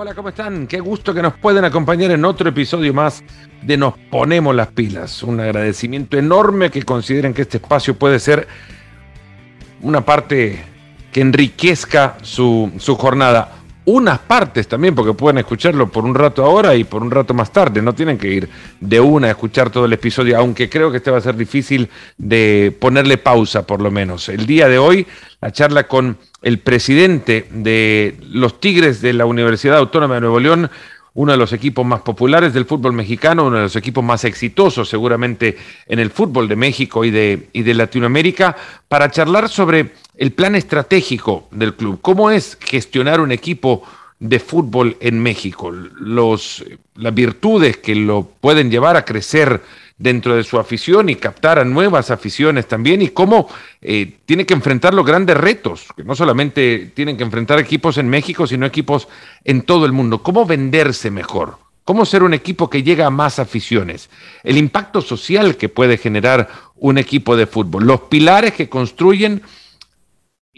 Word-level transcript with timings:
hola, 0.00 0.14
¿cómo 0.14 0.28
están? 0.28 0.68
Qué 0.68 0.78
gusto 0.78 1.12
que 1.12 1.20
nos 1.20 1.34
pueden 1.34 1.64
acompañar 1.64 2.12
en 2.12 2.24
otro 2.24 2.48
episodio 2.48 2.94
más 2.94 3.24
de 3.62 3.76
Nos 3.76 3.94
Ponemos 3.98 4.54
las 4.54 4.68
Pilas. 4.68 5.24
Un 5.24 5.40
agradecimiento 5.40 6.16
enorme 6.16 6.70
que 6.70 6.84
consideren 6.84 7.34
que 7.34 7.42
este 7.42 7.56
espacio 7.56 7.98
puede 7.98 8.20
ser 8.20 8.46
una 9.80 10.04
parte 10.04 10.64
que 11.10 11.20
enriquezca 11.20 12.16
su, 12.22 12.70
su 12.78 12.94
jornada 12.94 13.57
unas 13.88 14.18
partes 14.18 14.68
también, 14.68 14.94
porque 14.94 15.14
pueden 15.14 15.38
escucharlo 15.38 15.88
por 15.88 16.04
un 16.04 16.14
rato 16.14 16.44
ahora 16.44 16.74
y 16.74 16.84
por 16.84 17.02
un 17.02 17.10
rato 17.10 17.32
más 17.32 17.50
tarde. 17.50 17.80
No 17.80 17.94
tienen 17.94 18.18
que 18.18 18.28
ir 18.28 18.48
de 18.80 19.00
una 19.00 19.28
a 19.28 19.30
escuchar 19.30 19.70
todo 19.70 19.86
el 19.86 19.92
episodio, 19.94 20.36
aunque 20.36 20.68
creo 20.68 20.90
que 20.90 20.98
este 20.98 21.10
va 21.10 21.16
a 21.16 21.22
ser 21.22 21.36
difícil 21.36 21.88
de 22.18 22.76
ponerle 22.78 23.16
pausa, 23.16 23.66
por 23.66 23.80
lo 23.80 23.90
menos. 23.90 24.28
El 24.28 24.44
día 24.44 24.68
de 24.68 24.76
hoy, 24.76 25.06
la 25.40 25.52
charla 25.52 25.88
con 25.88 26.18
el 26.42 26.58
presidente 26.58 27.48
de 27.50 28.18
los 28.30 28.60
Tigres 28.60 29.00
de 29.00 29.14
la 29.14 29.24
Universidad 29.24 29.78
Autónoma 29.78 30.16
de 30.16 30.20
Nuevo 30.20 30.38
León, 30.38 30.70
uno 31.14 31.32
de 31.32 31.38
los 31.38 31.54
equipos 31.54 31.86
más 31.86 32.02
populares 32.02 32.52
del 32.52 32.66
fútbol 32.66 32.92
mexicano, 32.92 33.46
uno 33.46 33.56
de 33.56 33.62
los 33.62 33.76
equipos 33.76 34.04
más 34.04 34.22
exitosos 34.24 34.88
seguramente 34.88 35.56
en 35.86 35.98
el 35.98 36.10
fútbol 36.10 36.46
de 36.46 36.56
México 36.56 37.06
y 37.06 37.10
de, 37.10 37.48
y 37.54 37.62
de 37.62 37.74
Latinoamérica, 37.74 38.54
para 38.86 39.10
charlar 39.10 39.48
sobre 39.48 39.92
el 40.18 40.32
plan 40.32 40.56
estratégico 40.56 41.48
del 41.52 41.74
club. 41.74 42.00
¿Cómo 42.02 42.30
es 42.30 42.58
gestionar 42.60 43.20
un 43.20 43.32
equipo 43.32 43.84
de 44.18 44.40
fútbol 44.40 44.96
en 45.00 45.20
México? 45.20 45.70
Los, 45.70 46.64
las 46.96 47.14
virtudes 47.14 47.78
que 47.78 47.94
lo 47.94 48.28
pueden 48.40 48.70
llevar 48.70 48.96
a 48.96 49.04
crecer 49.04 49.62
dentro 49.96 50.36
de 50.36 50.44
su 50.44 50.58
afición 50.58 51.08
y 51.08 51.16
captar 51.16 51.58
a 51.58 51.64
nuevas 51.64 52.10
aficiones 52.10 52.66
también 52.66 53.00
y 53.00 53.08
cómo 53.08 53.48
eh, 53.80 54.18
tiene 54.26 54.44
que 54.44 54.54
enfrentar 54.54 54.92
los 54.92 55.06
grandes 55.06 55.36
retos, 55.36 55.86
que 55.96 56.04
no 56.04 56.14
solamente 56.14 56.92
tienen 56.94 57.16
que 57.16 57.24
enfrentar 57.24 57.58
equipos 57.58 57.96
en 57.98 58.08
México, 58.08 58.46
sino 58.46 58.66
equipos 58.66 59.08
en 59.44 59.62
todo 59.62 59.86
el 59.86 59.92
mundo. 59.92 60.22
¿Cómo 60.22 60.46
venderse 60.46 61.10
mejor? 61.10 61.58
¿Cómo 61.84 62.04
ser 62.04 62.22
un 62.22 62.34
equipo 62.34 62.68
que 62.68 62.82
llega 62.82 63.06
a 63.06 63.10
más 63.10 63.38
aficiones? 63.38 64.10
El 64.44 64.56
impacto 64.56 65.00
social 65.00 65.56
que 65.56 65.68
puede 65.68 65.96
generar 65.96 66.48
un 66.76 66.98
equipo 66.98 67.36
de 67.36 67.46
fútbol, 67.46 67.86
los 67.86 68.02
pilares 68.02 68.52
que 68.52 68.68
construyen 68.68 69.42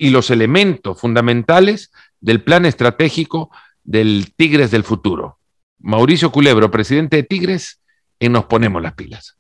y 0.01 0.09
los 0.09 0.31
elementos 0.31 0.98
fundamentales 0.98 1.93
del 2.20 2.43
plan 2.43 2.65
estratégico 2.65 3.51
del 3.84 4.33
Tigres 4.34 4.70
del 4.70 4.83
futuro. 4.83 5.39
Mauricio 5.79 6.33
Culebro, 6.33 6.70
presidente 6.70 7.19
de 7.19 7.23
Tigres, 7.23 7.83
y 8.19 8.31
nos 8.31 8.47
ponemos 8.47 8.81
las 8.81 8.95
pilas. 8.95 9.37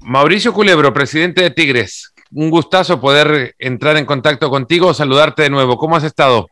Mauricio 0.00 0.52
Culebro, 0.52 0.92
presidente 0.92 1.40
de 1.40 1.50
Tigres, 1.50 2.12
un 2.30 2.50
gustazo 2.50 3.00
poder 3.00 3.54
entrar 3.58 3.96
en 3.96 4.04
contacto 4.04 4.50
contigo, 4.50 4.92
saludarte 4.92 5.44
de 5.44 5.50
nuevo. 5.50 5.78
¿Cómo 5.78 5.96
has 5.96 6.04
estado? 6.04 6.48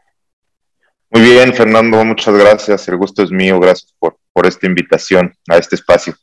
Muy 1.11 1.21
bien, 1.21 1.53
Fernando, 1.53 2.03
muchas 2.03 2.35
gracias. 2.35 2.89
El 2.89 2.97
gusto 2.97 3.23
es 3.23 3.31
mío. 3.31 3.61
Gracias 3.61 3.95
por, 3.99 4.17
por 4.33 4.47
esta 4.47 4.67
invitación 4.67 5.35
a 5.51 5.59
este 5.59 5.77
espacio 5.77 6.15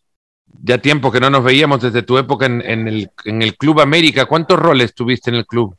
ya 0.63 0.77
tiempo 0.77 1.11
que 1.11 1.19
no 1.19 1.29
nos 1.29 1.43
veíamos 1.43 1.81
desde 1.81 2.03
tu 2.03 2.17
época 2.17 2.45
en, 2.45 2.61
el, 2.61 3.09
en, 3.25 3.41
el, 3.41 3.55
Club 3.57 3.79
América. 3.79 4.25
¿Cuántos 4.25 4.59
roles 4.59 4.93
tuviste 4.93 5.29
en 5.29 5.37
el 5.37 5.45
club? 5.45 5.75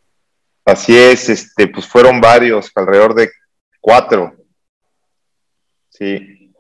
Así 0.65 0.97
es, 0.97 1.28
este, 1.28 1.69
pues 1.69 1.87
fueron 1.87 2.20
varios, 2.20 2.70
alrededor 2.75 3.15
de 3.15 3.31
cuatro. 3.81 4.34
Sí, 5.89 6.53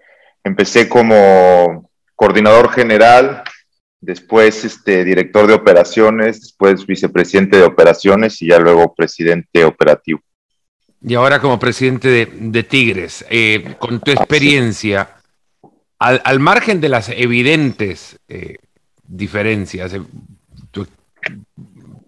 empecé 0.44 0.88
como 0.88 1.90
coordinador 2.14 2.70
general, 2.72 3.42
después 4.00 4.64
este, 4.64 5.04
director 5.04 5.46
de 5.46 5.54
operaciones, 5.54 6.40
después 6.40 6.86
vicepresidente 6.86 7.56
de 7.56 7.64
operaciones 7.64 8.42
y 8.42 8.48
ya 8.48 8.58
luego 8.58 8.94
presidente 8.94 9.64
operativo. 9.64 10.20
Y 11.00 11.14
ahora 11.14 11.40
como 11.40 11.58
presidente 11.58 12.08
de, 12.08 12.26
de 12.26 12.62
Tigres, 12.62 13.24
eh, 13.28 13.74
con 13.78 14.00
tu 14.00 14.12
experiencia, 14.12 15.16
al, 16.02 16.40
margen 16.40 16.80
de 16.80 16.88
las 16.88 17.08
evidentes 17.08 18.18
eh, 18.28 18.56
diferencias, 19.04 19.94
eh, 19.94 20.02
tú 20.70 20.86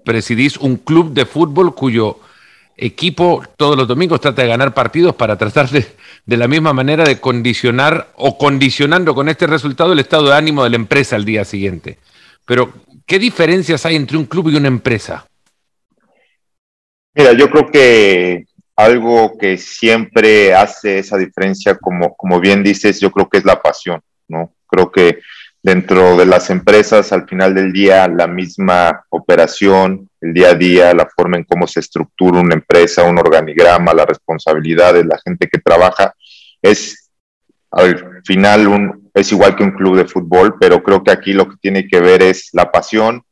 presidís 0.05 0.57
un 0.57 0.77
club 0.77 1.13
de 1.13 1.27
fútbol 1.27 1.75
cuyo 1.75 2.19
equipo 2.77 3.45
todos 3.57 3.77
los 3.77 3.87
domingos 3.87 4.21
trata 4.21 4.43
de 4.43 4.49
ganar 4.49 4.75
partidos 4.75 5.15
para 5.15 5.39
tratar 5.39 5.71
de, 5.71 5.87
de 6.27 6.37
la 6.37 6.49
misma 6.49 6.73
manera 6.73 7.05
de 7.05 7.21
condicionar 7.21 8.11
o 8.17 8.37
condicionando 8.37 9.15
con 9.15 9.29
este 9.29 9.47
resultado 9.47 9.93
el 9.93 10.01
estado 10.01 10.27
de 10.27 10.35
ánimo 10.35 10.65
de 10.65 10.71
la 10.71 10.77
empresa 10.77 11.15
al 11.15 11.25
día 11.25 11.45
siguiente. 11.45 11.99
Pero, 12.45 12.75
¿qué 13.07 13.19
diferencias 13.19 13.87
hay 13.87 13.95
entre 13.95 14.17
un 14.17 14.25
club 14.25 14.51
y 14.51 14.57
una 14.57 14.69
empresa? 14.69 15.27
Mira, 17.15 17.33
yo 17.33 17.49
creo 17.49 17.71
que 17.71 18.47
algo 18.77 19.39
que 19.39 19.57
siempre 19.57 20.55
hace 20.55 20.99
esa 20.99 21.17
diferencia, 21.17 21.77
como, 21.77 22.15
como 22.17 22.41
bien 22.41 22.63
dices, 22.63 23.01
yo 23.01 23.11
creo 23.11 23.29
que 23.29 23.39
es 23.39 23.45
la 23.45 23.63
pasión, 23.63 24.01
¿no? 24.29 24.53
Creo 24.67 24.91
que 24.91 25.21
dentro 25.63 26.17
de 26.17 26.27
las 26.27 26.51
empresas, 26.51 27.13
al 27.13 27.27
final 27.27 27.55
del 27.55 27.73
día, 27.73 28.07
la 28.09 28.27
misma 28.27 29.05
operación, 29.09 30.11
el 30.21 30.35
día 30.35 30.51
a 30.51 30.55
día, 30.55 30.95
la 30.95 31.07
forma 31.07 31.39
en 31.39 31.45
cómo 31.45 31.67
se 31.67 31.81
estructura 31.81 32.41
una 32.41 32.55
empresa, 32.55 33.05
un 33.05 33.19
organigrama, 33.19 33.95
las 33.95 34.07
responsabilidades, 34.07 35.07
la 35.07 35.19
gente 35.25 35.49
que 35.49 35.59
trabaja, 35.59 36.15
es 36.61 37.11
al 37.71 38.23
final 38.25 38.69
un, 38.69 39.11
es 39.15 39.33
igual 39.33 39.57
que 39.57 39.65
un 39.65 39.73
club 39.73 39.97
de 39.97 40.07
fútbol, 40.07 40.57
pero 40.61 40.83
creo 40.83 41.03
que 41.03 41.11
aquí 41.11 41.33
lo 41.33 41.49
que 41.49 41.57
tiene 41.61 41.89
que 41.89 42.01
ver 42.01 42.23
es 42.23 42.51
la 42.53 42.71
pasión, 42.71 43.23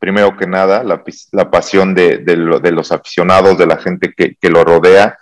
primero 0.00 0.34
que 0.36 0.46
nada, 0.46 0.82
la, 0.82 1.50
pasión 1.50 1.94
de, 1.94 2.22
los 2.34 2.90
aficionados, 2.90 3.58
de 3.58 3.66
la 3.66 3.76
gente 3.76 4.12
que, 4.16 4.50
lo 4.50 4.64
rodea. 4.64 5.18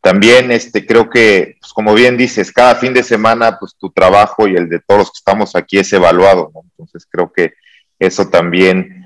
También 0.00 0.52
este, 0.52 0.86
creo 0.86 1.10
que, 1.10 1.56
pues, 1.60 1.72
como 1.72 1.94
bien 1.94 2.16
dices, 2.16 2.52
cada 2.52 2.76
fin 2.76 2.94
de 2.94 3.02
semana, 3.02 3.58
pues 3.58 3.74
tu 3.76 3.90
trabajo 3.90 4.46
y 4.46 4.54
el 4.54 4.68
de 4.68 4.78
todos 4.78 5.00
los 5.00 5.08
que 5.08 5.18
estamos 5.18 5.56
aquí 5.56 5.78
es 5.78 5.92
evaluado, 5.92 6.52
Entonces 6.70 7.06
creo 7.10 7.32
que 7.32 7.54
eso 7.98 8.28
también 8.28 9.04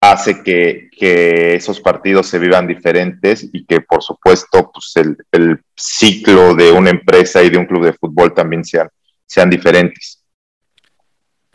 hace 0.00 0.42
que, 0.42 0.90
esos 1.54 1.80
partidos 1.80 2.26
se 2.26 2.38
vivan 2.38 2.66
diferentes 2.66 3.48
y 3.50 3.64
que, 3.64 3.80
por 3.80 4.02
supuesto, 4.02 4.70
pues 4.72 4.92
el, 5.32 5.60
ciclo 5.76 6.54
de 6.54 6.70
una 6.70 6.90
empresa 6.90 7.42
y 7.42 7.50
de 7.50 7.58
un 7.58 7.66
club 7.66 7.84
de 7.84 7.92
fútbol 7.94 8.34
también 8.34 8.62
sean 8.64 9.50
diferentes. 9.50 10.23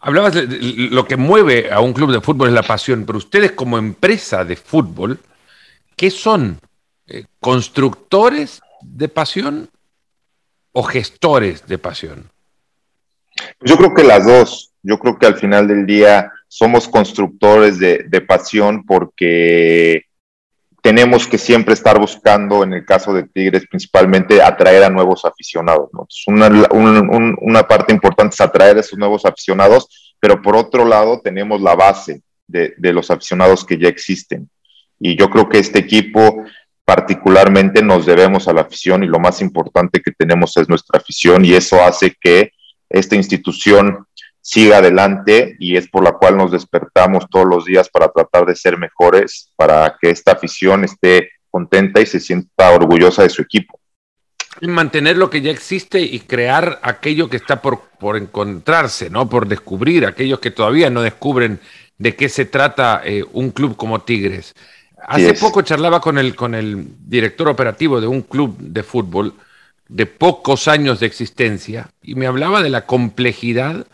Hablabas 0.02 0.34
de, 0.34 0.48
lo 0.92 1.06
que 1.06 1.18
mueve 1.18 1.72
a 1.72 1.82
un 1.82 1.94
club 1.94 2.12
de 2.12 2.22
fútbol 2.22 2.48
es 2.48 2.54
la 2.54 2.64
pasión, 2.64 3.06
pero 3.06 3.18
ustedes 3.18 3.52
como 3.52 3.78
empresa 3.78 4.46
de 4.46 4.56
fútbol, 4.56 5.20
¿qué 5.96 6.10
son? 6.10 6.60
Eh, 7.08 7.26
¿Constructores 7.40 8.62
de 8.82 9.10
pasión 9.10 9.70
o 10.72 10.84
gestores 10.84 11.68
de 11.68 11.78
pasión? 11.78 12.30
Yo 13.62 13.78
creo 13.78 13.94
que 13.94 14.04
las 14.04 14.26
dos. 14.26 14.72
Yo 14.82 14.98
creo 14.98 15.20
que 15.20 15.26
al 15.26 15.36
final 15.36 15.68
del 15.68 15.86
día 15.86 16.32
somos 16.48 16.88
constructores 16.88 17.80
de, 17.80 18.06
de 18.08 18.22
pasión 18.22 18.86
porque 18.86 20.06
tenemos 20.82 21.28
que 21.28 21.38
siempre 21.38 21.74
estar 21.74 22.00
buscando, 22.00 22.64
en 22.64 22.74
el 22.74 22.86
caso 22.86 23.14
de 23.14 23.24
Tigres, 23.24 23.68
principalmente 23.70 24.42
atraer 24.42 24.84
a 24.84 24.90
nuevos 24.90 25.26
aficionados. 25.26 25.90
Una, 26.28 27.68
parte 27.68 27.94
importante 27.94 28.34
es 28.34 28.42
atraer 28.42 28.78
a 28.78 28.80
esos 28.80 28.98
nuevos 28.98 29.26
aficionados, 29.26 30.16
pero 30.20 30.42
por 30.42 30.56
otro 30.56 30.86
lado 30.86 31.22
tenemos 31.22 31.62
la 31.62 31.76
base 31.76 32.22
de, 32.48 32.74
los 32.78 33.12
aficionados 33.12 33.66
que 33.66 33.78
ya 33.78 33.90
existen. 33.90 34.50
Y 35.00 35.18
yo 35.18 35.30
creo 35.30 35.50
que 35.50 35.60
este 35.60 35.80
equipo 35.80 36.44
particularmente 36.86 37.84
nos 37.84 38.06
debemos 38.06 38.48
a 38.48 38.54
la 38.54 38.62
afición 38.62 39.04
y 39.04 39.08
lo 39.08 39.20
más 39.20 39.42
importante 39.42 40.02
que 40.02 40.12
tenemos 40.12 40.58
es 40.58 40.68
nuestra 40.68 41.00
afición 41.00 41.46
y 41.46 41.54
eso 41.54 41.82
hace 41.84 42.16
que 42.20 42.52
esta 42.90 43.16
institución 43.16 44.08
siga 44.50 44.78
adelante 44.78 45.56
y 45.60 45.78
es 45.78 45.88
por 45.88 46.04
la 46.04 46.14
cual 46.14 46.36
nos 46.36 46.52
despertamos 46.52 47.30
todos 47.30 47.46
los 47.46 47.66
días 47.66 47.88
para 47.88 48.10
tratar 48.10 48.48
de 48.48 48.56
ser 48.56 48.80
mejores, 48.80 49.52
para 49.56 49.96
que 50.02 50.10
esta 50.10 50.32
afición 50.32 50.84
esté 50.84 51.30
contenta 51.52 52.02
y 52.02 52.08
se 52.08 52.20
sienta 52.20 52.72
orgullosa 52.72 53.22
de 53.22 53.30
su 53.30 53.44
equipo. 53.44 53.80
Mantener 54.62 55.18
lo 55.18 55.30
que 55.30 55.42
ya 55.42 55.52
existe 55.52 56.00
y 56.00 56.22
crear 56.22 56.80
aquello 56.82 57.30
que 57.30 57.38
está 57.38 57.62
por, 57.62 57.90
por 58.00 58.18
encontrarse, 58.18 59.12
¿no? 59.12 59.30
Por 59.30 59.48
descubrir, 59.48 60.08
aquellos 60.08 60.40
que 60.40 60.50
todavía 60.50 60.90
no 60.90 61.04
descubren 61.04 61.60
de 62.00 62.16
qué 62.16 62.28
se 62.28 62.46
trata 62.46 63.04
eh, 63.06 63.24
un 63.34 63.52
club 63.52 63.76
como 63.76 64.02
Tigres. 64.02 64.56
Hace 65.08 65.36
poco 65.36 65.62
charlaba 65.62 66.02
con 66.02 66.18
el, 66.18 66.36
con 66.36 66.56
el 66.56 66.88
director 67.08 67.50
operativo 67.50 68.02
de 68.02 68.08
un 68.08 68.24
club 68.24 68.58
de 68.58 68.82
fútbol 68.82 69.36
de 69.88 70.08
pocos 70.08 70.68
años 70.68 71.00
de 71.00 71.06
existencia 71.06 71.92
y 72.02 72.16
me 72.16 72.26
hablaba 72.26 72.64
de 72.64 72.70
la 72.70 72.88
complejidad 72.88 73.86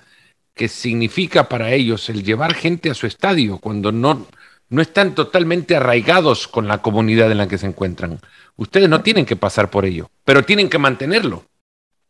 que 0.56 0.69
significa 0.69 1.48
para 1.50 1.72
ellos 1.74 2.10
el 2.10 2.24
llevar 2.24 2.54
gente 2.56 2.90
a 2.90 2.94
su 2.94 3.06
estadio 3.06 3.57
cuando 3.57 3.92
no, 3.92 4.25
no 4.69 4.81
están 4.81 5.13
totalmente 5.13 5.75
arraigados 5.75 6.48
con 6.48 6.68
la 6.68 6.81
comunidad 6.81 7.31
en 7.31 7.38
la 7.38 7.48
que 7.48 7.57
se 7.57 7.68
encuentran. 7.68 8.19
Ustedes 8.56 8.90
no 8.90 9.02
tienen 9.02 9.25
que 9.25 9.36
pasar 9.36 9.69
por 9.69 9.86
ello, 9.86 10.10
pero 10.24 10.44
tienen 10.44 10.69
que 10.69 10.80
mantenerlo. 10.80 11.44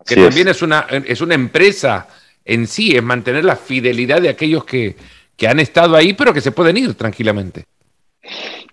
Que 0.05 0.15
también 0.15 0.47
es. 0.47 0.61
una, 0.61 0.81
es 0.81 1.21
una 1.21 1.33
empresa 1.33 2.07
en 2.45 2.67
sí, 2.67 2.95
es 2.95 3.01
mantener 3.01 3.43
la 3.43 3.55
fidelidad 3.55 4.21
de 4.21 4.29
aquellos 4.29 4.63
que, 4.63 4.95
que 5.35 5.47
han 5.47 5.59
estado 5.59 5.95
ahí, 5.95 6.13
pero 6.13 6.31
que 6.31 6.41
se 6.41 6.51
pueden 6.51 6.77
ir 6.77 6.93
tranquilamente. 6.93 7.65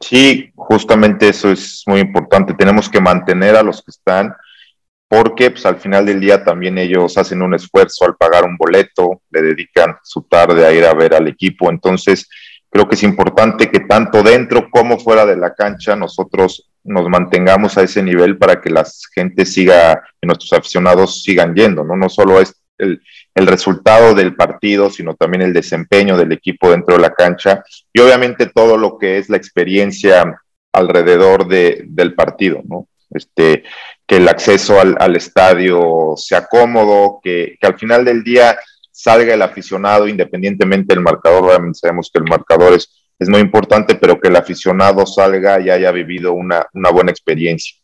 Sí, 0.00 0.50
justamente 0.54 1.28
eso 1.30 1.50
es 1.50 1.82
muy 1.86 2.00
importante. 2.00 2.52
Tenemos 2.52 2.90
que 2.90 3.00
mantener 3.00 3.56
a 3.56 3.62
los 3.62 3.82
que 3.82 3.90
están 3.90 4.34
porque 5.12 5.50
pues, 5.50 5.66
al 5.66 5.76
final 5.76 6.06
del 6.06 6.20
día 6.20 6.42
también 6.42 6.78
ellos 6.78 7.18
hacen 7.18 7.42
un 7.42 7.52
esfuerzo 7.52 8.06
al 8.06 8.16
pagar 8.16 8.44
un 8.46 8.56
boleto, 8.56 9.20
le 9.30 9.42
dedican 9.42 9.94
su 10.02 10.22
tarde 10.22 10.64
a 10.64 10.72
ir 10.72 10.86
a 10.86 10.94
ver 10.94 11.12
al 11.14 11.28
equipo. 11.28 11.68
Entonces, 11.68 12.26
creo 12.70 12.88
que 12.88 12.94
es 12.94 13.02
importante 13.02 13.70
que 13.70 13.80
tanto 13.80 14.22
dentro 14.22 14.70
como 14.70 14.98
fuera 14.98 15.26
de 15.26 15.36
la 15.36 15.52
cancha 15.52 15.94
nosotros 15.96 16.70
nos 16.82 17.06
mantengamos 17.10 17.76
a 17.76 17.82
ese 17.82 18.02
nivel 18.02 18.38
para 18.38 18.62
que 18.62 18.70
la 18.70 18.86
gente 19.14 19.44
siga, 19.44 20.02
nuestros 20.22 20.50
aficionados 20.54 21.22
sigan 21.22 21.54
yendo, 21.54 21.84
¿no? 21.84 21.94
No 21.94 22.08
solo 22.08 22.40
es 22.40 22.54
el, 22.78 23.02
el 23.34 23.46
resultado 23.46 24.14
del 24.14 24.34
partido, 24.34 24.88
sino 24.88 25.14
también 25.14 25.42
el 25.42 25.52
desempeño 25.52 26.16
del 26.16 26.32
equipo 26.32 26.70
dentro 26.70 26.94
de 26.94 27.02
la 27.02 27.12
cancha 27.12 27.62
y 27.92 28.00
obviamente 28.00 28.46
todo 28.46 28.78
lo 28.78 28.96
que 28.96 29.18
es 29.18 29.28
la 29.28 29.36
experiencia 29.36 30.40
alrededor 30.72 31.48
de, 31.48 31.84
del 31.86 32.14
partido, 32.14 32.62
¿no? 32.64 32.88
Este, 33.14 33.64
que 34.12 34.18
el 34.18 34.28
acceso 34.28 34.78
al, 34.78 35.16
estadio 35.16 36.12
sea 36.18 36.46
cómodo, 36.46 37.18
que, 37.22 37.56
al 37.62 37.78
final 37.78 38.04
del 38.04 38.22
día 38.22 38.58
salga 38.90 39.32
el 39.32 39.40
aficionado 39.40 40.06
independientemente 40.06 40.94
del 40.94 41.02
marcador. 41.02 41.44
Obviamente 41.44 41.78
sabemos 41.78 42.10
que 42.12 42.18
el 42.18 42.28
marcador 42.28 42.74
es, 42.74 43.06
es 43.18 43.30
muy 43.30 43.40
importante, 43.40 43.94
pero 43.94 44.20
que 44.20 44.28
el 44.28 44.36
aficionado 44.36 45.06
salga 45.06 45.62
y 45.62 45.70
haya 45.70 45.90
vivido 45.92 46.34
una, 46.34 46.66
buena 46.92 47.10
experiencia. 47.10 47.78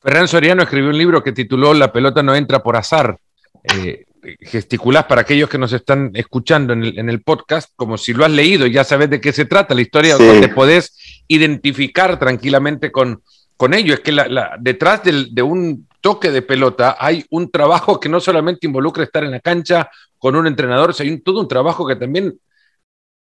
Ferran 0.00 0.28
Soriano 0.28 0.62
escribió 0.62 0.90
un 0.90 0.98
libro 0.98 1.20
que 1.20 1.32
tituló 1.32 1.74
La 1.74 1.92
pelota 1.92 2.22
no 2.22 2.36
entra 2.36 2.62
por 2.62 2.76
azar. 2.76 3.18
Eh, 3.64 4.04
gesticulás 4.42 5.06
para 5.06 5.22
aquellos 5.22 5.48
que 5.48 5.58
nos 5.58 5.72
están 5.72 6.12
escuchando 6.14 6.74
en 6.74 7.10
el, 7.10 7.22
podcast, 7.22 7.72
como 7.74 7.98
si 7.98 8.12
lo 8.12 8.24
has 8.24 8.30
leído 8.30 8.68
y 8.68 8.72
ya 8.72 8.84
sabes 8.84 9.10
de 9.10 9.20
qué 9.20 9.32
se 9.32 9.46
trata, 9.46 9.74
la 9.74 9.82
historia 9.82 10.16
donde 10.16 10.48
podés 10.48 11.24
identificar 11.26 12.20
tranquilamente 12.20 12.92
con, 12.92 13.20
con 13.56 13.74
ello. 13.74 13.94
Es 13.94 14.00
que 14.00 14.12
la, 14.12 14.56
detrás 14.60 15.02
de 15.04 15.42
un 15.42 15.86
toque 16.00 16.30
de 16.30 16.42
pelota 16.42 16.96
hay 16.98 17.24
un 17.30 17.50
trabajo 17.50 17.98
que 17.98 18.08
no 18.08 18.20
solamente 18.20 18.66
involucra 18.66 19.04
estar 19.04 19.24
en 19.24 19.32
la 19.32 19.40
cancha 19.40 19.90
con 20.18 20.36
un 20.36 20.46
entrenador, 20.46 20.94
sino 20.94 21.10
hay 21.10 21.20
todo 21.20 21.40
un 21.40 21.48
trabajo 21.48 21.86
que 21.86 21.96
también 21.96 22.38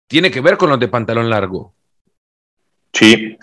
tiene 0.08 0.30
que 0.30 0.42
ver 0.42 0.58
con 0.58 0.70
los 0.70 0.80
de 0.80 0.88
pantalón 0.88 1.30
largo. 1.30 1.74
Sí, 2.94 3.38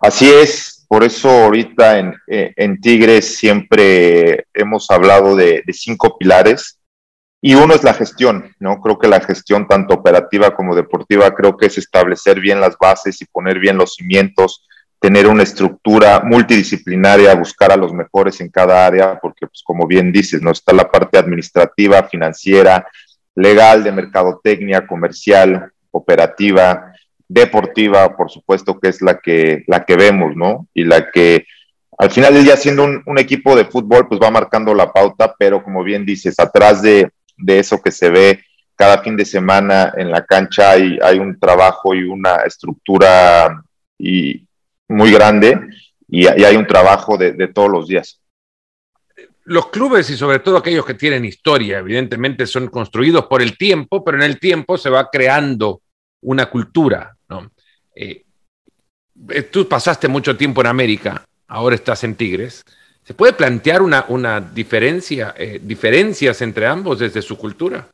así 0.00 0.28
es. 0.30 0.86
Por 0.88 1.02
eso 1.02 1.28
ahorita 1.28 1.98
en, 1.98 2.14
eh, 2.26 2.52
en 2.56 2.80
Tigres 2.80 3.36
siempre 3.36 4.46
hemos 4.54 4.90
hablado 4.90 5.34
de, 5.34 5.62
de, 5.66 5.72
cinco 5.72 6.16
pilares 6.18 6.78
y 7.40 7.54
uno 7.54 7.74
es 7.74 7.82
la 7.82 7.94
gestión, 7.94 8.54
¿no? 8.60 8.80
Creo 8.80 8.98
que 8.98 9.08
la 9.08 9.20
gestión 9.20 9.66
tanto 9.66 9.94
operativa 9.94 10.54
como 10.54 10.76
deportiva 10.76 11.34
creo 11.34 11.56
que 11.56 11.66
es 11.66 11.78
establecer 11.78 12.38
bien 12.38 12.60
las 12.60 12.76
bases 12.78 13.20
y 13.20 13.26
poner 13.26 13.58
bien 13.58 13.76
los 13.76 13.94
cimientos 13.94 14.66
tener 15.04 15.26
una 15.26 15.42
estructura 15.42 16.22
multidisciplinaria, 16.24 17.34
buscar 17.34 17.70
a 17.70 17.76
los 17.76 17.92
mejores 17.92 18.40
en 18.40 18.48
cada 18.48 18.86
área, 18.86 19.20
porque 19.20 19.46
pues 19.46 19.62
como 19.62 19.86
bien 19.86 20.10
dices, 20.10 20.40
no 20.40 20.50
está 20.50 20.72
la 20.72 20.90
parte 20.90 21.18
administrativa, 21.18 22.04
financiera, 22.04 22.88
legal, 23.34 23.84
de 23.84 23.92
mercadotecnia, 23.92 24.86
comercial, 24.86 25.70
operativa, 25.90 26.94
deportiva, 27.28 28.16
por 28.16 28.30
supuesto 28.30 28.80
que 28.80 28.88
es 28.88 29.02
la 29.02 29.18
que, 29.18 29.64
la 29.66 29.84
que 29.84 29.94
vemos, 29.94 30.34
¿no? 30.36 30.68
Y 30.72 30.84
la 30.84 31.10
que 31.10 31.44
al 31.98 32.10
final 32.10 32.42
día 32.42 32.56
siendo 32.56 32.84
un, 32.84 33.18
equipo 33.18 33.54
de 33.56 33.66
fútbol, 33.66 34.08
pues 34.08 34.18
va 34.18 34.30
marcando 34.30 34.72
la 34.72 34.90
pauta, 34.90 35.34
pero 35.38 35.62
como 35.62 35.84
bien 35.84 36.06
dices, 36.06 36.40
atrás 36.40 36.80
de, 36.80 37.10
de 37.36 37.58
eso 37.58 37.82
que 37.82 37.90
se 37.90 38.08
ve 38.08 38.42
cada 38.74 39.02
fin 39.02 39.18
de 39.18 39.26
semana 39.26 39.92
en 39.98 40.10
la 40.10 40.24
cancha 40.24 40.70
hay, 40.70 40.98
hay 41.02 41.18
un 41.18 41.38
trabajo 41.38 41.94
y 41.94 42.04
una 42.04 42.36
estructura 42.36 43.62
y, 43.98 44.46
muy 44.88 45.12
grande 45.12 45.60
y, 46.08 46.26
hay 46.26 46.56
un 46.56 46.66
trabajo 46.66 47.16
de, 47.16 47.48
todos 47.48 47.70
los 47.70 47.88
días. 47.88 48.20
Los 49.44 49.68
clubes 49.68 50.08
y 50.10 50.16
sobre 50.16 50.38
todo 50.38 50.56
aquellos 50.56 50.86
que 50.86 50.94
tienen 50.94 51.24
historia, 51.24 51.78
evidentemente 51.78 52.46
son 52.46 52.68
construidos 52.68 53.26
por 53.26 53.42
el 53.42 53.58
tiempo, 53.58 54.04
pero 54.04 54.16
en 54.16 54.22
el 54.22 54.38
tiempo 54.38 54.78
se 54.78 54.90
va 54.90 55.10
creando 55.10 55.82
una 56.22 56.46
cultura. 56.46 57.14
¿no? 57.28 57.50
Eh, 57.94 58.24
eh, 59.28 59.42
tú 59.42 59.68
pasaste 59.68 60.08
mucho 60.08 60.36
tiempo 60.36 60.60
en 60.60 60.68
América, 60.68 61.24
ahora 61.48 61.74
estás 61.74 62.04
en 62.04 62.14
Tigres. 62.14 62.64
¿Se 63.02 63.12
puede 63.12 63.34
plantear 63.34 63.82
una, 63.82 64.06
una 64.08 64.40
diferencia, 64.40 65.34
eh, 65.36 65.60
diferencias 65.62 66.40
entre 66.40 66.66
ambos 66.66 66.98
desde 66.98 67.20
su 67.20 67.36
cultura? 67.36 67.86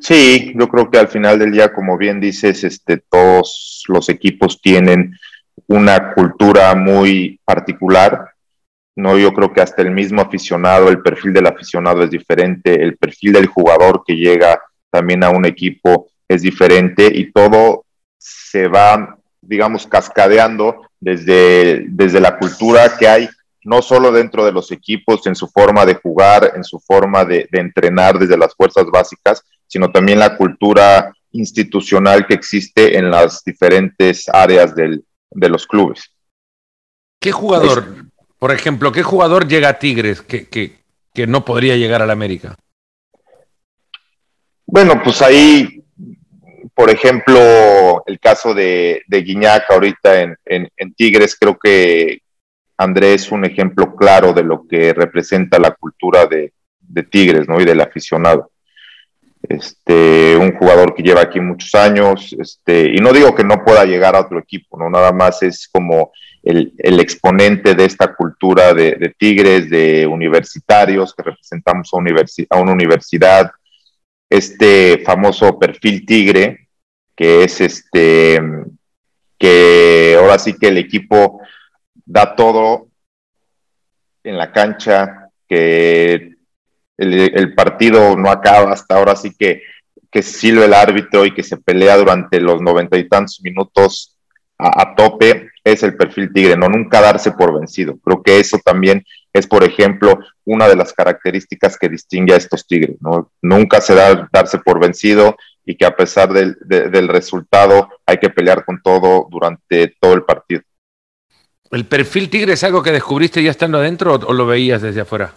Sí, 0.00 0.52
yo 0.54 0.68
creo 0.68 0.90
que 0.90 0.98
al 0.98 1.08
final 1.08 1.38
del 1.38 1.50
día, 1.50 1.72
como 1.72 1.98
bien 1.98 2.20
dices, 2.20 2.62
este, 2.62 2.98
todos 2.98 3.84
los 3.88 4.08
equipos 4.08 4.60
tienen 4.60 5.16
una 5.68 6.14
cultura 6.14 6.74
muy 6.74 7.40
particular. 7.44 8.30
No, 8.94 9.18
yo 9.18 9.32
creo 9.32 9.52
que 9.52 9.60
hasta 9.60 9.82
el 9.82 9.90
mismo 9.90 10.22
aficionado, 10.22 10.88
el 10.88 11.02
perfil 11.02 11.32
del 11.32 11.46
aficionado 11.46 12.02
es 12.02 12.10
diferente, 12.10 12.82
el 12.82 12.96
perfil 12.96 13.32
del 13.32 13.46
jugador 13.46 14.02
que 14.06 14.16
llega 14.16 14.60
también 14.90 15.22
a 15.22 15.30
un 15.30 15.44
equipo 15.44 16.08
es 16.28 16.42
diferente 16.42 17.10
y 17.12 17.30
todo 17.30 17.84
se 18.16 18.68
va, 18.68 19.18
digamos, 19.42 19.86
cascadeando 19.86 20.88
desde, 20.98 21.84
desde 21.88 22.20
la 22.20 22.38
cultura 22.38 22.96
que 22.98 23.06
hay, 23.06 23.28
no 23.64 23.82
solo 23.82 24.10
dentro 24.12 24.44
de 24.44 24.52
los 24.52 24.72
equipos, 24.72 25.26
en 25.26 25.34
su 25.34 25.48
forma 25.48 25.84
de 25.84 25.96
jugar, 25.96 26.52
en 26.54 26.64
su 26.64 26.80
forma 26.80 27.24
de, 27.24 27.48
de 27.50 27.60
entrenar 27.60 28.18
desde 28.18 28.38
las 28.38 28.54
fuerzas 28.54 28.86
básicas, 28.86 29.42
sino 29.66 29.90
también 29.90 30.20
la 30.20 30.36
cultura 30.36 31.12
institucional 31.32 32.26
que 32.26 32.34
existe 32.34 32.96
en 32.96 33.10
las 33.10 33.44
diferentes 33.44 34.28
áreas 34.28 34.74
del, 34.74 35.04
de 35.30 35.48
los 35.48 35.66
clubes. 35.66 36.12
¿Qué 37.20 37.32
jugador, 37.32 38.06
por 38.38 38.52
ejemplo, 38.52 38.92
qué 38.92 39.02
jugador 39.02 39.48
llega 39.48 39.68
a 39.68 39.78
Tigres 39.78 40.22
que, 40.22 40.46
que, 40.48 41.26
no 41.26 41.44
podría 41.44 41.76
llegar 41.76 42.02
a 42.02 42.06
la 42.06 42.12
América? 42.12 42.54
Bueno, 44.66 45.00
pues 45.02 45.22
ahí, 45.22 45.82
por 46.74 46.90
ejemplo, 46.90 48.02
el 48.06 48.20
caso 48.20 48.52
de, 48.52 49.02
de 49.06 49.22
Guiñac 49.22 49.70
ahorita 49.70 50.20
en, 50.20 50.36
en, 50.44 50.94
Tigres, 50.94 51.36
creo 51.38 51.58
que 51.58 52.20
Andrés 52.76 53.22
es 53.22 53.32
un 53.32 53.46
ejemplo 53.46 53.96
claro 53.96 54.34
de 54.34 54.42
lo 54.42 54.66
que 54.68 54.92
representa 54.92 55.58
la 55.58 55.70
cultura 55.70 56.26
de, 56.26 56.52
de 56.80 57.02
Tigres, 57.02 57.48
¿no? 57.48 57.60
Y 57.60 57.64
del 57.64 57.80
aficionado 57.80 58.50
este, 59.48 60.36
un 60.36 60.56
jugador 60.56 60.94
que 60.94 61.02
lleva 61.02 61.22
aquí 61.22 61.40
muchos 61.40 61.74
años, 61.74 62.34
este, 62.38 62.90
y 62.94 62.96
no 62.96 63.12
digo 63.12 63.34
que 63.34 63.44
no 63.44 63.64
pueda 63.64 63.84
llegar 63.84 64.16
a 64.16 64.20
otro 64.20 64.38
equipo, 64.38 64.78
no 64.78 64.90
nada 64.90 65.12
más 65.12 65.42
es 65.42 65.68
como 65.72 66.12
el, 66.42 66.72
exponente 66.78 67.74
de 67.74 67.84
esta 67.84 68.14
cultura 68.14 68.72
de, 68.72 69.14
tigres, 69.18 69.68
de 69.68 70.06
universitarios, 70.06 71.14
que 71.14 71.24
representamos 71.24 71.90
a, 71.92 72.56
a, 72.56 72.60
una 72.60 72.72
universidad, 72.72 73.50
este 74.30 75.02
famoso 75.04 75.58
perfil 75.58 76.06
tigre, 76.06 76.68
que 77.16 77.44
es 77.44 77.60
este, 77.60 78.40
que 79.38 80.16
ahora 80.18 80.38
sí 80.38 80.54
que 80.54 80.68
el 80.68 80.78
equipo 80.78 81.40
da 82.04 82.36
todo 82.36 82.88
en 84.22 84.38
la 84.38 84.52
cancha, 84.52 85.30
que 85.48 86.35
el, 86.96 87.54
partido 87.54 88.16
no 88.16 88.30
acaba 88.30 88.72
hasta 88.72 88.96
ahora, 88.96 89.16
sí 89.16 89.34
que, 89.38 89.62
que 90.10 90.22
silbe 90.22 90.64
el 90.64 90.74
árbitro 90.74 91.24
y 91.24 91.34
que 91.34 91.42
se 91.42 91.56
pelea 91.56 91.96
durante 91.96 92.40
los 92.40 92.60
noventa 92.62 92.96
y 92.96 93.08
tantos 93.08 93.40
minutos 93.42 94.16
a, 94.58 94.94
tope, 94.94 95.50
es 95.62 95.82
el 95.82 95.96
perfil 95.96 96.32
tigre, 96.32 96.56
no 96.56 96.68
nunca 96.68 97.00
darse 97.00 97.32
por 97.32 97.58
vencido. 97.58 97.98
Creo 97.98 98.22
que 98.22 98.40
eso 98.40 98.58
también 98.64 99.04
es, 99.32 99.46
por 99.46 99.64
ejemplo, 99.64 100.18
una 100.46 100.66
de 100.66 100.76
las 100.76 100.94
características 100.94 101.76
que 101.78 101.90
distingue 101.90 102.32
a 102.32 102.38
estos 102.38 102.66
tigres, 102.66 102.96
¿no? 103.00 103.30
Nunca 103.42 103.82
se 103.82 103.94
da 103.94 104.28
darse 104.32 104.58
por 104.58 104.80
vencido 104.80 105.36
y 105.66 105.76
que 105.76 105.84
a 105.84 105.94
pesar 105.94 106.32
del, 106.32 106.56
del 106.60 107.08
resultado 107.08 107.90
hay 108.06 108.16
que 108.16 108.30
pelear 108.30 108.64
con 108.64 108.80
todo 108.80 109.28
durante 109.30 109.94
todo 110.00 110.14
el 110.14 110.22
partido. 110.22 110.62
¿El 111.70 111.84
perfil 111.84 112.30
tigre 112.30 112.54
es 112.54 112.64
algo 112.64 112.82
que 112.82 112.92
descubriste 112.92 113.42
ya 113.42 113.50
estando 113.50 113.78
adentro 113.78 114.14
o 114.14 114.32
lo 114.32 114.46
veías 114.46 114.80
desde 114.80 115.02
afuera? 115.02 115.34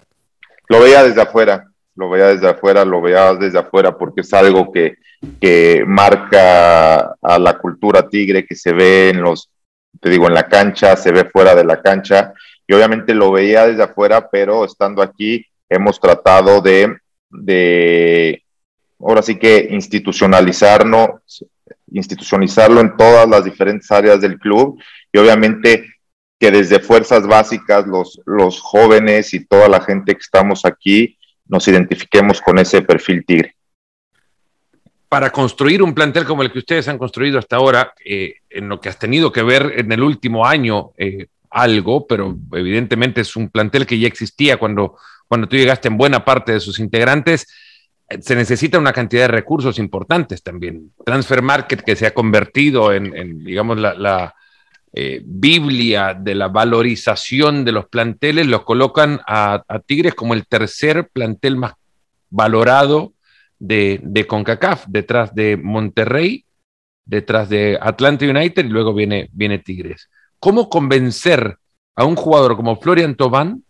Lo 0.70 0.80
veía 0.80 1.04
desde 1.04 1.22
afuera, 1.22 1.66
lo 1.96 2.10
veía 2.10 2.28
desde 2.28 2.48
afuera, 2.48 2.86
lo 2.86 3.02
veía 3.02 3.34
desde 3.34 3.60
afuera 3.60 3.98
porque 3.98 4.22
es 4.22 4.34
algo 4.34 4.72
que, 4.72 4.98
que 5.42 5.84
marca 5.86 7.16
a 7.22 7.40
la 7.40 7.58
cultura 7.58 8.08
tigre 8.08 8.46
que 8.46 8.56
se 8.56 8.72
ve 8.72 9.10
en 9.10 9.22
los, 9.22 9.50
te 10.00 10.10
digo, 10.10 10.28
en 10.28 10.36
la 10.36 10.48
cancha, 10.48 10.96
se 10.96 11.12
ve 11.12 11.26
fuera 11.26 11.56
de 11.56 11.66
la 11.66 11.82
cancha 11.82 12.34
y 12.68 12.74
obviamente 12.74 13.16
lo 13.16 13.32
veía 13.32 13.66
desde 13.66 13.84
afuera, 13.84 14.30
pero 14.30 14.64
estando 14.64 15.02
aquí 15.02 15.44
hemos 15.68 16.00
tratado 16.00 16.62
de, 16.62 16.98
de 17.30 18.44
ahora 19.00 19.24
sí 19.24 19.38
que 19.38 19.68
institucionalizarnos, 19.72 21.46
institucionalizarlo 21.92 22.80
en 22.82 22.96
todas 22.96 23.28
las 23.28 23.44
diferentes 23.44 23.90
áreas 23.92 24.22
del 24.22 24.38
club 24.38 24.80
y 25.12 25.18
obviamente 25.18 25.86
que 26.40 26.52
desde 26.52 26.80
fuerzas 26.80 27.28
básicas 27.28 27.86
los, 27.86 28.22
los 28.26 28.62
jóvenes 28.62 29.34
y 29.34 29.46
toda 29.46 29.68
la 29.68 29.82
gente 29.82 30.14
que 30.14 30.22
estamos 30.22 30.64
aquí 30.66 31.18
nos 31.48 31.68
identifiquemos 31.68 32.40
con 32.40 32.58
ese 32.60 32.82
perfil 32.82 33.26
tigre. 33.26 33.56
para 35.10 35.32
construir 35.32 35.82
un 35.82 35.96
plantel 35.96 36.24
como 36.24 36.44
el 36.44 36.52
que 36.52 36.60
ustedes 36.60 36.88
han 36.88 37.00
construido 37.00 37.40
hasta 37.40 37.56
ahora, 37.56 37.94
eh, 38.06 38.36
en 38.50 38.70
lo 38.70 38.80
que 38.80 38.90
has 38.90 39.00
tenido 39.00 39.32
que 39.32 39.42
ver 39.42 39.74
en 39.76 39.92
el 39.92 40.04
último 40.04 40.46
año 40.46 40.92
eh, 40.98 41.26
algo, 41.50 42.06
pero 42.06 42.38
evidentemente 42.54 43.22
es 43.22 43.36
un 43.36 43.50
plantel 43.50 43.88
que 43.88 43.98
ya 43.98 44.08
existía 44.08 44.58
cuando, 44.58 44.98
cuando 45.28 45.48
tú 45.48 45.58
llegaste 45.58 45.88
en 45.88 45.98
buena 45.98 46.24
parte 46.24 46.52
de 46.54 46.60
sus 46.60 46.80
integrantes, 46.80 47.48
eh, 48.08 48.22
se 48.22 48.36
necesita 48.36 48.78
una 48.78 48.94
cantidad 48.94 49.24
de 49.24 49.30
recursos 49.30 49.80
importantes 49.80 50.44
también. 50.44 50.92
Transfer 51.04 51.42
Market 51.42 51.82
que 51.82 51.96
se 51.96 52.06
ha 52.06 52.14
convertido 52.14 52.94
en, 52.94 53.44
digamos, 53.44 53.80
la, 53.80 54.36
Biblia 55.24 56.14
de 56.14 56.36
la 56.36 56.48
valorización 56.48 57.64
de 57.64 57.72
los 57.72 57.88
planteles, 57.88 58.48
los 58.48 58.64
colocan 58.64 59.22
a, 59.28 59.64
a 59.68 59.80
Tigres 59.80 60.16
como 60.16 60.34
el 60.34 60.48
tercer 60.48 61.10
plantel 61.14 61.58
más 61.58 61.74
valorado 62.30 63.14
de, 63.60 64.26
CONCACAF, 64.28 64.86
detrás 64.88 65.36
de 65.36 65.58
Monterrey, 65.58 66.46
detrás 67.06 67.50
de 67.50 67.78
Atlanta 67.82 68.26
United 68.26 68.66
y 68.66 68.70
luego 68.70 68.94
viene, 68.94 69.30
viene 69.34 69.60
Tigres. 69.60 70.10
¿Cómo 70.40 70.70
convencer 70.70 71.58
a 71.96 72.06
un 72.06 72.16
jugador 72.16 72.56
como 72.56 72.80
Florian 72.80 73.16
Tobán 73.16 73.64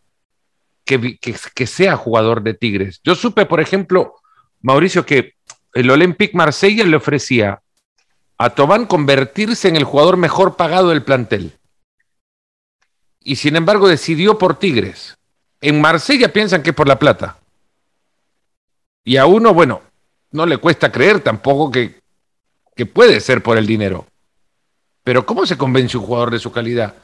que, 0.85 1.17
que, 1.17 1.67
sea 1.67 1.95
jugador 1.95 2.43
de 2.43 2.53
Tigres? 2.53 3.01
Yo 3.03 3.15
supe, 3.15 3.45
por 3.45 3.59
ejemplo, 3.59 4.15
Mauricio, 4.61 5.05
que 5.05 5.33
el 5.73 5.89
Olympique 5.89 6.37
Marsella 6.37 6.85
le 6.85 6.95
ofrecía 6.95 7.61
a 8.39 8.51
Tobán 8.51 8.85
convertirse 8.85 9.67
en 9.67 9.75
el 9.75 9.83
jugador 9.83 10.15
mejor 10.17 10.55
pagado 10.55 10.89
del 10.89 11.03
plantel. 11.03 11.51
Y 13.21 13.35
sin 13.35 13.57
embargo 13.57 13.89
decidió 13.89 14.37
por 14.37 14.57
Tigres. 14.57 15.17
En 15.59 15.81
Marsella 15.81 16.31
piensan 16.31 16.63
que 16.63 16.69
es 16.69 16.75
por 16.75 16.87
la 16.87 16.97
plata. 16.97 17.37
Y 19.03 19.17
a 19.17 19.25
uno, 19.25 19.53
bueno, 19.53 19.81
no 20.31 20.45
le 20.45 20.57
cuesta 20.57 20.89
creer 20.89 21.19
tampoco 21.19 21.69
que, 21.69 21.99
que 22.75 22.85
puede 22.85 23.19
ser 23.19 23.43
por 23.43 23.57
el 23.57 23.67
dinero. 23.67 24.05
Pero 25.03 25.25
¿cómo 25.25 25.45
se 25.45 25.57
convence 25.57 25.97
un 25.97 26.05
jugador 26.05 26.31
de 26.31 26.39
su 26.39 26.49
calidad 26.51 26.95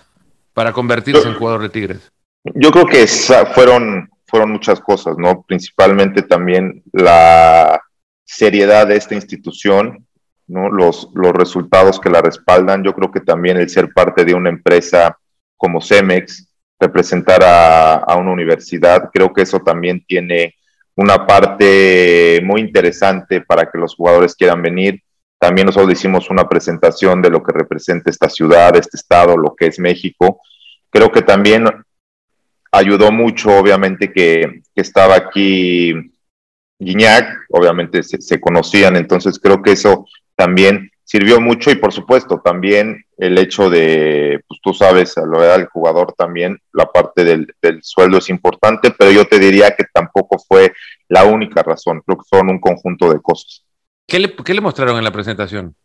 para 0.53 0.71
convertirse 0.71 1.27
en 1.27 1.35
jugador 1.35 1.63
de 1.63 1.69
Tigres? 1.69 2.11
Yo 2.53 2.71
creo 2.71 2.85
que 2.85 3.05
fueron, 3.53 4.09
fueron 4.25 4.51
muchas 4.51 4.79
cosas, 4.79 5.17
¿no? 5.17 5.43
Principalmente 5.43 6.21
también 6.21 6.81
la 6.93 7.81
seriedad 8.23 8.87
de 8.87 8.95
esta 8.95 9.15
institución, 9.15 10.07
¿no? 10.47 10.69
Los, 10.69 11.09
los 11.13 11.33
resultados 11.33 11.99
que 11.99 12.09
la 12.09 12.21
respaldan. 12.21 12.83
Yo 12.83 12.93
creo 12.93 13.11
que 13.11 13.21
también 13.21 13.57
el 13.57 13.69
ser 13.69 13.91
parte 13.93 14.25
de 14.25 14.33
una 14.33 14.49
empresa 14.49 15.17
como 15.57 15.81
Cemex, 15.81 16.47
representar 16.79 17.43
a, 17.43 17.95
a 17.95 18.15
una 18.17 18.31
universidad, 18.31 19.09
creo 19.13 19.31
que 19.33 19.43
eso 19.43 19.59
también 19.59 20.03
tiene 20.05 20.55
una 20.95 21.25
parte 21.25 22.41
muy 22.43 22.61
interesante 22.61 23.41
para 23.41 23.69
que 23.69 23.77
los 23.77 23.95
jugadores 23.95 24.35
quieran 24.35 24.61
venir. 24.61 25.01
También 25.39 25.67
nosotros 25.67 25.91
hicimos 25.91 26.29
una 26.29 26.47
presentación 26.47 27.21
de 27.21 27.29
lo 27.29 27.43
que 27.43 27.51
representa 27.51 28.09
esta 28.09 28.29
ciudad, 28.29 28.75
este 28.75 28.97
estado, 28.97 29.37
lo 29.37 29.55
que 29.55 29.67
es 29.67 29.79
México. 29.79 30.41
Creo 30.89 31.11
que 31.11 31.21
también 31.21 31.65
ayudó 32.71 33.11
mucho, 33.11 33.57
obviamente, 33.57 34.11
que, 34.11 34.61
estaba 34.75 35.15
aquí 35.15 35.93
Guiñac, 36.79 37.27
obviamente 37.49 38.03
se, 38.03 38.21
se, 38.21 38.39
conocían, 38.39 38.95
entonces 38.95 39.39
creo 39.39 39.61
que 39.61 39.71
eso 39.71 40.05
también 40.35 40.91
sirvió 41.05 41.39
mucho 41.39 41.71
y 41.71 41.75
por 41.75 41.93
supuesto 41.93 42.41
también 42.43 43.05
el 43.17 43.37
hecho 43.37 43.69
de, 43.69 44.41
pues 44.47 44.59
tú 44.61 44.73
sabes, 44.73 45.17
a 45.17 45.25
lo 45.25 45.39
del 45.39 45.67
jugador 45.67 46.13
también, 46.17 46.59
la 46.73 46.91
parte 46.91 47.23
del, 47.23 47.47
sueldo 47.81 48.17
es 48.17 48.29
importante, 48.29 48.91
pero 48.97 49.11
yo 49.11 49.25
te 49.25 49.39
diría 49.39 49.75
que 49.75 49.85
tampoco 49.93 50.37
fue 50.39 50.73
la 51.07 51.23
única 51.23 51.63
razón, 51.63 52.01
creo 52.05 52.17
que 52.17 52.27
fueron 52.27 52.49
un 52.49 52.59
conjunto 52.59 53.13
de 53.13 53.21
cosas. 53.21 53.63
¿Qué 54.07 54.19
le, 54.19 54.35
qué 54.35 54.53
le 54.53 54.61
mostraron 54.61 54.97
en 54.97 55.03
la 55.03 55.11
presentación? 55.11 55.75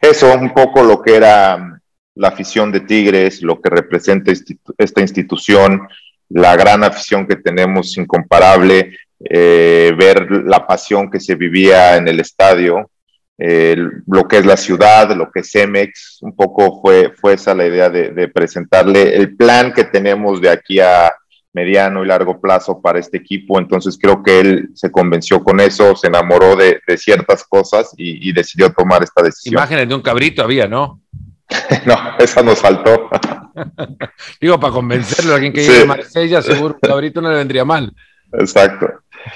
Eso, 0.00 0.34
un 0.34 0.52
poco 0.52 0.82
lo 0.82 1.00
que 1.00 1.16
era 1.16 1.80
la 2.14 2.28
afición 2.28 2.72
de 2.72 2.80
Tigres, 2.80 3.42
lo 3.42 3.60
que 3.60 3.70
representa 3.70 4.32
esta 4.78 5.00
institución, 5.00 5.86
la 6.28 6.56
gran 6.56 6.84
afición 6.84 7.26
que 7.26 7.36
tenemos 7.36 7.96
incomparable, 7.96 8.96
eh, 9.28 9.92
ver 9.98 10.30
la 10.44 10.66
pasión 10.66 11.10
que 11.10 11.20
se 11.20 11.34
vivía 11.34 11.96
en 11.96 12.08
el 12.08 12.20
estadio, 12.20 12.90
lo 13.36 14.28
que 14.28 14.38
es 14.38 14.46
la 14.46 14.56
ciudad, 14.56 15.14
lo 15.16 15.30
que 15.30 15.40
es 15.40 15.50
Cemex, 15.50 16.18
un 16.22 16.36
poco 16.36 16.80
fue, 16.80 17.12
fue 17.20 17.34
esa 17.34 17.52
la 17.54 17.66
idea 17.66 17.90
de, 17.90 18.28
presentarle 18.28 19.16
el 19.16 19.36
plan 19.36 19.72
que 19.72 19.84
tenemos 19.84 20.40
de 20.40 20.50
aquí 20.50 20.78
a 20.78 21.12
mediano 21.54 22.04
y 22.04 22.08
largo 22.08 22.40
plazo 22.40 22.82
para 22.82 22.98
este 22.98 23.16
equipo. 23.16 23.58
Entonces 23.58 23.96
creo 24.00 24.22
que 24.22 24.40
él 24.40 24.68
se 24.74 24.90
convenció 24.90 25.42
con 25.42 25.60
eso, 25.60 25.96
se 25.96 26.08
enamoró 26.08 26.56
de, 26.56 26.80
ciertas 26.98 27.44
cosas 27.44 27.94
y, 27.96 28.32
decidió 28.32 28.72
tomar 28.72 29.02
esta 29.02 29.22
decisión. 29.22 29.54
Imágenes 29.54 29.88
de 29.88 29.94
un 29.94 30.02
cabrito 30.02 30.42
había, 30.42 30.66
¿no? 30.66 31.00
no, 31.86 31.96
esa 32.18 32.42
nos 32.42 32.58
faltó. 32.58 33.08
Digo, 34.40 34.58
para 34.58 34.72
convencerlo 34.72 35.32
a 35.32 35.36
alguien 35.36 35.52
que 35.52 35.62
sí. 35.62 35.82
a 35.82 35.86
Marsella, 35.86 36.42
seguro 36.42 36.74
un 36.74 36.88
cabrito 36.88 37.20
no 37.20 37.30
le 37.30 37.36
vendría 37.36 37.64
mal. 37.64 37.94
Exacto. 38.38 38.86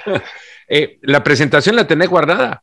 Eh, 0.70 0.98
¿La 1.00 1.24
presentación 1.24 1.76
la 1.76 1.86
tenés 1.86 2.10
guardada? 2.10 2.62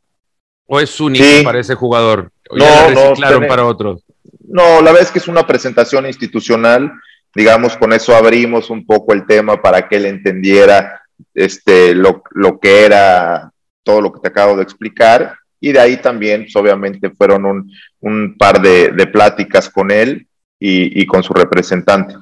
¿O 0.66 0.78
es 0.78 1.00
único 1.00 1.24
para 1.42 1.58
ese 1.58 1.74
jugador? 1.74 2.30
¿O 2.48 2.56
no, 2.56 2.64
ya 2.64 2.90
la 2.90 3.00
reciclaron 3.08 3.46
para 3.48 3.64
otros? 3.64 4.04
No, 4.46 4.80
la 4.80 4.92
verdad 4.92 5.02
es 5.02 5.10
que 5.10 5.18
es 5.18 5.26
una 5.26 5.44
presentación 5.44 6.06
institucional. 6.06 6.92
Digamos, 7.34 7.76
con 7.76 7.92
eso 7.92 8.14
abrimos 8.14 8.70
un 8.70 8.86
poco 8.86 9.12
el 9.12 9.26
tema 9.26 9.60
para 9.60 9.88
que 9.88 9.96
él 9.96 10.06
entendiera 10.06 11.02
este, 11.34 11.96
lo, 11.96 12.22
lo 12.30 12.60
que 12.60 12.84
era 12.84 13.50
todo 13.82 14.00
lo 14.00 14.12
que 14.12 14.20
te 14.20 14.28
acabo 14.28 14.56
de 14.56 14.62
explicar. 14.62 15.36
Y 15.60 15.72
de 15.72 15.80
ahí 15.80 15.96
también, 15.96 16.42
pues, 16.42 16.56
obviamente, 16.56 17.10
fueron 17.10 17.44
un, 17.44 17.72
un 18.00 18.36
par 18.38 18.60
de, 18.60 18.90
de, 18.90 19.06
pláticas 19.06 19.68
con 19.68 19.90
él 19.90 20.26
y, 20.60 21.00
y, 21.00 21.06
con 21.06 21.22
su 21.22 21.32
representante. 21.32 22.14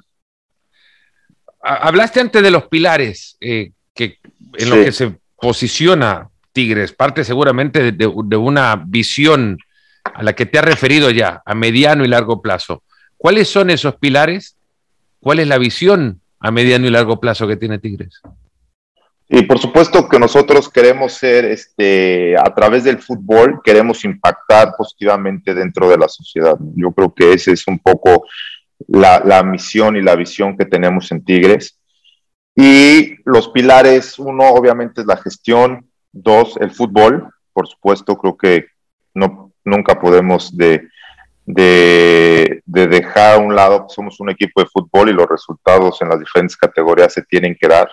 Hablaste 1.61 2.21
antes 2.21 2.42
de 2.42 2.50
los 2.50 2.68
pilares 2.68 3.37
eh, 3.40 3.73
que 3.94 4.18
en 4.54 4.64
sí. 4.64 4.68
lo 4.68 4.76
que 4.76 4.92
se 4.92 5.18
posiciona 5.36 6.28
Tigres, 6.54 6.92
parte 6.92 7.24
seguramente 7.24 7.92
de, 7.92 8.06
una 8.06 8.82
visión 8.86 9.58
a 10.04 10.22
la 10.22 10.34
que 10.34 10.46
te 10.46 10.58
has 10.58 10.64
referido 10.64 11.10
ya, 11.10 11.42
a 11.44 11.54
mediano 11.54 12.04
y 12.04 12.08
largo 12.08 12.40
plazo. 12.40 12.84
¿Cuáles 13.16 13.48
son 13.48 13.70
esos 13.70 13.96
pilares? 13.96 14.56
¿Cuál 15.18 15.40
es 15.40 15.48
la 15.48 15.58
visión 15.58 16.20
a 16.38 16.52
mediano 16.52 16.86
y 16.86 16.90
largo 16.90 17.18
plazo 17.18 17.48
que 17.48 17.56
tiene 17.56 17.80
Tigres? 17.80 18.20
Y 19.28 19.42
por 19.42 19.58
supuesto 19.58 20.08
que 20.08 20.18
nosotros 20.18 20.68
queremos 20.68 21.14
ser, 21.14 21.44
este, 21.44 22.36
a 22.36 22.54
través 22.54 22.84
del 22.84 22.98
fútbol, 22.98 23.60
queremos 23.64 24.04
impactar 24.04 24.74
positivamente 24.78 25.54
dentro 25.54 25.88
de 25.88 25.98
la 25.98 26.08
sociedad. 26.08 26.56
Yo 26.76 26.92
creo 26.92 27.12
que 27.12 27.32
esa 27.32 27.50
es 27.50 27.66
un 27.66 27.80
poco 27.80 28.26
la, 28.86 29.20
la 29.24 29.42
misión 29.42 29.96
y 29.96 30.02
la 30.02 30.14
visión 30.14 30.56
que 30.56 30.66
tenemos 30.66 31.10
en 31.10 31.24
Tigres. 31.24 31.80
Y 32.56 33.16
los 33.25 33.49
pilares, 33.49 34.18
uno 34.18 34.50
obviamente 34.50 35.00
es 35.00 35.06
la 35.06 35.16
gestión, 35.16 35.90
Dos, 36.16 36.56
el 36.61 36.70
fútbol, 36.70 37.28
por 37.52 37.66
supuesto, 37.66 38.16
creo 38.16 38.37
que 38.37 38.66
no, 39.14 39.52
nunca 39.64 39.99
podemos 39.99 40.56
de, 40.56 40.88
de, 41.44 42.62
dejar 42.64 43.34
a 43.34 43.38
un 43.38 43.56
lado, 43.56 43.87
somos 43.88 44.20
un 44.20 44.30
equipo 44.30 44.61
de 44.61 44.68
fútbol 44.73 45.08
y 45.08 45.12
los 45.12 45.28
resultados 45.28 46.00
en 46.00 46.11
las 46.11 46.20
diferentes 46.20 46.56
categorías 46.56 47.12
se 47.12 47.23
tienen 47.23 47.56
que 47.61 47.66
dar. 47.66 47.90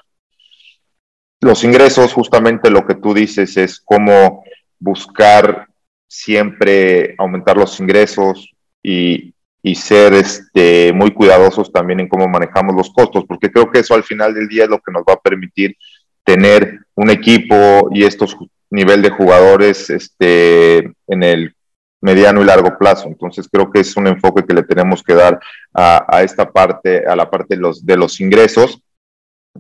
Los 1.40 1.64
ingresos, 1.64 2.14
justamente 2.14 2.70
lo 2.70 2.86
que 2.86 2.94
tú 2.94 3.16
dices 3.16 3.58
es 3.58 3.82
cómo 3.84 4.44
buscar 4.78 5.68
siempre 6.08 7.16
aumentar 7.18 7.58
los 7.58 7.80
ingresos 7.80 8.52
y, 8.84 9.34
y 9.64 9.76
ser 9.76 10.14
este, 10.14 10.92
muy 10.94 11.12
cuidadosos 11.12 11.72
también 11.72 12.00
en 12.00 12.08
cómo 12.08 12.28
manejamos 12.28 12.76
los 12.76 12.92
costos, 12.92 13.26
porque 13.28 13.52
creo 13.52 13.70
que 13.70 13.80
eso 13.80 13.94
al 13.94 14.04
final 14.04 14.34
del 14.34 14.48
día 14.48 14.64
es 14.64 14.70
lo 14.70 14.80
que 14.80 14.92
nos 14.92 15.04
va 15.04 15.14
a 15.14 15.22
permitir 15.22 15.76
tener 16.24 16.80
un 16.96 17.10
equipo 17.10 17.90
y 17.92 18.04
estos 18.04 18.36
nivel 18.72 19.02
de 19.02 19.10
jugadores 19.10 19.90
este, 19.90 20.78
en 21.08 21.24
el 21.24 21.56
mediano 22.02 22.42
y 22.42 22.46
largo 22.46 22.78
plazo. 22.78 23.08
Entonces 23.08 23.48
creo 23.52 23.70
que 23.70 23.82
es 23.82 23.96
un 23.96 24.08
enfoque 24.08 24.44
que 24.44 24.54
le 24.54 24.64
tenemos 24.64 25.04
que 25.04 25.14
dar 25.14 25.40
a, 25.74 26.24
esta 26.24 26.50
parte, 26.52 27.06
a 27.06 27.16
la 27.16 27.30
parte 27.30 27.56
de 27.56 27.62
los, 27.62 27.86
de 27.86 27.98
los 27.98 28.20
ingresos. 28.20 28.82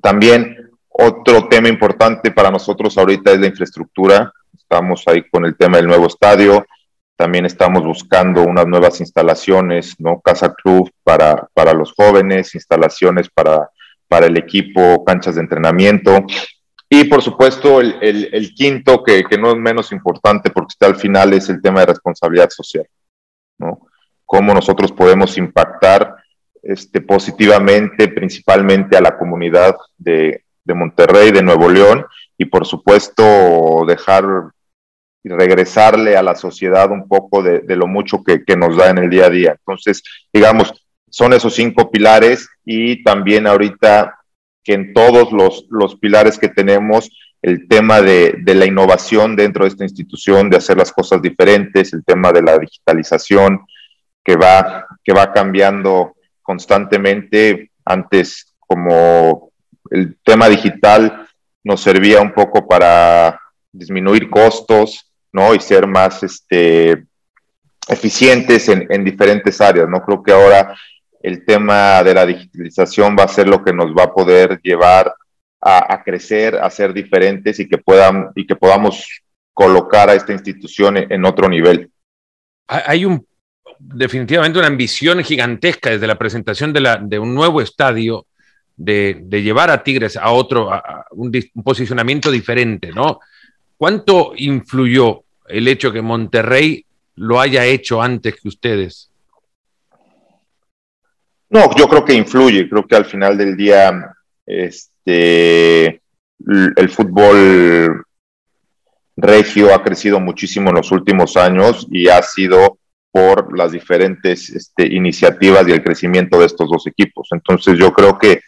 También 0.01 0.71
otro 0.89 1.47
tema 1.47 1.69
importante 1.69 2.31
para 2.31 2.49
nosotros 2.49 2.97
ahorita 2.97 3.31
es 3.31 3.39
la 3.39 3.47
infraestructura. 3.47 4.33
Estamos 4.57 5.03
ahí 5.07 5.23
con 5.29 5.45
el 5.45 5.55
tema 5.55 5.77
del 5.77 5.87
nuevo 5.87 6.07
estadio. 6.07 6.65
También 7.21 7.45
estamos 7.45 7.83
buscando 7.83 8.41
unas 8.41 8.65
nuevas 8.65 8.99
instalaciones, 8.99 9.93
¿no? 9.99 10.19
Casa 10.21 10.55
Club 10.55 10.89
para, 11.03 11.47
para 11.53 11.71
los 11.71 11.93
jóvenes, 11.93 12.55
instalaciones 12.55 13.29
para, 13.29 13.69
para 14.07 14.25
el 14.25 14.35
equipo, 14.37 15.05
canchas 15.05 15.35
de 15.35 15.41
entrenamiento. 15.41 16.25
Y 16.89 17.03
por 17.03 17.21
supuesto, 17.21 17.79
el, 17.79 18.53
quinto, 18.55 19.03
que, 19.03 19.23
que, 19.23 19.37
no 19.37 19.51
es 19.51 19.57
menos 19.57 19.91
importante 19.91 20.49
porque 20.49 20.71
está 20.71 20.87
al 20.87 20.95
final, 20.95 21.33
es 21.33 21.47
el 21.49 21.61
tema 21.61 21.81
de 21.81 21.85
responsabilidad 21.93 22.49
social. 22.49 22.87
¿no? 23.59 23.87
Cómo 24.25 24.55
nosotros 24.55 24.91
podemos 24.91 25.37
impactar 25.37 26.15
este, 26.63 27.01
positivamente, 27.01 28.07
principalmente 28.07 28.97
a 28.97 29.01
la 29.01 29.15
comunidad 29.15 29.75
de, 29.95 30.43
de 30.63 30.73
Monterrey, 30.73 31.29
de 31.29 31.43
Nuevo 31.43 31.69
León, 31.69 32.03
y 32.35 32.45
por 32.45 32.65
supuesto 32.65 33.85
dejar 33.87 34.25
regresarle 35.23 36.17
a 36.17 36.23
la 36.23 36.35
sociedad 36.35 36.91
un 36.91 37.07
poco 37.07 37.43
de, 37.43 37.63
lo 37.75 37.87
mucho 37.87 38.23
que, 38.23 38.43
que, 38.43 38.55
nos 38.55 38.77
da 38.77 38.89
en 38.89 38.97
el 38.97 39.09
día 39.09 39.25
a 39.25 39.29
día. 39.29 39.51
Entonces, 39.51 40.03
digamos, 40.33 40.73
son 41.09 41.33
esos 41.33 41.53
cinco 41.53 41.91
pilares 41.91 42.49
y 42.65 43.03
también 43.03 43.47
ahorita 43.47 44.17
que 44.63 44.73
en 44.73 44.93
todos 44.93 45.31
los, 45.31 45.65
los 45.69 45.95
pilares 45.95 46.37
que 46.37 46.49
tenemos, 46.49 47.09
el 47.41 47.67
tema 47.67 48.01
de, 48.01 48.35
de, 48.39 48.55
la 48.55 48.65
innovación 48.65 49.35
dentro 49.35 49.63
de 49.63 49.69
esta 49.69 49.83
institución, 49.83 50.49
de 50.49 50.57
hacer 50.57 50.77
las 50.77 50.91
cosas 50.91 51.21
diferentes, 51.21 51.93
el 51.93 52.03
tema 52.03 52.31
de 52.31 52.43
la 52.43 52.57
digitalización 52.59 53.65
que 54.23 54.35
va, 54.35 54.85
que 55.03 55.13
va 55.13 55.33
cambiando 55.33 56.15
constantemente. 56.41 57.71
Antes, 57.83 58.55
como 58.59 59.51
el 59.89 60.17
tema 60.23 60.47
digital 60.47 61.27
nos 61.63 61.81
servía 61.81 62.21
un 62.21 62.31
poco 62.33 62.67
para 62.67 63.39
disminuir 63.71 64.29
costos, 64.29 65.10
¿no? 65.31 65.53
Y 65.55 65.59
ser 65.59 65.87
más 65.87 66.23
este, 66.23 67.05
eficientes 67.87 68.69
en, 68.69 68.87
en 68.89 69.03
diferentes 69.03 69.59
áreas, 69.61 69.87
¿no? 69.89 70.01
Creo 70.03 70.23
que 70.23 70.31
ahora 70.31 70.75
el 71.21 71.45
tema 71.45 72.03
de 72.03 72.13
la 72.13 72.25
digitalización 72.25 73.15
va 73.17 73.23
a 73.23 73.27
ser 73.27 73.47
lo 73.47 73.63
que 73.63 73.73
nos 73.73 73.95
va 73.95 74.05
a 74.05 74.13
poder 74.13 74.59
llevar 74.61 75.13
a, 75.61 76.01
crecer, 76.03 76.55
a 76.55 76.69
ser 76.69 76.91
diferentes 76.91 77.59
y 77.59 77.69
que, 77.69 77.77
puedan, 77.77 78.29
y 78.35 78.47
que 78.47 78.55
podamos 78.55 79.05
colocar 79.53 80.09
a 80.09 80.15
esta 80.15 80.33
institución 80.33 80.97
en, 80.97 81.23
otro 81.23 81.47
nivel. 81.47 81.91
Hay 82.67 83.05
un 83.05 83.25
definitivamente 83.77 84.59
una 84.59 84.67
ambición 84.67 85.23
gigantesca 85.23 85.89
desde 85.89 86.07
la 86.07 86.17
presentación 86.17 86.71
de, 86.71 86.81
la, 86.81 86.97
de 86.97 87.17
un 87.17 87.33
nuevo 87.33 87.61
estadio 87.61 88.27
de, 88.75 89.23
llevar 89.29 89.69
a 89.69 89.83
Tigres 89.83 90.17
a 90.17 90.31
otro, 90.31 90.71
a 90.71 91.05
un, 91.11 91.31
un, 91.53 91.63
posicionamiento 91.63 92.31
diferente, 92.31 92.91
¿no? 92.91 93.19
¿Cuánto 93.81 94.33
influyó 94.37 95.23
el 95.47 95.67
hecho 95.67 95.91
que 95.91 96.03
Monterrey 96.03 96.85
lo 97.15 97.39
haya 97.39 97.65
hecho 97.65 97.99
antes 97.99 98.39
que 98.39 98.47
ustedes? 98.47 99.09
No, 101.49 101.75
yo 101.75 101.87
creo 101.89 102.05
que 102.05 102.13
influye, 102.13 102.69
creo 102.69 102.85
que 102.85 102.95
al 102.95 103.05
final 103.05 103.39
del 103.39 103.57
día 103.57 104.13
este, 104.45 105.99
el 106.45 106.89
fútbol 106.89 108.05
regio 109.17 109.73
ha 109.73 109.81
crecido 109.81 110.19
muchísimo 110.19 110.69
en 110.69 110.75
los 110.75 110.91
últimos 110.91 111.35
años 111.35 111.87
y 111.89 112.07
ha 112.07 112.21
sido 112.21 112.77
por 113.09 113.57
las 113.57 113.71
diferentes 113.71 114.51
este, 114.51 114.85
iniciativas 114.93 115.67
y 115.67 115.71
el 115.71 115.83
crecimiento 115.83 116.37
de 116.37 116.45
estos 116.45 116.69
dos 116.69 116.85
equipos. 116.85 117.29
Entonces 117.31 117.79
yo 117.79 117.91
creo 117.91 118.19
que, 118.19 118.41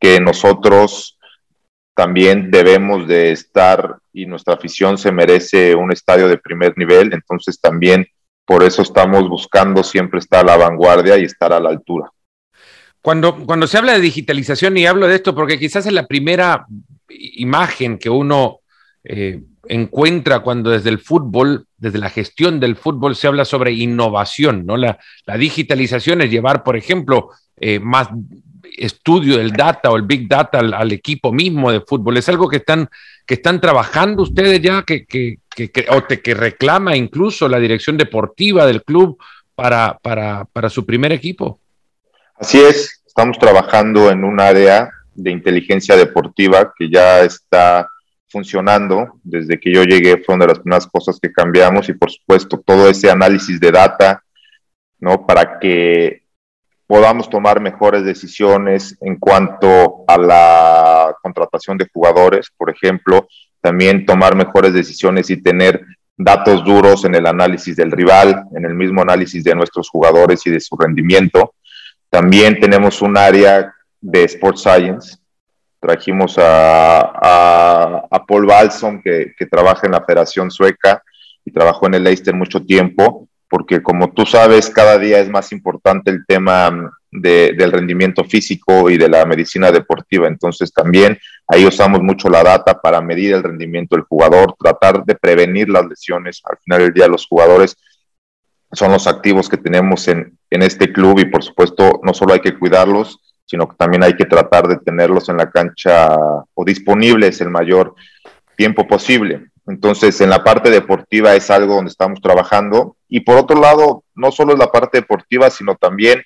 que 0.00 0.18
nosotros 0.20 1.18
también 2.00 2.50
debemos 2.50 3.06
de 3.06 3.30
estar 3.30 3.98
y 4.10 4.24
nuestra 4.24 4.54
afición 4.54 4.96
se 4.96 5.12
merece 5.12 5.74
un 5.74 5.92
estadio 5.92 6.28
de 6.28 6.38
primer 6.38 6.72
nivel, 6.78 7.12
entonces 7.12 7.60
también 7.60 8.06
por 8.46 8.62
eso 8.62 8.80
estamos 8.80 9.28
buscando 9.28 9.84
siempre 9.84 10.18
estar 10.18 10.40
a 10.40 10.46
la 10.46 10.56
vanguardia 10.56 11.18
y 11.18 11.24
estar 11.24 11.52
a 11.52 11.60
la 11.60 11.68
altura. 11.68 12.10
Cuando, 13.02 13.44
cuando 13.44 13.66
se 13.66 13.76
habla 13.76 13.92
de 13.92 14.00
digitalización, 14.00 14.78
y 14.78 14.86
hablo 14.86 15.08
de 15.08 15.16
esto 15.16 15.34
porque 15.34 15.58
quizás 15.58 15.84
es 15.84 15.92
la 15.92 16.06
primera 16.06 16.64
imagen 17.10 17.98
que 17.98 18.08
uno 18.08 18.60
eh, 19.04 19.42
encuentra 19.68 20.40
cuando 20.40 20.70
desde 20.70 20.88
el 20.88 21.00
fútbol, 21.00 21.66
desde 21.76 21.98
la 21.98 22.08
gestión 22.08 22.60
del 22.60 22.76
fútbol, 22.76 23.14
se 23.14 23.26
habla 23.26 23.44
sobre 23.44 23.72
innovación, 23.72 24.64
¿no? 24.64 24.78
La, 24.78 24.98
la 25.26 25.36
digitalización 25.36 26.22
es 26.22 26.30
llevar, 26.30 26.62
por 26.62 26.78
ejemplo, 26.78 27.28
eh, 27.56 27.78
más 27.78 28.08
estudio 28.76 29.38
del 29.38 29.52
data 29.52 29.90
o 29.90 29.96
el 29.96 30.02
big 30.02 30.28
data 30.28 30.58
al, 30.58 30.92
equipo 30.92 31.32
mismo 31.32 31.70
de 31.70 31.80
fútbol. 31.80 32.16
Es 32.16 32.28
algo 32.28 32.48
que 32.48 32.58
están, 32.58 32.88
que 33.26 33.34
están 33.34 33.60
trabajando 33.60 34.22
ustedes 34.22 34.60
ya, 34.60 34.82
que, 34.82 35.04
que, 35.06 35.38
que, 35.54 35.86
o 35.90 36.06
que 36.06 36.34
reclama 36.34 36.96
incluso 36.96 37.48
la 37.48 37.58
dirección 37.58 37.96
deportiva 37.96 38.66
del 38.66 38.82
club 38.82 39.18
para, 39.54 39.98
para, 40.02 40.46
para 40.46 40.70
su 40.70 40.86
primer 40.86 41.12
equipo. 41.12 41.60
Así 42.36 42.58
es, 42.58 43.02
estamos 43.06 43.38
trabajando 43.38 44.10
en 44.10 44.24
un 44.24 44.40
área 44.40 44.90
de 45.14 45.30
inteligencia 45.30 45.96
deportiva 45.96 46.72
que 46.76 46.88
ya 46.88 47.20
está 47.20 47.86
funcionando. 48.28 49.20
Desde 49.22 49.58
que 49.58 49.72
yo 49.72 49.84
llegué 49.84 50.18
fue 50.18 50.34
una 50.34 50.46
de 50.46 50.52
las 50.52 50.60
primeras 50.60 50.86
cosas 50.86 51.18
que 51.20 51.32
cambiamos 51.32 51.88
y 51.88 51.92
por 51.92 52.10
supuesto 52.10 52.62
todo 52.64 52.88
ese 52.88 53.10
análisis 53.10 53.60
de 53.60 53.70
data, 53.70 54.22
¿no? 54.98 55.26
Para 55.26 55.58
que 55.58 56.22
podamos 56.90 57.30
tomar 57.30 57.60
mejores 57.60 58.04
decisiones 58.04 58.98
en 59.00 59.14
cuanto 59.14 60.02
a 60.08 60.18
la 60.18 61.14
contratación 61.22 61.78
de 61.78 61.88
jugadores, 61.88 62.48
por 62.56 62.68
ejemplo, 62.68 63.28
también 63.60 64.04
tomar 64.04 64.34
mejores 64.34 64.74
decisiones 64.74 65.30
y 65.30 65.40
tener 65.40 65.84
datos 66.16 66.64
duros 66.64 67.04
en 67.04 67.14
el 67.14 67.28
análisis 67.28 67.76
del 67.76 67.92
rival, 67.92 68.42
en 68.56 68.64
el 68.64 68.74
mismo 68.74 69.02
análisis 69.02 69.44
de 69.44 69.54
nuestros 69.54 69.88
jugadores 69.88 70.44
y 70.48 70.50
de 70.50 70.58
su 70.58 70.76
rendimiento. 70.76 71.54
También 72.08 72.58
tenemos 72.58 73.00
un 73.02 73.16
área 73.16 73.72
de 74.00 74.24
Sports 74.24 74.62
Science. 74.62 75.16
Trajimos 75.78 76.34
a, 76.40 78.02
Paul 78.26 78.46
Balson, 78.46 79.00
que, 79.00 79.32
que, 79.38 79.46
trabaja 79.46 79.86
en 79.86 79.92
la 79.92 80.04
Federación 80.04 80.50
Sueca 80.50 81.00
y 81.44 81.52
trabajó 81.52 81.86
en 81.86 81.94
el 81.94 82.02
Leicester 82.02 82.34
mucho 82.34 82.66
tiempo, 82.66 83.28
porque 83.50 83.82
como 83.82 84.12
tú 84.12 84.24
sabes, 84.24 84.70
cada 84.70 84.96
día 84.96 85.18
es 85.18 85.28
más 85.28 85.50
importante 85.50 86.10
el 86.10 86.24
tema 86.24 86.92
de, 87.10 87.52
del 87.58 87.72
rendimiento 87.72 88.22
físico 88.22 88.88
y 88.88 88.96
de 88.96 89.08
la 89.08 89.26
medicina 89.26 89.72
deportiva. 89.72 90.28
Entonces 90.28 90.72
también 90.72 91.18
ahí 91.48 91.66
usamos 91.66 92.00
mucho 92.00 92.30
la 92.30 92.44
data 92.44 92.80
para 92.80 93.00
medir 93.00 93.34
el 93.34 93.42
rendimiento 93.42 93.96
del 93.96 94.04
jugador, 94.04 94.54
tratar 94.56 95.04
de 95.04 95.16
prevenir 95.16 95.68
las 95.68 95.84
lesiones. 95.84 96.40
Al 96.44 96.58
final 96.58 96.80
del 96.80 96.92
día 96.92 97.08
los 97.08 97.26
jugadores 97.26 97.76
son 98.70 98.92
los 98.92 99.08
activos 99.08 99.48
que 99.48 99.56
tenemos 99.56 100.06
en, 100.06 100.38
en 100.48 100.62
este 100.62 100.92
club 100.92 101.18
y 101.18 101.24
por 101.24 101.42
supuesto 101.42 102.00
no 102.04 102.14
solo 102.14 102.34
hay 102.34 102.40
que 102.40 102.56
cuidarlos, 102.56 103.34
sino 103.44 103.68
que 103.68 103.74
también 103.74 104.04
hay 104.04 104.14
que 104.14 104.26
tratar 104.26 104.68
de 104.68 104.76
tenerlos 104.76 105.28
en 105.28 105.38
la 105.38 105.50
cancha 105.50 106.14
o 106.54 106.64
disponibles 106.64 107.40
el 107.40 107.50
mayor 107.50 107.96
tiempo 108.56 108.86
posible. 108.86 109.49
Entonces, 109.70 110.20
en 110.20 110.30
la 110.30 110.42
parte 110.42 110.68
deportiva 110.68 111.34
es 111.34 111.50
algo 111.50 111.76
donde 111.76 111.90
estamos 111.90 112.20
trabajando. 112.20 112.96
Y 113.08 113.20
por 113.20 113.36
otro 113.36 113.60
lado, 113.60 114.04
no 114.14 114.32
solo 114.32 114.52
es 114.52 114.58
la 114.58 114.72
parte 114.72 114.98
deportiva, 114.98 115.48
sino 115.48 115.76
también 115.76 116.22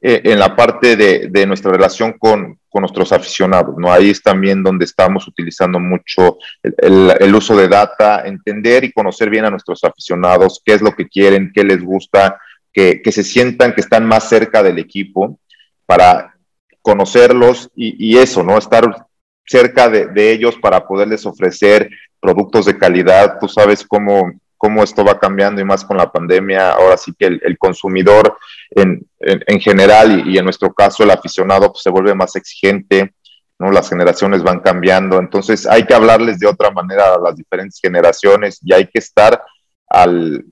eh, 0.00 0.20
en 0.24 0.38
la 0.38 0.54
parte 0.54 0.96
de, 0.96 1.46
nuestra 1.46 1.72
relación 1.72 2.12
con, 2.18 2.58
nuestros 2.72 3.10
aficionados, 3.10 3.74
¿no? 3.76 3.92
Ahí 3.92 4.10
es 4.10 4.22
también 4.22 4.62
donde 4.62 4.84
estamos 4.84 5.26
utilizando 5.26 5.80
mucho 5.80 6.38
el, 6.62 7.34
uso 7.34 7.56
de 7.56 7.66
data, 7.66 8.22
entender 8.24 8.84
y 8.84 8.92
conocer 8.92 9.28
bien 9.30 9.44
a 9.44 9.50
nuestros 9.50 9.82
aficionados, 9.82 10.62
qué 10.64 10.74
es 10.74 10.80
lo 10.80 10.94
que 10.94 11.08
quieren, 11.08 11.50
qué 11.52 11.64
les 11.64 11.82
gusta, 11.82 12.38
que, 12.72 13.02
que 13.02 13.10
se 13.10 13.24
sientan 13.24 13.74
que 13.74 13.80
están 13.80 14.06
más 14.06 14.28
cerca 14.28 14.62
del 14.62 14.78
equipo 14.78 15.40
para 15.86 16.36
conocerlos 16.80 17.68
y, 17.74 17.96
y 17.98 18.18
eso, 18.18 18.44
¿no? 18.44 18.56
Estar 18.56 19.07
cerca 19.48 19.88
de, 19.88 20.06
de 20.06 20.32
ellos 20.32 20.56
para 20.60 20.86
poderles 20.86 21.26
ofrecer 21.26 21.90
productos 22.20 22.66
de 22.66 22.78
calidad. 22.78 23.38
Tú 23.40 23.48
sabes 23.48 23.84
cómo 23.86 24.32
cómo 24.58 24.82
esto 24.82 25.04
va 25.04 25.18
cambiando 25.18 25.60
y 25.60 25.64
más 25.64 25.84
con 25.84 25.96
la 25.96 26.12
pandemia. 26.12 26.72
Ahora 26.72 26.98
sí 26.98 27.14
que 27.16 27.26
el, 27.26 27.56
consumidor 27.56 28.36
en, 28.70 29.06
en, 29.20 29.60
general 29.60 30.28
y, 30.28 30.36
en 30.36 30.44
nuestro 30.44 30.74
caso 30.74 31.04
el 31.04 31.12
aficionado 31.12 31.72
pues, 31.72 31.82
se 31.82 31.90
vuelve 31.90 32.14
más 32.14 32.36
exigente, 32.36 33.14
¿no? 33.58 33.70
Las 33.70 33.88
generaciones 33.88 34.42
van 34.42 34.60
cambiando, 34.60 35.18
entonces 35.18 35.66
hay 35.66 35.84
que 35.84 35.94
hablarles 35.94 36.38
de 36.38 36.46
otra 36.46 36.70
manera 36.70 37.14
a 37.14 37.20
las 37.20 37.36
diferentes 37.36 37.80
generaciones 37.80 38.58
y 38.62 38.74
hay 38.74 38.86
que 38.86 38.98
estar 38.98 39.42
al, 39.88 40.44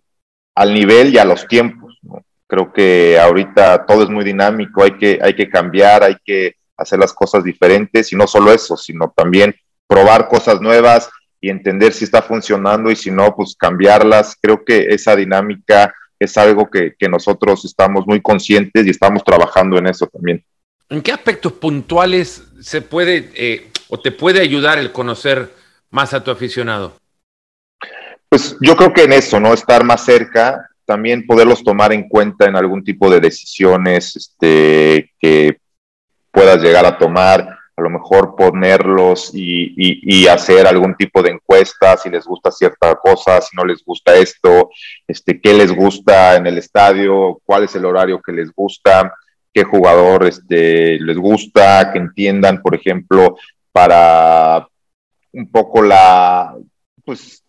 al 0.54 0.72
nivel 0.72 1.12
y 1.12 1.18
a 1.18 1.24
los 1.24 1.46
tiempos. 1.46 1.98
Creo 2.48 2.72
que 2.72 3.18
ahorita 3.18 3.86
todo 3.86 4.04
es 4.04 4.08
muy 4.08 4.24
dinámico, 4.24 4.84
hay 4.84 4.92
que, 4.92 5.18
hay 5.20 5.34
que 5.34 5.50
cambiar, 5.50 6.04
hay 6.04 6.16
que 6.24 6.54
hacer 6.76 6.98
las 6.98 7.12
cosas 7.12 7.44
diferentes 7.44 8.12
y 8.12 8.16
no 8.16 8.26
solo 8.26 8.52
eso, 8.52 8.76
sino 8.76 9.12
también 9.16 9.54
probar 9.86 10.28
cosas 10.28 10.60
nuevas, 10.60 11.10
y 11.40 11.50
entender 11.50 11.92
si 11.92 12.04
está 12.04 12.22
funcionando 12.22 12.90
y 12.90 12.96
si 12.96 13.10
no, 13.10 13.34
pues 13.34 13.54
cambiarlas. 13.56 14.36
Creo 14.40 14.64
que 14.64 14.86
esa 14.88 15.14
dinámica 15.14 15.94
es 16.18 16.36
algo 16.36 16.68
que, 16.70 16.94
nosotros 17.08 17.64
estamos 17.64 18.06
muy 18.06 18.20
conscientes 18.20 18.86
y 18.86 18.90
estamos 18.90 19.22
trabajando 19.22 19.78
en 19.78 19.86
eso 19.86 20.06
también. 20.06 20.44
¿En 20.88 21.02
qué 21.02 21.12
aspectos 21.12 21.52
puntuales 21.52 22.44
se 22.60 22.80
puede 22.80 23.30
eh, 23.34 23.70
o 23.88 24.00
te 24.00 24.12
puede 24.12 24.40
ayudar 24.40 24.78
el 24.78 24.92
conocer 24.92 25.52
más 25.90 26.14
a 26.14 26.22
tu 26.22 26.30
aficionado? 26.30 26.96
Pues 28.28 28.56
yo 28.60 28.76
creo 28.76 28.92
que 28.92 29.04
en 29.04 29.12
eso, 29.12 29.38
¿no? 29.38 29.52
Estar 29.52 29.84
más 29.84 30.04
cerca, 30.04 30.68
también 30.84 31.26
poderlos 31.26 31.62
tomar 31.62 31.92
en 31.92 32.08
cuenta 32.08 32.46
en 32.46 32.56
algún 32.56 32.82
tipo 32.82 33.10
de 33.10 33.20
decisiones 33.20 34.16
este, 34.16 35.12
que 35.20 35.58
puedas 36.36 36.62
llegar 36.62 36.84
a 36.84 36.98
tomar 36.98 37.58
a 37.78 37.82
lo 37.82 37.88
mejor 37.88 38.36
ponerlos 38.36 39.30
y, 39.32 40.26
hacer 40.28 40.66
algún 40.66 40.94
tipo 40.94 41.22
de 41.22 41.30
encuesta, 41.30 41.96
si 41.96 42.10
les 42.10 42.26
gusta 42.26 42.50
cierta 42.50 42.94
cosa, 42.96 43.40
si 43.40 43.56
no 43.56 43.64
les 43.64 43.82
gusta 43.82 44.14
esto, 44.14 44.70
este, 45.08 45.40
qué 45.40 45.54
les 45.54 45.74
gusta 45.74 46.36
en 46.36 46.46
el 46.46 46.58
estadio, 46.58 47.40
cuál 47.42 47.64
es 47.64 47.74
el 47.74 47.86
horario 47.86 48.20
que 48.20 48.32
les 48.32 48.52
gusta, 48.52 49.14
qué 49.52 49.64
jugador 49.64 50.26
este, 50.26 50.98
les 51.00 51.16
gusta, 51.16 51.90
que 51.90 52.00
entiendan, 52.00 52.60
por 52.60 52.74
ejemplo, 52.74 53.38
para 53.72 54.68
un 55.32 55.50
poco 55.50 55.82
la, 55.82 56.54
pues, 57.02 57.42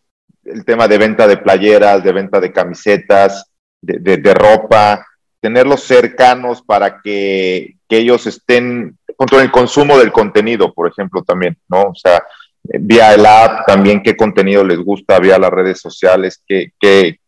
el 0.45 0.63
tema 0.63 0.87
de 0.87 0.97
venta 0.97 1.27
de 1.27 1.37
playeras, 1.37 2.01
de 2.05 2.13
venta 2.13 2.39
de 2.39 2.53
camisetas, 2.53 3.51
de, 3.81 4.33
ropa, 4.33 5.05
tenerlos 5.47 5.83
cercanos 5.83 6.61
para 6.61 7.01
que, 7.01 7.77
ellos 7.87 8.27
estén 8.27 8.97
contra 9.15 9.41
el 9.41 9.49
consumo 9.49 9.97
del 9.97 10.11
contenido, 10.11 10.73
por 10.73 10.89
ejemplo, 10.89 11.23
también, 11.23 11.57
¿no? 11.69 11.83
O 11.83 11.95
sea, 11.95 12.21
vía 12.61 13.13
el 13.13 13.25
app 13.25 13.65
también 13.65 14.03
qué 14.03 14.17
contenido 14.17 14.61
les 14.65 14.77
gusta, 14.77 15.19
vía 15.19 15.39
las 15.39 15.51
redes 15.51 15.79
sociales, 15.79 16.43
qué, 16.45 16.73
qué, 16.81 17.21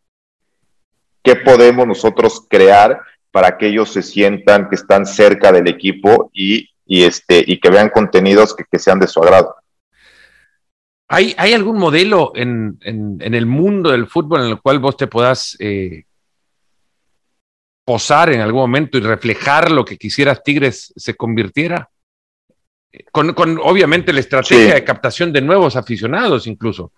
qué 1.24 1.38
podemos 1.38 1.88
nosotros 1.88 2.46
crear 2.50 3.00
para 3.32 3.58
que 3.58 3.68
ellos 3.68 3.90
se 3.90 4.02
sientan 4.02 4.68
que 4.68 4.76
están 4.76 5.06
cerca 5.06 5.54
del 5.54 5.70
equipo 5.70 6.30
y, 6.34 6.68
este, 6.86 7.42
y 7.48 7.58
que 7.62 7.70
vean 7.70 7.90
contenidos 7.90 8.54
que, 8.54 8.66
que 8.70 8.80
sean 8.80 9.00
de 9.00 9.08
su 9.08 9.24
agrado. 9.24 9.56
¿Hay, 11.08 11.54
algún 11.54 11.78
modelo 11.78 12.34
en, 12.36 12.78
el 12.82 13.46
mundo 13.46 13.92
del 13.92 14.08
fútbol 14.08 14.42
en 14.42 14.48
el 14.48 14.62
cual 14.62 14.80
vos 14.80 14.98
te 14.98 15.08
puedas 15.08 15.56
eh, 15.62 16.04
posar 17.90 18.32
en 18.32 18.40
algún 18.42 18.62
momento 18.62 19.00
y 19.00 19.02
reflejar 19.02 19.72
lo 19.72 19.84
que 19.84 19.98
quisieras 19.98 20.44
Tigres 20.44 20.94
se 20.96 21.16
convirtiera? 21.16 21.90
Con, 23.12 23.34
obviamente 23.64 24.14
la 24.14 24.20
estrategia 24.20 24.76
de 24.76 24.84
captación 24.84 25.34
de 25.34 25.42
nuevos 25.42 25.76
aficionados 25.76 26.46
incluso. 26.46 26.92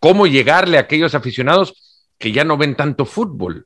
¿Cómo 0.00 0.26
llegarle 0.26 0.76
a 0.76 0.80
aquellos 0.80 1.14
aficionados 1.14 2.08
que 2.18 2.32
ya 2.32 2.42
no 2.42 2.56
ven 2.56 2.74
tanto 2.74 3.04
fútbol? 3.04 3.64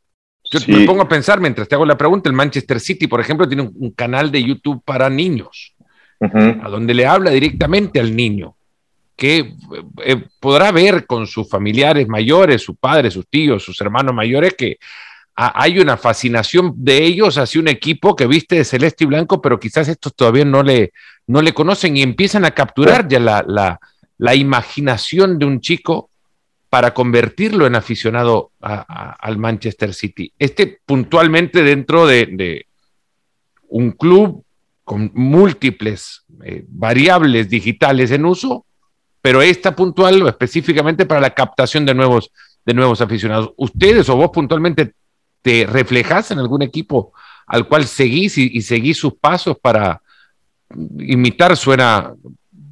Yo 0.51 0.61
me 0.67 0.85
pongo 0.85 1.01
a 1.01 1.09
pensar 1.09 1.41
mientras 1.41 1.67
te 1.67 1.75
hago 1.75 1.87
la 1.87 1.97
pregunta, 1.97 2.29
el 2.29 2.37
Manchester 2.37 2.81
City, 2.81 3.07
por 3.07 3.23
ejemplo, 3.23 3.49
tiene 3.49 3.63
un, 3.63 3.91
canal 3.93 4.31
de 4.31 4.43
YouTube 4.43 4.83
para 4.85 5.09
niños, 5.09 5.75
a 6.21 6.69
donde 6.69 6.93
le 6.93 7.07
habla 7.07 7.31
directamente 7.31 7.99
al 7.99 8.15
niño 8.15 8.59
que 9.17 9.55
eh, 10.05 10.25
podrá 10.39 10.71
ver 10.71 11.05
con 11.05 11.27
sus 11.27 11.49
familiares 11.49 12.07
mayores, 12.07 12.63
sus 12.63 12.77
padres, 12.77 13.15
sus 13.15 13.27
tíos, 13.27 13.65
sus 13.65 13.81
hermanos 13.81 14.15
mayores, 14.15 14.55
que 14.55 14.77
hay 15.41 15.79
una 15.79 15.97
fascinación 15.97 16.75
de 16.77 17.05
ellos 17.05 17.39
hacia 17.39 17.61
un 17.61 17.69
equipo 17.69 18.17
que 18.17 18.27
viste 18.27 18.57
de 18.57 18.65
celeste 18.65 19.05
y 19.05 19.07
blanco, 19.07 19.41
pero 19.41 19.61
quizás 19.61 19.87
estos 19.87 20.17
todavía 20.17 20.45
no 20.45 20.65
le, 20.65 20.93
no 21.29 21.43
le 21.43 21.55
conocen 21.55 21.97
y 21.97 22.03
empiezan 22.03 22.45
a 22.45 22.51
capturar 22.51 23.07
ya 23.07 23.21
la, 23.21 24.35
imaginación 24.35 25.39
de 25.39 25.47
un 25.47 25.61
chico 25.61 26.11
para 26.69 26.93
convertirlo 26.93 27.69
en 27.69 27.77
aficionado 27.77 28.51
al 28.61 29.39
Manchester 29.39 29.95
City. 29.95 30.33
Este 30.41 30.81
puntualmente 30.85 31.63
dentro 31.63 32.05
de, 32.09 32.67
un 33.69 33.93
club 33.93 34.45
con 34.83 35.13
múltiples 35.15 36.25
eh, 36.43 36.65
variables 36.67 37.49
digitales 37.49 38.11
en 38.11 38.25
uso, 38.25 38.65
pero 39.23 39.41
esta 39.41 39.77
puntual 39.77 40.27
específicamente 40.27 41.07
para 41.07 41.21
la 41.21 41.31
captación 41.31 41.87
de 41.87 41.95
nuevos, 41.95 42.33
de 42.67 42.75
nuevos 42.75 43.01
aficionados. 43.01 43.53
¿Ustedes 43.57 44.09
o 44.09 44.17
vos 44.17 44.31
puntualmente 44.33 44.95
te 45.43 45.67
reflejas 45.67 46.31
en 46.31 46.39
algún 46.39 46.63
equipo 46.63 47.13
al 47.47 47.67
cual 47.67 47.87
seguís 47.87 48.37
y, 48.39 48.61
seguís 48.63 48.99
sus 48.99 49.15
pasos 49.15 49.59
para 49.59 50.01
imitar? 50.99 51.57
Suena, 51.57 52.13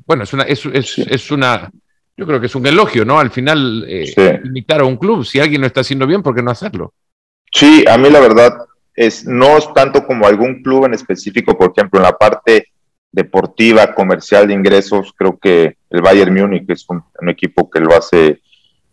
bueno, 0.07 0.25
es 0.25 0.33
una, 0.33 0.45
es, 0.45 1.31
una, 1.31 1.71
yo 2.17 2.27
creo 2.27 2.41
que 2.41 2.47
es 2.47 2.55
un 2.55 2.67
elogio, 2.67 3.05
¿no? 3.05 3.19
Al 3.19 3.31
final, 3.31 3.85
eh, 3.89 4.41
imitar 4.45 4.81
a 4.81 4.85
un 4.85 4.97
club, 4.97 5.25
si 5.25 5.41
alguien 5.41 5.61
lo 5.61 5.67
está 5.67 5.81
haciendo 5.81 6.07
bien, 6.07 6.23
¿por 6.23 6.35
qué 6.35 6.43
no 6.43 6.51
hacerlo? 6.51 6.93
Sí, 7.53 7.85
a 7.89 7.97
mí 7.97 8.11
la 8.11 8.21
verdad 8.21 8.53
es, 8.95 9.27
no 9.27 9.57
es 9.57 9.73
tanto 9.73 10.07
como 10.07 10.27
algún 10.27 10.63
club 10.63 10.87
en 10.87 10.95
específico, 10.95 11.57
por 11.57 11.73
ejemplo, 11.75 12.01
en 12.01 12.05
la 12.05 12.17
parte 12.17 12.69
deportiva, 13.13 13.95
comercial 13.95 14.47
de 14.47 14.55
ingresos, 14.55 15.15
creo 15.17 15.39
que 15.39 15.77
el 15.89 16.03
Bayern 16.03 16.35
Múnich 16.35 16.69
es 16.69 16.85
un, 16.89 17.03
equipo 17.29 17.71
que 17.71 17.81
lo 17.81 17.97
hace 17.97 18.43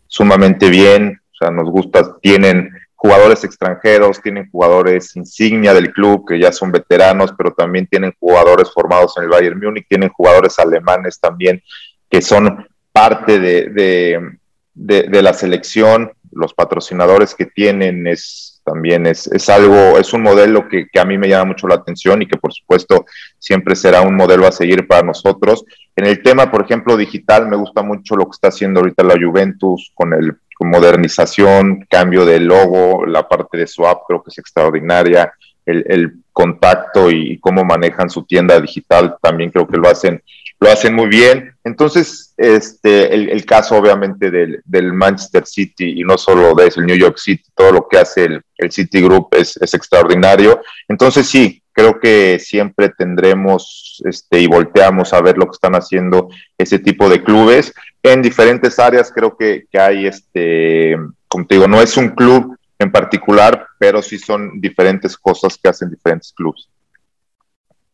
sumamente 0.06 0.70
bien, 0.70 1.20
o 1.32 1.36
sea, 1.36 1.50
nos 1.50 1.68
gusta, 1.70 2.16
tienen 2.22 2.70
jugadores 3.04 3.44
extranjeros, 3.44 4.22
tienen 4.22 4.48
jugadores 4.50 5.14
insignia 5.14 5.74
del 5.74 5.92
club 5.92 6.26
que 6.26 6.38
ya 6.38 6.50
son 6.50 6.72
veteranos, 6.72 7.34
pero 7.36 7.52
también 7.52 7.86
tienen 7.86 8.14
jugadores 8.18 8.72
formados 8.72 9.12
en 9.18 9.24
el 9.24 9.28
Bayern 9.28 9.60
Múnich, 9.60 9.86
tienen 9.86 10.08
jugadores 10.08 10.58
alemanes 10.58 11.20
también 11.20 11.62
que 12.08 12.22
son 12.22 12.66
parte 12.92 13.38
de, 13.38 14.30
de 14.72 15.22
la 15.22 15.34
selección, 15.34 16.12
los 16.32 16.54
patrocinadores 16.54 17.34
que 17.34 17.44
tienen 17.44 18.06
es 18.06 18.54
también 18.64 19.06
es, 19.06 19.26
es 19.28 19.48
algo, 19.48 19.98
es 19.98 20.12
un 20.14 20.22
modelo 20.22 20.68
que, 20.68 20.88
que, 20.90 20.98
a 20.98 21.04
mí 21.04 21.18
me 21.18 21.28
llama 21.28 21.52
mucho 21.52 21.68
la 21.68 21.76
atención 21.76 22.22
y 22.22 22.26
que 22.26 22.38
por 22.38 22.52
supuesto 22.52 23.04
siempre 23.38 23.76
será 23.76 24.00
un 24.00 24.16
modelo 24.16 24.46
a 24.46 24.52
seguir 24.52 24.88
para 24.88 25.02
nosotros. 25.02 25.64
En 25.94 26.06
el 26.06 26.22
tema, 26.22 26.50
por 26.50 26.62
ejemplo, 26.62 26.96
digital, 26.96 27.46
me 27.46 27.56
gusta 27.56 27.82
mucho 27.82 28.16
lo 28.16 28.24
que 28.24 28.32
está 28.32 28.48
haciendo 28.48 28.80
ahorita 28.80 29.04
la 29.04 29.14
Juventus 29.14 29.92
con 29.94 30.14
el 30.14 30.36
modernización, 30.60 31.86
cambio 31.88 32.24
de 32.24 32.40
logo, 32.40 33.06
la 33.06 33.26
parte 33.28 33.58
de 33.58 33.66
su 33.66 33.86
app 33.86 34.02
creo 34.06 34.22
que 34.22 34.30
es 34.30 34.38
extraordinaria, 34.38 35.32
el, 35.66 36.20
contacto 36.32 37.12
y 37.12 37.38
cómo 37.38 37.64
manejan 37.64 38.10
su 38.10 38.24
tienda 38.24 38.60
digital 38.60 39.16
también 39.22 39.52
creo 39.52 39.68
que 39.68 39.76
lo 39.76 39.88
hacen 39.88 40.20
lo 40.58 40.70
hacen 40.70 40.94
muy 40.94 41.08
bien. 41.08 41.54
Entonces, 41.62 42.34
este, 42.36 43.14
el, 43.14 43.44
caso 43.44 43.76
obviamente 43.76 44.30
del, 44.30 44.92
Manchester 44.92 45.46
City 45.46 46.00
y 46.00 46.04
no 46.04 46.16
solo 46.16 46.54
de 46.54 46.72
el 46.74 46.86
New 46.86 46.96
York 46.96 47.18
City, 47.18 47.44
todo 47.54 47.72
lo 47.72 47.88
que 47.88 47.98
hace 47.98 48.24
el, 48.24 48.42
el 48.56 48.72
City 48.72 49.00
Group 49.00 49.28
es, 49.32 49.56
extraordinario. 49.56 50.60
Entonces, 50.88 51.28
sí, 51.28 51.62
creo 51.72 52.00
que 52.00 52.38
siempre 52.38 52.88
tendremos 52.88 54.02
este, 54.06 54.40
y 54.40 54.46
volteamos 54.46 55.12
a 55.12 55.20
ver 55.20 55.36
lo 55.36 55.46
que 55.46 55.54
están 55.54 55.74
haciendo 55.74 56.30
ese 56.56 56.78
tipo 56.78 57.08
de 57.08 57.22
clubes 57.22 57.74
en 58.04 58.22
diferentes 58.22 58.78
áreas. 58.78 59.10
Creo 59.12 59.36
que, 59.36 59.64
que 59.68 59.80
hay, 59.80 60.06
este, 60.06 60.96
como 61.26 61.44
te 61.46 61.56
digo, 61.56 61.66
no 61.66 61.80
es 61.82 61.96
un 61.96 62.10
club 62.10 62.56
en 62.78 62.92
particular, 62.92 63.66
pero 63.78 64.00
sí 64.00 64.18
son 64.18 64.60
diferentes 64.60 65.16
cosas 65.16 65.58
que 65.60 65.68
hacen 65.68 65.90
diferentes 65.90 66.32
clubes. 66.32 66.68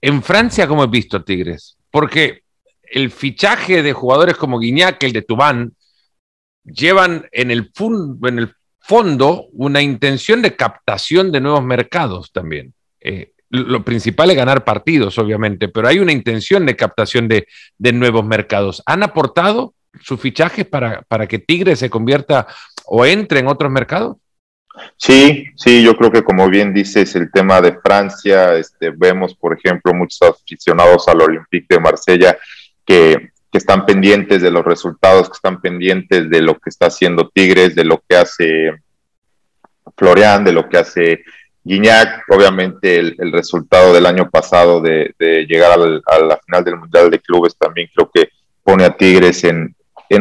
En 0.03 0.23
Francia, 0.23 0.67
¿cómo 0.67 0.85
he 0.85 0.89
visto 0.89 1.25
Tigres? 1.25 1.79
Porque 1.91 2.43
el 2.83 3.11
fichaje 3.11 3.83
de 3.83 3.93
jugadores 3.93 4.37
como 4.37 4.59
Guiñac, 4.59 5.03
el 5.05 5.13
de 5.13 5.23
Tubán, 5.23 5.73
llevan 6.65 7.27
en 7.33 7.51
el, 7.51 7.71
en 8.25 8.39
el 8.39 8.55
fondo 8.81 9.47
una 9.53 9.81
intención 9.81 10.43
de 10.43 10.57
captación 10.57 11.31
de 11.31 11.41
nuevos 11.41 11.63
mercados 11.63 12.33
también. 12.33 12.75
Eh, 13.01 13.33
lo 13.51 13.85
principal 13.85 14.31
es 14.31 14.37
ganar 14.37 14.65
partidos, 14.65 15.19
obviamente, 15.19 15.69
pero 15.69 15.89
hay 15.89 15.99
una 15.99 16.13
intención 16.13 16.65
de 16.67 16.77
captación 16.77 17.29
de, 17.29 17.47
nuevos 17.93 18.25
mercados. 18.25 18.81
¿Han 18.87 19.03
aportado 19.03 19.75
sus 20.01 20.21
fichajes 20.21 20.67
para, 20.67 21.03
para 21.03 21.27
que 21.27 21.39
Tigre 21.39 21.77
se 21.77 21.91
convierta 21.91 22.47
o 22.87 23.05
entre 23.05 23.41
en 23.41 23.49
otros 23.49 23.71
mercados? 23.71 24.17
Sí, 24.97 25.47
sí, 25.57 25.83
yo 25.83 25.97
creo 25.97 26.11
que 26.11 26.23
como 26.23 26.49
bien 26.49 26.73
dices, 26.73 27.15
el 27.17 27.31
tema 27.31 27.61
de 27.61 27.79
Francia, 27.81 28.55
este, 28.55 28.91
vemos, 28.91 29.35
por 29.35 29.57
ejemplo, 29.57 29.93
muchos 29.93 30.23
aficionados 30.23 31.09
al 31.09 31.23
Olympique 31.23 31.67
de 31.75 31.81
Marsella 31.81 32.39
que, 32.85 33.31
están 33.53 33.85
pendientes 33.85 34.41
de 34.43 34.51
los 34.53 34.65
resultados, 34.65 35.29
que 35.29 35.35
están 35.35 35.61
pendientes 35.61 36.31
de 36.31 36.41
lo 36.41 36.55
que 36.55 36.71
está 36.71 36.87
haciendo 36.87 37.29
Tigres, 37.35 37.75
de 37.75 37.83
lo 37.83 38.01
que 38.09 38.15
hace 38.15 38.71
Florian, 39.97 40.45
de 40.45 40.53
lo 40.53 40.69
que 40.69 40.79
hace 40.79 41.25
Guiñac. 41.65 42.27
Obviamente 42.29 43.01
el, 43.01 43.33
resultado 43.33 43.93
del 43.93 44.07
año 44.07 44.31
pasado 44.31 44.81
de, 44.81 45.17
llegar 45.49 45.73
a 45.73 46.19
la 46.21 46.39
final 46.47 46.63
del 46.63 46.77
Mundial 46.77 47.11
de 47.11 47.19
Clubes 47.19 47.57
también 47.57 47.91
creo 47.93 48.09
que 48.15 48.29
pone 48.63 48.85
a 48.85 48.97
Tigres 48.97 49.43
en, 49.43 49.75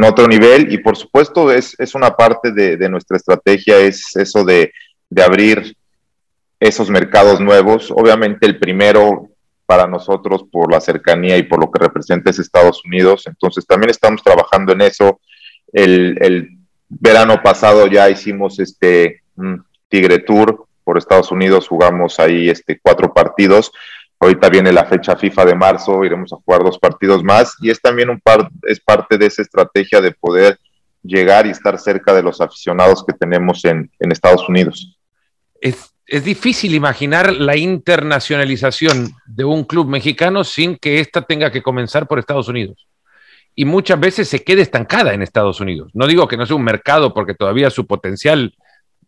otro 0.04 0.28
nivel 0.28 0.71
y 0.71 0.78
por 0.78 0.95
supuesto 0.95 1.52
es, 1.52 1.75
una 1.95 2.12
parte 2.15 2.52
de, 2.52 2.89
nuestra 2.89 3.17
estrategia, 3.17 3.80
es 3.80 4.15
eso 4.15 4.43
de, 4.45 4.71
de 5.10 5.23
abrir 5.23 5.75
esos 6.60 6.89
mercados 6.89 7.39
nuevos. 7.39 7.91
Obviamente 7.91 8.45
el 8.45 8.60
primero 8.60 9.30
para 9.69 9.86
nosotros 9.86 10.45
por 10.52 10.71
la 10.71 10.82
cercanía 10.82 11.38
y 11.38 11.43
por 11.43 11.60
lo 11.60 11.69
que 11.69 11.78
representa 11.78 12.32
es 12.32 12.39
Estados 12.39 12.84
Unidos. 12.86 13.28
Entonces 13.28 13.67
también 13.67 13.91
estamos 13.91 14.23
trabajando 14.23 14.73
en 14.73 14.82
eso. 14.82 15.21
El, 15.71 16.58
verano 16.91 17.39
pasado 17.43 17.86
ya 17.86 18.10
hicimos 18.10 18.60
este 18.60 19.21
Tigre 19.88 20.17
Tour 20.19 20.65
por 20.84 20.97
Estados 20.97 21.32
Unidos, 21.32 21.67
jugamos 21.67 22.19
ahí 22.19 22.49
este 22.49 22.80
cuatro 22.82 23.13
partidos. 23.13 23.71
Ahorita 24.19 24.49
viene 24.49 24.73
la 24.73 24.86
fecha 24.86 25.15
FIFA 25.15 25.45
de 25.45 25.55
marzo, 25.55 26.03
iremos 26.03 26.34
a 26.34 26.38
jugar 26.38 26.63
dos 26.63 26.77
partidos 26.77 27.23
más 27.23 27.55
y 27.62 27.69
es 27.69 27.82
también 27.82 28.10
un 28.10 28.19
par, 28.19 28.49
es 28.63 28.79
parte 28.79 29.17
de 29.17 29.27
esa 29.27 29.41
estrategia 29.41 30.01
de 30.01 30.12
poder 30.12 30.60
llegar 31.01 31.47
y 31.47 31.51
estar 31.51 31.79
cerca 31.79 32.13
de 32.13 32.21
los 32.21 32.41
aficionados 32.41 33.05
que 33.05 33.13
tenemos 33.13 33.63
en, 33.63 33.89
en 33.97 34.12
Estados 34.12 34.47
Unidos. 34.49 34.97
Es, 35.62 35.93
es 36.05 36.25
difícil 36.25 36.73
imaginar 36.75 37.32
la 37.32 37.55
internacionalización 37.55 39.13
de 39.25 39.45
un 39.45 39.63
club 39.63 39.88
mexicano 39.88 40.43
sin 40.43 40.75
que 40.75 40.99
ésta 40.99 41.21
tenga 41.21 41.51
que 41.51 41.63
comenzar 41.63 42.08
por 42.08 42.19
Estados 42.19 42.49
Unidos. 42.49 42.88
Y 43.55 43.65
muchas 43.65 43.99
veces 43.99 44.27
se 44.27 44.43
quede 44.43 44.62
estancada 44.62 45.13
en 45.13 45.21
Estados 45.21 45.62
Unidos. 45.62 45.91
No 45.93 46.08
digo 46.08 46.27
que 46.27 46.36
no 46.36 46.45
sea 46.45 46.55
un 46.55 46.63
mercado 46.63 47.13
porque 47.13 47.36
todavía 47.36 47.69
su 47.69 47.88
potencial 47.88 48.53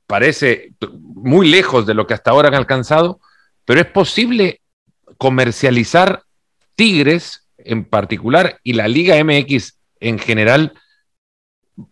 parece 0.08 0.74
muy 0.92 1.50
lejos 1.50 1.86
de 1.86 1.96
lo 1.96 2.08
que 2.08 2.14
hasta 2.14 2.32
ahora 2.32 2.50
han 2.50 2.56
alcanzado, 2.56 3.20
pero 3.66 3.82
es 3.82 3.88
posible 3.88 4.61
comercializar 5.22 6.24
Tigres 6.76 7.48
en 7.60 7.86
particular 7.86 8.60
y 8.64 8.74
la 8.74 8.88
Liga 8.88 9.24
MX 9.24 9.78
en 10.00 10.18
general 10.18 10.74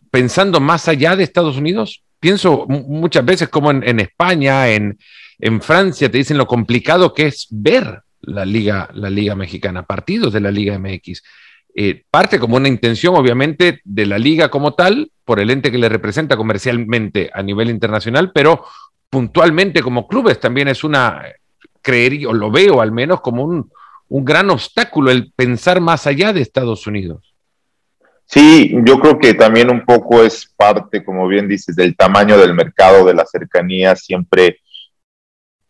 pensando 0.10 0.60
más 0.60 0.88
allá 0.88 1.15
de 1.15 1.26
Estados 1.26 1.56
Unidos? 1.56 2.02
Pienso 2.20 2.65
muchas 2.68 3.24
veces 3.24 3.48
como 3.48 3.70
en, 3.70 4.00
España, 4.00 4.70
en, 4.70 4.98
Francia, 5.62 6.10
te 6.10 6.18
dicen 6.18 6.39
lo 6.39 6.48
complicado 6.48 7.13
que 7.13 7.28
es 7.28 7.46
ver 7.52 8.02
la 8.22 8.46
liga, 8.46 8.89
la 8.96 9.12
liga 9.12 9.36
mexicana, 9.36 9.84
partidos 9.84 10.34
de 10.34 10.39
la 10.39 10.50
Liga 10.50 10.80
MX. 10.80 11.22
Eh, 11.76 12.04
parte 12.10 12.39
como 12.39 12.58
una 12.58 12.68
intención, 12.68 13.15
obviamente, 13.15 13.80
de 13.84 14.08
la 14.08 14.18
liga 14.18 14.50
como 14.50 14.74
tal, 14.74 15.12
por 15.24 15.39
el 15.39 15.52
ente 15.52 15.72
que 15.72 15.78
le 15.78 15.88
representa 15.88 16.36
comercialmente 16.36 17.30
a 17.32 17.44
nivel 17.44 17.70
internacional, 17.70 18.32
pero 18.34 18.65
puntualmente 19.08 19.84
como 19.84 20.08
clubes 20.08 20.39
también 20.39 20.68
es 20.68 20.84
una, 20.84 21.24
creería, 21.82 22.30
o 22.30 22.34
lo 22.34 22.52
veo 22.52 22.82
al 22.82 22.92
menos 22.92 23.22
como 23.22 23.44
un, 23.44 23.72
un 24.10 24.26
gran 24.26 24.50
obstáculo 24.50 25.12
el 25.12 25.32
pensar 25.34 25.80
más 25.82 26.08
allá 26.08 26.34
de 26.34 26.42
Estados 26.42 26.86
Unidos. 26.88 27.36
Sí, 28.26 28.76
yo 28.86 29.00
creo 29.00 29.18
que 29.18 29.34
también 29.34 29.72
un 29.72 29.84
poco 29.86 30.24
es 30.24 30.54
parte, 30.56 31.04
como 31.04 31.28
bien 31.28 31.48
dices, 31.48 31.76
del 31.76 31.96
tamaño 31.96 32.38
del 32.38 32.54
mercado, 32.54 33.04
de 33.04 33.15
la 33.15 33.26
cercanía. 33.26 33.96
Siempre 33.96 34.60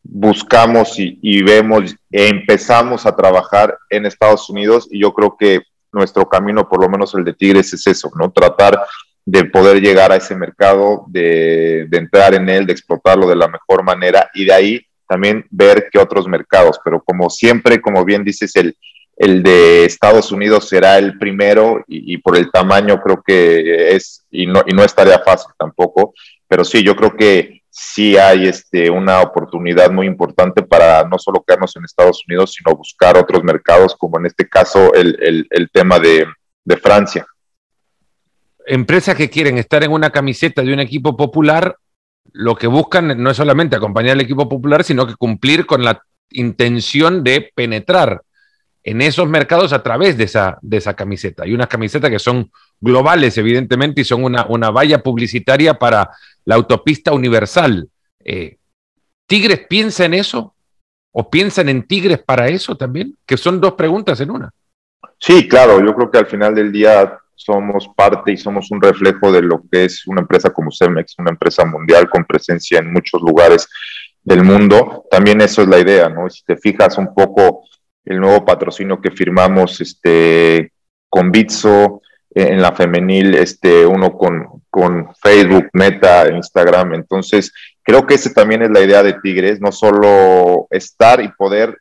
buscamos 0.04 0.96
y, 0.98 1.42
vemos 1.42 1.96
e 2.12 2.28
empezamos 2.28 3.06
a 3.06 3.16
trabajar 3.16 3.78
en 3.90 4.06
Estados 4.06 4.50
Unidos 4.50 4.90
y 4.92 5.00
yo 5.00 5.14
creo 5.14 5.38
que 5.40 5.62
nuestro 5.94 6.28
camino, 6.28 6.68
por 6.68 6.82
lo 6.82 6.90
menos 6.90 7.16
el 7.16 7.24
de 7.24 7.34
Tigres, 7.34 7.74
es 7.74 7.88
eso, 7.88 8.12
¿no? 8.16 8.30
Tratar 8.30 8.78
de 9.26 9.46
poder 9.46 9.82
llegar 9.82 10.12
a 10.12 10.18
ese 10.18 10.36
mercado, 10.36 11.06
de, 11.08 11.88
de 11.88 11.98
entrar 11.98 12.34
en 12.34 12.50
él, 12.50 12.66
de 12.66 12.74
explotarlo 12.74 13.28
de 13.28 13.38
la 13.38 13.48
mejor 13.48 13.84
manera 13.84 14.30
y 14.34 14.44
de 14.44 14.54
ahí 14.54 14.89
también 15.10 15.46
ver 15.50 15.90
qué 15.92 15.98
otros 16.00 16.28
mercados, 16.28 16.80
pero 16.84 17.02
como 17.04 17.30
siempre, 17.30 17.82
como 17.82 18.06
bien 18.06 18.24
dices, 18.24 18.56
el, 18.56 18.78
el 19.18 19.42
de 19.42 19.86
Estados 19.86 20.32
Unidos 20.32 20.70
será 20.70 21.00
el 21.00 21.18
primero 21.18 21.84
y, 21.88 22.18
por 22.20 22.38
el 22.38 22.52
tamaño 22.52 23.02
creo 23.02 23.22
que 23.26 23.96
es, 23.96 24.26
y 24.30 24.46
no, 24.46 24.62
y 24.66 24.74
no 24.74 24.84
estaría 24.84 25.20
fácil 25.20 25.52
tampoco, 25.58 26.14
pero 26.48 26.64
sí, 26.64 26.84
yo 26.84 26.96
creo 26.96 27.18
que 27.18 27.64
sí 27.70 28.18
hay 28.18 28.48
este, 28.48 28.90
una 28.90 29.22
oportunidad 29.22 29.92
muy 29.92 30.06
importante 30.06 30.62
para 30.62 31.04
no 31.04 31.18
solo 31.18 31.44
quedarnos 31.46 31.76
en 31.76 31.86
Estados 31.86 32.24
Unidos, 32.28 32.54
sino 32.54 32.76
buscar 32.76 33.18
otros 33.18 33.44
mercados, 33.44 33.96
como 33.98 34.20
en 34.20 34.28
este 34.28 34.48
caso 34.48 34.94
el, 34.94 35.48
el 35.50 35.70
tema 35.72 36.00
de, 36.00 36.26
de 36.64 36.78
Francia. 36.78 37.26
Empresas 38.66 39.16
que 39.16 39.30
quieren 39.30 39.58
estar 39.58 39.84
en 39.84 39.92
una 39.92 40.12
camiseta 40.12 40.62
de 40.62 40.72
un 40.72 40.80
equipo 40.80 41.18
popular 41.18 41.76
lo 42.34 42.56
que 42.56 42.68
buscan 42.68 43.22
no 43.22 43.32
es 43.32 43.38
solamente 43.38 43.76
acompañar 43.76 44.14
al 44.14 44.22
equipo 44.22 44.48
popular, 44.48 44.84
sino 44.84 45.08
que 45.08 45.16
cumplir 45.16 45.66
con 45.66 45.84
la 45.84 46.02
intención 46.32 47.24
de 47.24 47.52
penetrar 47.54 48.22
en 48.84 49.02
esos 49.02 49.28
mercados 49.28 49.74
a 49.74 49.84
través 49.84 50.18
de 50.18 50.24
esa, 50.24 50.58
de 50.62 50.78
esa 50.78 50.96
camiseta. 50.96 51.44
Hay 51.44 51.54
unas 51.54 51.68
camisetas 51.68 52.10
que 52.10 52.20
son 52.20 52.52
globales, 52.80 53.38
evidentemente, 53.38 54.02
y 54.02 54.04
son 54.04 54.24
una, 54.24 54.46
una 54.48 54.72
valla 54.72 55.04
publicitaria 55.04 55.74
para 55.74 56.10
la 56.46 56.56
autopista 56.56 57.12
universal. 57.12 57.90
Eh, 58.20 58.58
¿Tigres 59.28 59.66
piensa 59.68 60.06
en 60.06 60.14
eso? 60.14 60.56
¿O 61.12 61.30
piensan 61.30 61.70
en 61.70 61.84
Tigres 61.84 62.20
para 62.20 62.48
eso 62.48 62.76
también? 62.78 63.16
Que 63.26 63.38
son 63.38 63.60
dos 63.60 63.74
preguntas 63.74 64.20
en 64.22 64.32
una. 64.32 64.52
Sí, 65.20 65.48
claro, 65.48 65.84
yo 65.86 65.94
creo 65.94 66.10
que 66.10 66.18
al 66.18 66.28
final 66.28 66.56
del 66.56 66.72
día 66.72 67.20
somos 67.40 67.90
parte 67.96 68.34
y 68.34 68.38
somos 68.38 68.70
un 68.70 68.82
reflejo 68.82 69.32
de 69.32 69.42
lo 69.42 69.64
que 69.72 69.86
es 69.86 70.06
una 70.08 70.22
empresa 70.22 70.50
como 70.50 70.72
Cemex, 70.72 71.16
una 71.20 71.32
empresa 71.32 71.64
mundial 71.64 72.10
con 72.10 72.26
presencia 72.26 72.80
en 72.80 72.92
muchos 72.92 73.22
lugares 73.22 73.68
del 74.22 74.44
mundo. 74.44 75.06
También 75.10 75.40
eso 75.40 75.62
es 75.62 75.70
la 75.70 75.80
idea, 75.80 76.10
¿no? 76.10 76.30
Si 76.30 76.44
te 76.44 76.58
fijas 76.58 76.98
un 76.98 77.14
poco 77.14 77.64
el 78.04 78.20
nuevo 78.20 78.44
patrocinio 78.44 79.00
que 79.00 79.12
firmamos 79.12 79.80
este, 79.80 80.74
con 81.08 81.32
Bitso, 81.32 82.02
eh, 82.36 82.50
en 82.50 82.62
la 82.62 82.74
femenil, 82.74 83.36
este, 83.36 83.86
uno 83.86 84.18
con, 84.18 84.64
con 84.70 85.16
Facebook, 85.16 85.70
Meta, 85.72 86.30
Instagram. 86.30 86.94
Entonces, 86.94 87.54
creo 87.82 88.06
que 88.06 88.16
esa 88.16 88.34
también 88.34 88.64
es 88.64 88.70
la 88.70 88.82
idea 88.82 89.02
de 89.02 89.14
Tigres, 89.14 89.62
no 89.62 89.72
solo 89.72 90.68
estar 90.72 91.22
y 91.22 91.30
poder 91.30 91.78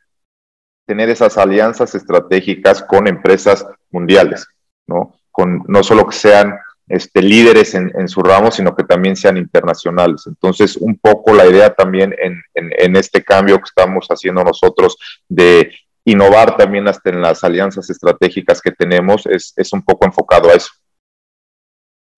tener 0.87 1.09
esas 1.09 1.37
alianzas 1.37 1.93
estratégicas 1.95 2.81
con 2.81 3.07
empresas 3.07 3.65
mundiales, 3.91 4.47
¿no? 4.87 5.18
No 5.37 5.83
solo 5.83 6.07
que 6.07 6.15
sean 6.15 6.59
este, 6.89 7.21
líderes 7.21 7.75
en, 7.75 8.07
su 8.07 8.21
ramo, 8.21 8.49
sino 8.51 8.75
que 8.75 8.83
también 8.83 9.15
sean 9.15 9.37
internacionales. 9.37 10.23
Entonces, 10.25 10.75
un 10.75 10.97
poco 10.97 11.33
la 11.33 11.45
idea 11.45 11.73
también 11.73 12.15
en, 12.17 12.95
este 12.95 13.23
cambio 13.23 13.57
que 13.57 13.69
estamos 13.69 14.07
haciendo 14.07 14.43
nosotros 14.43 14.97
de 15.27 15.71
innovar 16.03 16.57
también 16.57 16.87
hasta 16.87 17.11
en 17.11 17.21
las 17.21 17.43
alianzas 17.43 17.89
estratégicas 17.91 18.59
que 18.59 18.71
tenemos 18.71 19.27
es, 19.27 19.53
un 19.71 19.83
poco 19.83 20.05
enfocado 20.07 20.49
a 20.49 20.53
eso. 20.53 20.71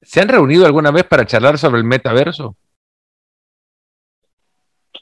¿Se 0.01 0.21
han 0.21 0.29
reunido 0.29 0.65
alguna 0.65 0.89
vez 0.91 1.03
para 1.03 1.25
charlar 1.25 1.57
sobre 1.57 1.79
el 1.79 1.85
metaverso? 1.85 2.55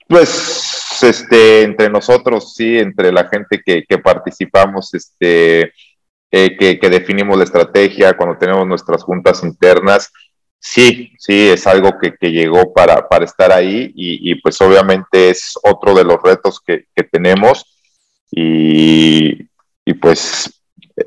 Pues 0.08 1.00
este, 1.04 1.62
entre 1.62 1.89
nosotros, 1.89 2.56
sí, 2.56 2.80
entre 2.80 3.12
la 3.12 3.28
gente 3.28 3.62
que, 3.63 3.86
que 3.88 4.00
participamos, 4.00 4.95
este, 4.95 5.72
eh, 6.31 6.77
que, 6.79 6.89
definimos 6.89 7.37
la 7.37 7.43
estrategia, 7.43 8.15
cuando 8.15 8.37
tenemos 8.37 8.67
nuestras 8.67 9.03
juntas 9.03 9.43
internas, 9.43 10.11
sí, 10.59 11.11
sí, 11.17 11.49
es 11.49 11.65
algo 11.65 11.93
que, 11.99 12.13
llegó 12.29 12.71
para, 12.71 13.07
para, 13.07 13.25
estar 13.25 13.51
ahí 13.51 13.91
y, 13.95 14.35
pues 14.35 14.61
obviamente 14.61 15.31
es 15.31 15.53
otro 15.63 15.95
de 15.95 16.03
los 16.03 16.21
retos 16.21 16.59
que, 16.63 16.85
tenemos 17.11 17.65
y, 18.29 19.43
pues 19.99 20.61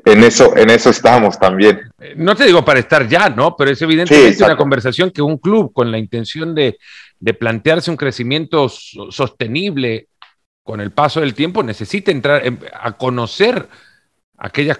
en 0.05 0.23
eso, 0.23 0.57
en 0.57 0.69
eso 0.69 0.89
estamos 0.89 1.39
también. 1.39 1.79
No 2.17 2.35
te 2.35 2.45
digo 2.45 2.65
para 2.65 2.79
estar 2.79 3.07
ya, 3.07 3.29
¿no? 3.29 3.55
Pero 3.55 3.71
es 3.71 3.81
evidentemente 3.81 4.43
una 4.43 4.57
conversación 4.57 5.11
que 5.11 5.21
un 5.21 5.37
club 5.37 5.71
con 5.71 5.89
la 5.89 5.97
intención 5.97 6.53
de, 6.53 6.77
de 7.17 7.33
plantearse 7.33 7.89
un 7.89 7.95
crecimiento 7.95 8.67
sostenible 8.67 10.09
con 10.63 10.81
el 10.81 10.91
paso 10.91 11.21
del 11.21 11.33
tiempo 11.33 11.63
necesita 11.63 12.11
entrar 12.11 12.43
a 12.73 12.91
conocer 12.93 13.69
aquellas 14.37 14.79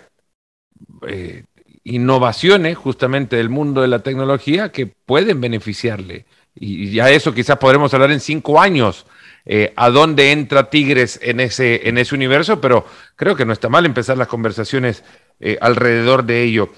eh, 1.07 1.43
innovaciones 1.83 2.77
justamente 2.77 3.35
del 3.35 3.49
mundo 3.49 3.81
de 3.81 3.87
la 3.87 3.99
tecnología 3.99 4.71
que 4.71 4.87
pueden 4.87 5.41
beneficiarle. 5.41 6.25
Y 6.55 6.91
ya 6.91 7.09
eso 7.09 7.33
quizás 7.33 7.57
podremos 7.57 7.93
hablar 7.93 8.11
en 8.11 8.19
cinco 8.19 8.61
años, 8.61 9.05
eh, 9.45 9.73
a 9.75 9.89
dónde 9.89 10.31
entra 10.31 10.69
Tigres 10.69 11.19
en 11.21 11.39
ese, 11.39 11.89
en 11.89 11.97
ese 11.97 12.15
universo, 12.15 12.61
pero 12.61 12.85
creo 13.15 13.35
que 13.35 13.45
no 13.45 13.51
está 13.51 13.67
mal 13.67 13.85
empezar 13.85 14.17
las 14.17 14.27
conversaciones 14.27 15.03
eh, 15.39 15.57
alrededor 15.59 16.23
de 16.23 16.43
ello. 16.43 16.69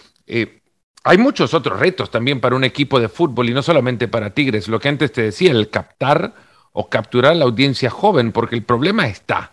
hay 1.04 1.18
muchos 1.20 1.54
otros 1.54 1.80
retos 1.80 2.10
también 2.10 2.40
para 2.40 2.56
un 2.56 2.64
equipo 2.64 3.00
de 3.00 3.10
fútbol 3.10 3.50
y 3.50 3.54
no 3.54 3.62
solamente 3.62 4.08
para 4.08 4.34
Tigres. 4.34 4.68
Lo 4.68 4.80
que 4.80 4.90
antes 4.90 5.12
te 5.12 5.22
decía, 5.22 5.52
el 5.52 5.70
captar 5.70 6.34
o 6.72 6.90
capturar 6.90 7.36
la 7.36 7.46
audiencia 7.46 7.92
joven, 7.92 8.32
porque 8.32 8.56
el 8.56 8.64
problema 8.64 9.08
está. 9.08 9.52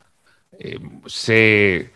se, 1.06 1.90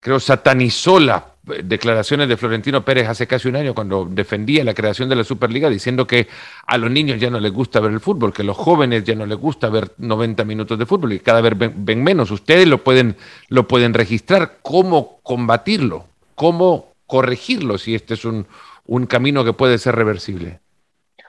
creo, 0.00 0.18
satanizó 0.18 0.98
la 0.98 1.35
declaraciones 1.62 2.28
de 2.28 2.36
Florentino 2.36 2.84
Pérez 2.84 3.08
hace 3.08 3.26
casi 3.26 3.48
un 3.48 3.56
año 3.56 3.74
cuando 3.74 4.04
defendía 4.04 4.64
la 4.64 4.74
creación 4.74 5.08
de 5.08 5.16
la 5.16 5.24
Superliga 5.24 5.70
diciendo 5.70 6.06
que 6.06 6.28
a 6.66 6.76
los 6.76 6.90
niños 6.90 7.20
ya 7.20 7.30
no 7.30 7.38
les 7.38 7.52
gusta 7.52 7.80
ver 7.80 7.92
el 7.92 8.00
fútbol, 8.00 8.32
que 8.32 8.42
a 8.42 8.44
los 8.44 8.56
jóvenes 8.56 9.04
ya 9.04 9.14
no 9.14 9.26
les 9.26 9.38
gusta 9.38 9.68
ver 9.68 9.92
90 9.98 10.44
minutos 10.44 10.78
de 10.78 10.86
fútbol 10.86 11.12
y 11.12 11.20
cada 11.20 11.40
vez 11.40 11.54
ven, 11.56 12.02
menos. 12.02 12.30
Ustedes 12.30 12.66
lo 12.66 12.82
pueden, 12.82 13.16
lo 13.48 13.68
pueden 13.68 13.94
registrar. 13.94 14.58
¿Cómo 14.62 15.20
combatirlo? 15.22 16.06
¿Cómo 16.34 16.92
corregirlo 17.06 17.78
si 17.78 17.94
este 17.94 18.14
es 18.14 18.24
un, 18.24 18.46
un 18.84 19.06
camino 19.06 19.44
que 19.44 19.52
puede 19.52 19.78
ser 19.78 19.94
reversible? 19.94 20.60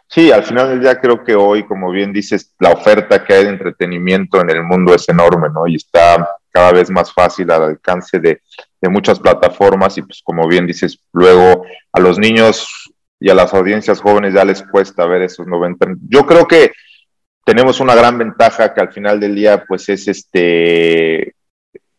Sí, 0.07 0.31
al 0.31 0.43
final 0.43 0.69
del 0.69 0.81
día 0.81 0.99
creo 0.99 1.23
que 1.23 1.35
hoy, 1.35 1.63
como 1.63 1.91
bien 1.91 2.13
dices, 2.13 2.55
la 2.59 2.71
oferta 2.71 3.23
que 3.23 3.33
hay 3.33 3.43
de 3.43 3.49
entretenimiento 3.49 4.39
en 4.39 4.49
el 4.49 4.63
mundo 4.63 4.95
es 4.95 5.07
enorme, 5.09 5.49
¿no? 5.53 5.67
Y 5.67 5.75
está 5.75 6.27
cada 6.51 6.71
vez 6.71 6.89
más 6.89 7.13
fácil 7.13 7.49
al 7.51 7.63
alcance 7.63 8.19
de, 8.19 8.41
muchas 8.89 9.19
plataformas 9.19 9.97
y 9.97 10.01
pues 10.01 10.21
como 10.23 10.47
bien 10.47 10.65
dices, 10.65 10.99
luego 11.11 11.65
a 11.91 11.99
los 11.99 12.17
niños 12.17 12.93
y 13.19 13.29
a 13.29 13.35
las 13.35 13.53
audiencias 13.53 13.99
jóvenes 13.99 14.33
ya 14.33 14.45
les 14.45 14.63
cuesta 14.63 15.05
ver 15.05 15.23
esos 15.23 15.45
90. 15.45 15.87
Yo 16.07 16.25
creo 16.25 16.47
que 16.47 16.71
tenemos 17.43 17.81
una 17.81 17.95
gran 17.95 18.17
ventaja 18.17 18.73
que 18.73 18.79
al 18.79 18.93
final 18.93 19.19
del 19.19 19.35
día 19.35 19.65
pues 19.67 19.89
es 19.89 20.07
este 20.07 21.35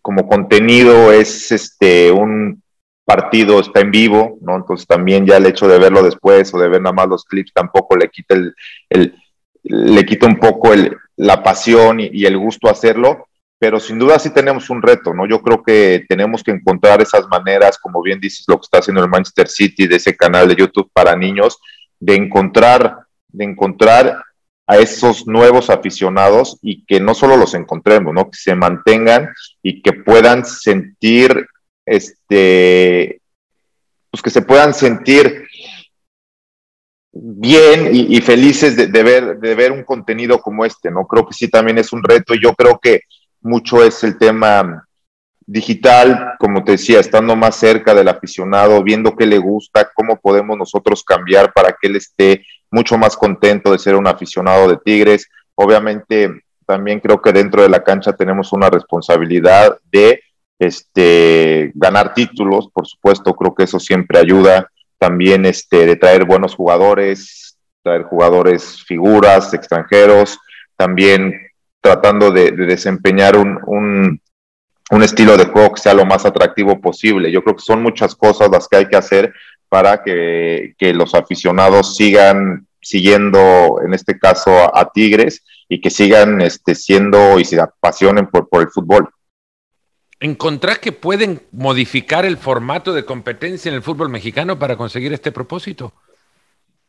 como 0.01 0.27
contenido 0.27 1.13
es 1.13 1.53
este 1.53 2.11
un 2.11 2.63
partido 3.05 3.59
está 3.59 3.81
en 3.81 3.91
vivo, 3.91 4.39
¿no? 4.43 4.57
Entonces 4.57 4.87
también 4.87 5.25
ya 5.27 5.39
el 5.39 5.47
hecho 5.47 5.67
de 5.67 5.79
verlo 5.79 6.03
después 6.03 6.53
o 6.53 6.59
de 6.59 6.69
ver 6.69 6.83
nada 6.83 6.93
más 6.93 7.09
los 7.09 7.25
clips 7.25 7.55
tampoco 7.55 7.97
le 7.97 8.11
quita 8.11 8.35
el, 8.35 9.15
le 9.63 10.05
quita 10.05 10.27
un 10.27 10.39
poco 10.39 10.75
el, 10.75 10.95
la 11.17 11.43
pasión 11.43 12.01
y, 12.01 12.11
y, 12.13 12.27
el 12.27 12.37
gusto 12.37 12.69
hacerlo, 12.69 13.28
pero 13.59 13.81
sin 13.81 13.99
duda 13.99 14.19
sí 14.19 14.31
tenemos 14.31 14.71
un 14.71 14.81
reto, 14.81 15.13
¿no? 15.13 15.27
Yo 15.27 15.43
creo 15.43 15.63
que 15.63 16.05
tenemos 16.09 16.45
que 16.45 16.53
encontrar 16.53 17.03
esas 17.03 17.27
maneras, 17.29 17.79
como 17.79 18.01
bien 18.03 18.21
dices, 18.21 18.45
lo 18.47 18.57
que 18.57 18.65
está 18.65 18.79
haciendo 18.79 19.03
el 19.03 19.11
Manchester 19.11 19.49
City, 19.49 19.87
de 19.87 19.97
ese 19.97 20.17
canal 20.17 20.49
de 20.49 20.57
YouTube 20.57 20.91
para 20.93 21.17
niños, 21.17 21.59
de 21.99 22.15
encontrar, 22.15 22.99
de 23.29 23.45
encontrar 23.45 24.23
a 24.67 24.77
esos 24.77 25.27
nuevos 25.27 25.71
aficionados 25.71 26.59
y 26.63 26.85
que 26.85 27.01
no 27.01 27.15
solo 27.15 27.37
los 27.37 27.55
encontremos, 27.55 28.15
¿no? 28.15 28.31
Que 28.31 28.37
se 28.37 28.55
mantengan 28.55 29.31
y 29.63 29.83
que 29.83 29.93
puedan 29.93 30.45
sentir 30.45 31.49
este, 31.85 33.21
pues 34.11 34.23
que 34.23 34.31
se 34.31 34.43
puedan 34.43 34.75
sentir 34.75 35.47
bien 37.13 37.91
y, 37.93 38.21
felices 38.21 38.77
de, 38.77 39.03
ver, 39.03 39.39
de 39.39 39.55
ver 39.55 39.73
un 39.73 39.83
contenido 39.83 40.41
como 40.41 40.65
este, 40.65 40.91
¿no? 40.91 41.07
Creo 41.07 41.27
que 41.27 41.35
sí 41.35 41.49
también 41.49 41.79
es 41.79 41.93
un 41.93 42.03
reto 42.03 42.35
y 42.35 42.43
yo 42.43 42.55
creo 42.55 42.79
que 42.79 43.01
mucho 43.41 43.83
es 43.83 44.03
el 44.05 44.19
tema 44.19 44.87
digital, 45.47 46.35
como 46.39 46.63
te 46.63 46.73
decía, 46.73 47.01
estando 47.01 47.35
más 47.35 47.57
cerca 47.57 47.95
del 47.95 48.09
aficionado, 48.09 48.83
viendo 48.83 49.17
qué 49.17 49.27
le 49.27 49.39
gusta, 49.39 49.91
cómo 49.95 50.17
podemos 50.21 50.59
nosotros 50.59 51.03
cambiar 51.03 51.53
para 51.55 51.71
que 51.71 51.89
él 51.89 51.97
esté 51.97 52.45
mucho 52.71 52.99
más 52.99 53.17
contento 53.17 53.73
de 53.73 53.79
ser 53.79 53.95
un 53.95 54.07
aficionado 54.07 54.69
de 54.69 54.77
Tigres. 54.77 55.27
Obviamente, 55.55 56.43
también 56.67 57.01
creo 57.01 57.23
que 57.23 57.33
dentro 57.33 57.63
de 57.63 57.71
la 57.71 57.83
cancha 57.83 58.13
tenemos 58.13 58.53
una 58.53 58.69
responsabilidad 58.69 59.79
de 59.91 60.21
este, 60.59 61.73
ganar 61.75 62.13
títulos, 62.13 62.69
por 62.71 62.87
supuesto, 62.87 63.35
creo 63.35 63.55
que 63.55 63.65
eso 63.65 63.81
siempre 63.81 64.19
ayuda. 64.19 64.71
También 64.99 65.47
este, 65.47 65.87
de 65.87 65.97
traer 65.97 66.27
buenos 66.27 66.55
jugadores, 66.55 67.57
traer 67.83 68.03
jugadores 68.03 68.85
figuras, 68.85 69.55
extranjeros, 69.55 70.39
también 70.77 71.48
tratando 71.81 72.31
de, 72.31 72.53
desempeñar 72.53 73.37
un, 73.37 74.21
un 74.91 75.03
estilo 75.03 75.37
de 75.37 75.47
juego 75.47 75.75
que 75.75 75.83
sea 75.83 75.95
lo 75.95 76.07
más 76.07 76.25
atractivo 76.25 76.81
posible. 76.81 77.31
Yo 77.31 77.43
creo 77.43 77.57
que 77.57 77.63
son 77.63 77.83
muchas 77.83 78.15
cosas 78.15 78.49
las 78.51 78.69
que 78.69 78.77
hay 78.77 78.87
que 78.89 78.97
hacer 78.97 79.33
para 79.69 80.03
que, 80.03 80.75
los 80.95 81.15
aficionados 81.15 81.97
sigan 81.97 82.67
siguiendo, 82.81 83.81
en 83.85 83.93
este 83.93 84.19
caso, 84.19 84.75
a, 84.75 84.91
Tigres 84.93 85.45
y 85.69 85.81
que 85.81 85.91
sigan 85.91 86.41
este, 86.41 86.75
siendo 86.75 87.39
y 87.39 87.45
se 87.45 87.61
apasionen 87.61 88.27
por, 88.29 88.49
por 88.49 88.63
el 88.63 88.69
fútbol. 88.69 89.11
¿Encontrás 90.21 90.79
que 90.79 90.93
pueden 90.93 91.43
modificar 91.53 92.25
el 92.25 92.39
formato 92.39 92.93
de 92.93 93.05
competencia 93.05 93.69
en 93.69 93.75
el 93.75 93.83
fútbol 93.83 94.09
mexicano 94.09 94.59
para 94.59 94.77
conseguir 94.77 95.13
este 95.13 95.31
propósito? 95.31 95.93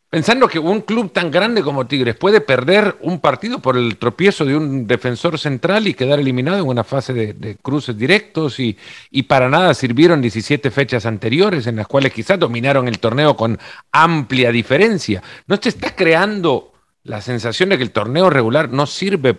Pensando 0.09 0.47
que 0.47 0.57
un 0.57 0.81
club 0.81 1.13
tan 1.13 1.29
grande 1.29 1.61
como 1.61 1.85
Tigres 1.85 2.15
puede 2.15 2.41
perder 2.41 2.97
un 3.01 3.19
partido 3.19 3.59
por 3.59 3.77
el 3.77 3.97
tropiezo 3.97 4.43
de 4.43 4.57
un 4.57 4.87
defensor 4.87 5.37
central 5.37 5.87
y 5.87 5.93
quedar 5.93 6.19
eliminado 6.19 6.57
en 6.57 6.67
una 6.67 6.83
fase 6.83 7.13
de, 7.13 7.57
cruces 7.61 7.95
directos 7.95 8.59
y, 8.59 8.75
y, 9.11 9.23
para 9.23 9.49
nada 9.49 9.75
sirvieron 9.75 10.19
17 10.19 10.71
fechas 10.71 11.05
anteriores 11.05 11.67
en 11.67 11.75
las 11.75 11.87
cuales 11.87 12.11
quizás 12.11 12.39
dominaron 12.39 12.87
el 12.87 12.97
torneo 12.97 13.35
con 13.35 13.59
amplia 13.91 14.51
diferencia. 14.51 15.21
¿No 15.45 15.59
te 15.59 15.69
está 15.69 15.95
creando 15.95 16.73
la 17.03 17.21
sensación 17.21 17.69
de 17.69 17.77
que 17.77 17.83
el 17.83 17.91
torneo 17.91 18.31
regular 18.31 18.71
no 18.71 18.87
sirve 18.87 19.37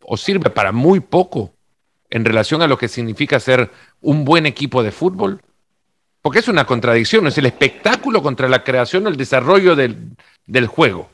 o 0.00 0.16
sirve 0.16 0.50
para 0.50 0.72
muy 0.72 0.98
poco 0.98 1.54
en 2.10 2.24
relación 2.24 2.62
a 2.62 2.66
lo 2.66 2.78
que 2.78 2.88
significa 2.88 3.38
ser 3.38 3.70
un 4.00 4.24
buen 4.24 4.46
equipo 4.46 4.82
de 4.82 4.90
fútbol? 4.90 5.40
Porque 6.22 6.40
es 6.40 6.48
una 6.48 6.66
contradicción, 6.66 7.26
es 7.26 7.38
el 7.38 7.46
espectáculo 7.46 8.22
contra 8.22 8.48
la 8.48 8.62
creación 8.62 9.06
o 9.06 9.08
el 9.08 9.16
desarrollo 9.16 9.74
del, 9.74 10.66
juego. 10.66 11.08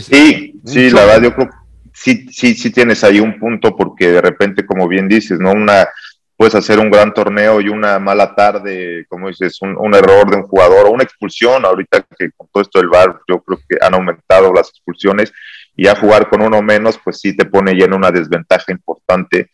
sí, 0.00 0.60
sí, 0.64 0.90
la 0.90 1.04
verdad, 1.04 1.22
yo 1.22 1.34
creo 1.34 1.48
que 1.48 1.56
sí, 1.96 2.26
sí, 2.30 2.54
sí 2.54 2.70
tienes 2.70 3.04
ahí 3.04 3.20
un 3.20 3.38
punto, 3.38 3.76
porque 3.76 4.10
de 4.10 4.20
repente, 4.20 4.66
como 4.66 4.88
bien 4.88 5.08
dices, 5.08 5.38
¿no? 5.38 5.52
Una, 5.52 5.88
puedes 6.36 6.54
hacer 6.54 6.78
un 6.78 6.90
gran 6.90 7.14
torneo 7.14 7.60
y 7.60 7.68
una 7.68 7.98
mala 7.98 8.34
tarde, 8.34 9.06
como 9.08 9.28
dices, 9.28 9.58
un, 9.62 9.94
error 9.94 10.30
de 10.30 10.36
un 10.36 10.42
jugador 10.42 10.86
o 10.86 10.90
una 10.90 11.04
expulsión. 11.04 11.64
Ahorita 11.64 12.04
que 12.18 12.30
con 12.36 12.48
todo 12.48 12.62
esto 12.62 12.78
del 12.80 12.88
VAR, 12.88 13.20
yo 13.28 13.40
creo 13.42 13.58
que 13.68 13.78
han 13.80 13.94
aumentado 13.94 14.52
las 14.52 14.68
expulsiones 14.68 15.32
y 15.76 15.86
a 15.86 15.96
jugar 15.96 16.28
con 16.28 16.42
uno 16.42 16.62
menos, 16.62 16.98
pues 17.02 17.20
sí 17.20 17.36
te 17.36 17.44
pone 17.44 17.78
ya 17.78 17.84
en 17.84 17.94
una 17.94 18.10
desventaja 18.10 18.72
importante. 18.72 19.50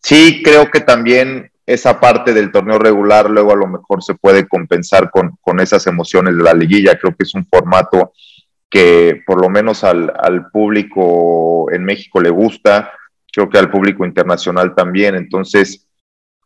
Sí, 0.00 0.42
creo 0.44 0.70
que 0.70 0.80
también 0.80 1.51
esa 1.66 2.00
parte 2.00 2.32
del 2.32 2.50
torneo 2.50 2.78
regular 2.78 3.30
luego 3.30 3.52
a 3.52 3.56
lo 3.56 3.66
mejor 3.66 4.02
se 4.02 4.14
puede 4.14 4.48
compensar 4.48 5.10
con, 5.10 5.60
esas 5.60 5.86
emociones 5.86 6.36
de 6.36 6.42
la 6.42 6.54
liguilla. 6.54 6.98
Creo 6.98 7.14
que 7.14 7.24
es 7.24 7.34
un 7.34 7.46
formato 7.46 8.12
que 8.68 9.22
por 9.26 9.40
lo 9.40 9.48
menos 9.48 9.84
al, 9.84 10.12
público 10.52 11.70
en 11.70 11.84
México 11.84 12.20
le 12.20 12.30
gusta, 12.30 12.92
creo 13.32 13.48
que 13.48 13.58
al 13.58 13.70
público 13.70 14.04
internacional 14.04 14.74
también. 14.74 15.14
Entonces, 15.14 15.86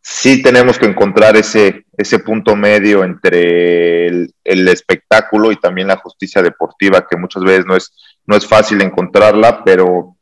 sí 0.01 0.41
tenemos 0.41 0.77
que 0.77 0.85
encontrar 0.85 1.35
ese, 1.35 1.85
ese 1.97 2.19
punto 2.19 2.55
medio 2.55 3.03
entre 3.03 4.07
el, 4.07 4.33
el, 4.43 4.67
espectáculo 4.67 5.51
y 5.51 5.55
también 5.55 5.87
la 5.87 5.97
justicia 5.97 6.41
deportiva, 6.41 7.07
que 7.09 7.17
muchas 7.17 7.43
veces 7.43 7.65
no 7.65 7.75
es, 7.75 7.91
no 8.25 8.35
es 8.35 8.45
fácil 8.45 8.81
encontrarla, 8.81 9.63
pero 9.63 10.15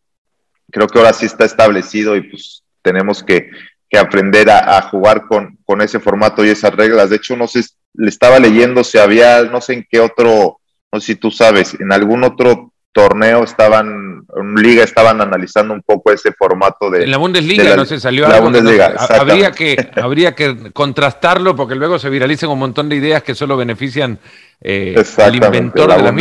creo 0.71 0.87
que 0.87 0.99
ahora 0.99 1.13
sí 1.13 1.25
está 1.25 1.45
establecido 1.45 2.15
y 2.15 2.21
pues 2.21 2.63
tenemos 2.81 3.23
que 3.23 3.49
que 3.95 3.99
aprender 3.99 4.49
a, 4.49 4.81
jugar 4.81 5.25
con, 5.25 5.57
con, 5.63 5.81
ese 5.81 6.01
formato 6.01 6.43
y 6.43 6.49
esas 6.49 6.73
reglas. 6.75 7.09
De 7.09 7.15
hecho, 7.15 7.37
no 7.37 7.47
sé, 7.47 7.63
le 7.93 8.09
estaba 8.09 8.39
leyendo 8.39 8.83
si 8.83 8.97
había, 8.97 9.43
no 9.43 9.61
sé 9.61 9.73
en 9.73 9.87
qué 9.89 10.01
otro, 10.01 10.59
no 10.91 10.99
sé 10.99 11.05
si 11.05 11.15
tú 11.15 11.31
sabes, 11.31 11.77
en 11.79 11.93
algún 11.93 12.25
otro 12.25 12.73
torneo 12.91 13.43
estaban, 13.43 14.25
en 14.35 14.55
liga 14.55 14.83
estaban 14.83 15.21
analizando 15.21 15.73
un 15.73 15.81
poco 15.81 16.11
ese 16.11 16.33
formato 16.33 16.89
de... 16.89 17.03
En 17.03 17.11
la 17.11 17.17
Bundesliga 17.17 17.75
no 17.77 17.85
se 17.85 17.99
salió 17.99 18.27
la 18.27 18.41
Bundesliga, 18.41 18.95
habría, 19.09 19.51
que, 19.51 19.91
habría 19.95 20.35
que 20.35 20.71
contrastarlo 20.73 21.55
porque 21.55 21.75
luego 21.75 21.97
se 21.97 22.09
viralizan 22.09 22.49
un 22.49 22.59
montón 22.59 22.89
de 22.89 22.97
ideas 22.97 23.23
que 23.23 23.33
solo 23.33 23.55
benefician 23.55 24.19
eh, 24.59 24.95
al 25.17 25.35
inventor 25.35 25.95
de 25.95 26.03
la 26.03 26.11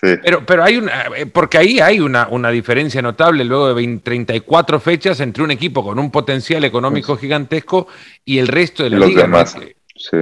Pero, 0.00 0.46
pero 0.46 0.64
hay 0.64 0.78
una, 0.78 1.02
eh, 1.16 1.26
porque 1.26 1.58
ahí 1.58 1.78
hay 1.78 2.00
una, 2.00 2.28
una 2.28 2.50
diferencia 2.50 3.02
notable 3.02 3.44
luego 3.44 3.74
de 3.74 3.98
34 3.98 4.80
fechas 4.80 5.20
entre 5.20 5.42
un 5.42 5.50
equipo 5.50 5.84
con 5.84 5.98
un 5.98 6.10
potencial 6.10 6.64
económico 6.64 7.16
gigantesco 7.16 7.86
y 8.24 8.38
el 8.38 8.48
resto 8.48 8.82
de 8.82 8.90
la 8.90 9.06
liga. 9.06 9.22
Demás, 9.22 9.56
sí. 9.96 10.16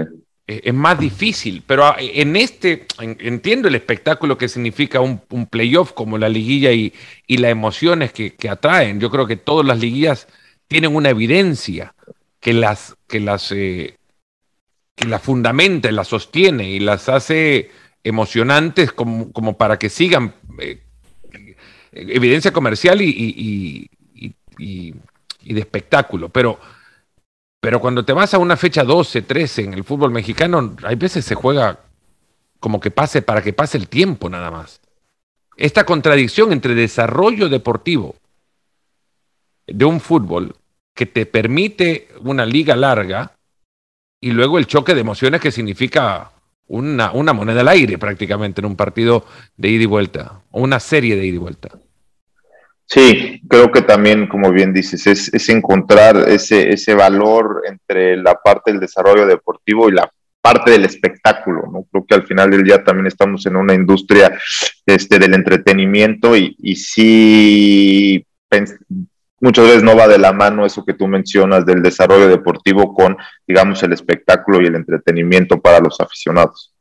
Es 0.48 0.72
más 0.72 0.98
difícil, 0.98 1.62
pero 1.66 1.84
ah, 1.84 1.96
en 1.98 2.34
este, 2.34 2.86
entiendo 2.98 3.68
el 3.68 3.74
espectáculo 3.74 4.38
que 4.38 4.48
significa 4.48 4.98
un, 4.98 5.20
un 5.28 5.44
playoff 5.44 5.92
como 5.92 6.16
la 6.16 6.30
liguilla 6.30 6.72
y, 6.72 6.94
y 7.26 7.36
las 7.36 7.50
emociones 7.50 8.14
que, 8.14 8.34
que, 8.34 8.48
atraen. 8.48 8.98
Yo 8.98 9.10
creo 9.10 9.26
que 9.26 9.36
todas 9.36 9.66
las 9.66 9.78
liguillas 9.78 10.26
tienen 10.66 10.96
una 10.96 11.10
evidencia 11.10 11.94
que 12.40 12.54
las, 12.54 12.96
que 13.06 13.20
las, 13.20 13.52
eh, 13.52 13.98
que 14.94 15.04
las 15.04 15.20
fundamenta, 15.20 15.92
las 15.92 16.08
sostiene 16.08 16.70
y 16.70 16.80
las 16.80 17.10
hace 17.10 17.70
emocionantes 18.04 18.92
como, 18.92 19.32
como 19.32 19.56
para 19.56 19.78
que 19.78 19.90
sigan 19.90 20.34
eh, 20.61 20.82
evidencia 21.92 22.52
comercial 22.52 23.00
y, 23.02 23.90
y, 24.58 24.94
de 25.54 25.61
espectáculo. 25.61 26.28
Pero, 26.28 26.58
pero 27.61 27.80
cuando 27.80 28.04
te 28.04 28.12
vas 28.12 28.34
a 28.34 28.38
una 28.38 28.56
fecha 28.56 28.84
12, 28.84 29.22
13 29.22 29.62
en 29.62 29.74
el 29.74 29.84
fútbol 29.84 30.11
mexicano, 30.11 30.76
hay 30.84 30.96
veces 30.96 31.24
se 31.24 31.34
juega 31.34 31.80
como 32.61 32.80
que 32.80 32.90
pase 32.90 33.22
para 33.22 33.42
que 33.42 33.52
pase 33.52 33.78
el 33.78 33.88
tiempo 33.88 34.28
nada 34.28 34.50
más. 34.50 34.80
Esta 35.56 35.84
contradicción 35.84 36.52
entre 36.52 36.74
desarrollo 36.74 37.48
deportivo 37.48 38.14
de 39.66 39.84
un 39.84 40.00
fútbol 40.00 40.56
que 40.94 41.06
te 41.06 41.26
permite 41.26 42.08
una 42.20 42.44
liga 42.44 42.76
larga 42.76 43.32
y 44.20 44.32
luego 44.32 44.58
el 44.58 44.66
choque 44.66 44.94
de 44.94 45.00
emociones 45.00 45.40
que 45.40 45.52
significa 45.52 46.32
una, 46.68 47.12
una 47.12 47.33
moneda 47.33 47.62
al 47.62 47.68
aire 47.68 47.98
prácticamente 47.98 48.61
en 48.61 48.66
un 48.66 48.76
partido 48.76 49.24
de 49.57 49.68
ida 49.68 49.83
y 49.83 49.87
vuelta, 49.87 50.42
o 50.50 50.62
una 50.62 50.81
serie 50.81 51.16
de 51.16 51.26
ida 51.26 51.37
y 51.37 51.38
vuelta. 51.38 51.70
Sí, 52.87 53.42
creo 53.46 53.70
que 53.70 53.83
también, 53.83 54.28
como 54.28 54.50
bien 54.50 54.72
dices, 54.72 55.07
es, 55.07 55.33
es, 55.35 55.48
encontrar 55.50 56.16
ese, 56.26 56.72
ese 56.72 56.94
valor 56.94 57.62
entre 57.66 58.16
la 58.16 58.35
parte 58.35 58.70
del 58.70 58.81
desarrollo 58.81 59.26
deportivo 59.26 59.88
y 59.88 59.92
la 59.92 60.11
parte 60.40 60.70
del 60.70 60.87
espectáculo, 60.87 61.64
¿no? 61.70 61.85
Creo 61.90 62.07
que 62.07 62.14
al 62.14 62.26
final 62.26 62.50
del 62.50 62.62
día 62.62 62.83
también 62.83 63.07
estamos 63.07 63.44
en 63.44 63.57
una 63.57 63.74
industria 63.74 64.33
este, 64.87 65.18
del 65.18 65.35
entretenimiento 65.35 66.35
y, 66.35 66.57
y 66.59 66.76
sí 66.76 68.26
muchas 69.40 69.66
veces 69.66 69.83
no 69.83 69.96
va 69.96 70.09
de 70.09 70.18
la 70.18 70.33
mano 70.33 70.66
eso 70.66 70.85
que 70.85 70.94
tú 70.94 71.07
mencionas 71.07 71.64
del 71.64 71.83
desarrollo 71.83 72.29
deportivo 72.29 72.94
con, 72.94 73.16
digamos, 73.46 73.83
el 73.83 73.92
espectáculo 73.92 74.60
y 74.60 74.67
el 74.67 74.75
entretenimiento 74.75 75.60
para 75.60 75.81
los 75.81 76.00
aficionados. 76.00 76.73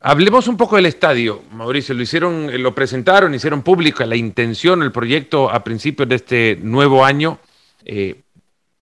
Hablemos 0.00 0.46
un 0.46 0.56
poco 0.56 0.76
del 0.76 0.86
estadio, 0.86 1.42
Mauricio. 1.50 1.94
Lo 1.94 2.02
hicieron, 2.02 2.62
lo 2.62 2.74
presentaron, 2.74 3.34
hicieron 3.34 3.62
pública 3.62 4.06
la 4.06 4.14
intención, 4.14 4.82
el 4.82 4.92
proyecto 4.92 5.50
a 5.50 5.64
principios 5.64 6.08
de 6.08 6.14
este 6.14 6.58
nuevo 6.62 7.04
año. 7.04 7.38
Eh, 7.84 8.22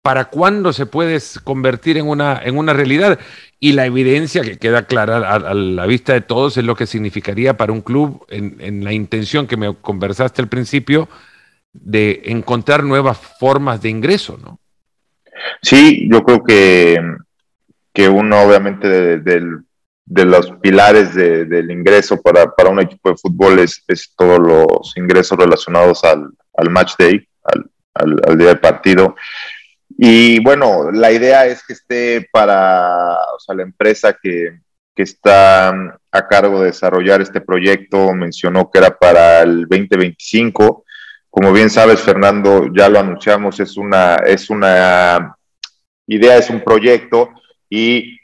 ¿Para 0.03 0.27
cuándo 0.27 0.73
se 0.73 0.87
puede 0.87 1.19
convertir 1.43 1.97
en 1.97 2.07
una, 2.07 2.41
en 2.45 2.59
una 2.59 2.75
realidad? 2.75 3.19
Y 3.59 3.73
la 3.73 3.87
evidencia 3.87 4.43
que 4.43 4.59
queda 4.59 4.87
clara 4.87 5.35
a, 5.35 5.55
la 5.55 5.87
vista 5.87 6.13
de 6.13 6.21
todos 6.21 6.59
es 6.59 6.65
lo 6.65 6.77
que 6.77 6.87
significaría 6.87 7.57
para 7.57 7.73
un 7.73 7.81
club 7.81 8.25
en 8.29 8.85
la 8.85 8.93
intención 8.93 9.49
que 9.49 9.57
me 9.57 9.75
conversaste 9.75 10.43
al 10.43 10.49
principio 10.49 11.09
de 11.83 12.23
encontrar 12.27 12.85
nuevas 12.85 13.19
formas 13.19 13.81
de 13.83 13.89
ingreso, 13.89 14.39
¿no? 14.43 14.61
Sí, 15.63 16.09
yo 16.11 16.23
creo 16.25 16.43
que, 16.43 17.01
que 17.93 18.09
uno 18.09 18.43
obviamente 18.43 19.19
de, 19.19 20.25
los 20.25 20.53
pilares 20.63 21.15
del 21.15 21.71
ingreso 21.71 22.21
para, 22.21 22.53
un 22.71 22.81
equipo 22.81 23.11
de 23.11 23.17
fútbol 23.17 23.59
es, 23.59 23.85
todos 24.17 24.39
los 24.39 24.97
ingresos 24.97 25.39
relacionados 25.39 26.03
al, 26.05 26.71
match 26.71 26.95
day, 26.99 27.29
al, 27.95 28.39
día 28.39 28.49
del 28.49 28.61
partido. 28.61 29.17
Y 29.99 30.43
bueno, 30.43 30.91
la 30.91 31.11
idea 31.13 31.47
es 31.47 31.65
que 31.67 31.73
esté 31.73 32.29
para 32.31 33.17
la 33.49 33.63
empresa 33.63 34.17
que, 34.21 34.59
que 34.97 35.03
está 35.03 35.69
a 36.11 36.29
cargo 36.29 36.61
de 36.61 36.67
desarrollar 36.67 37.21
este 37.21 37.43
proyecto 37.43 38.13
mencionó 38.15 38.71
que 38.71 38.79
era 38.79 38.97
para 38.97 39.43
el 39.43 39.67
2025. 39.69 40.86
Como 41.39 41.53
bien 41.53 41.69
sabes, 41.69 42.01
Fernando, 42.01 42.67
ya 42.75 42.89
lo 42.89 42.99
anunciamos, 42.99 43.61
es 43.61 43.77
una, 43.77 44.15
es 44.15 44.49
una 44.49 45.37
idea, 46.07 46.39
es 46.39 46.49
un 46.49 46.65
proyecto 46.65 47.29
y 47.69 48.19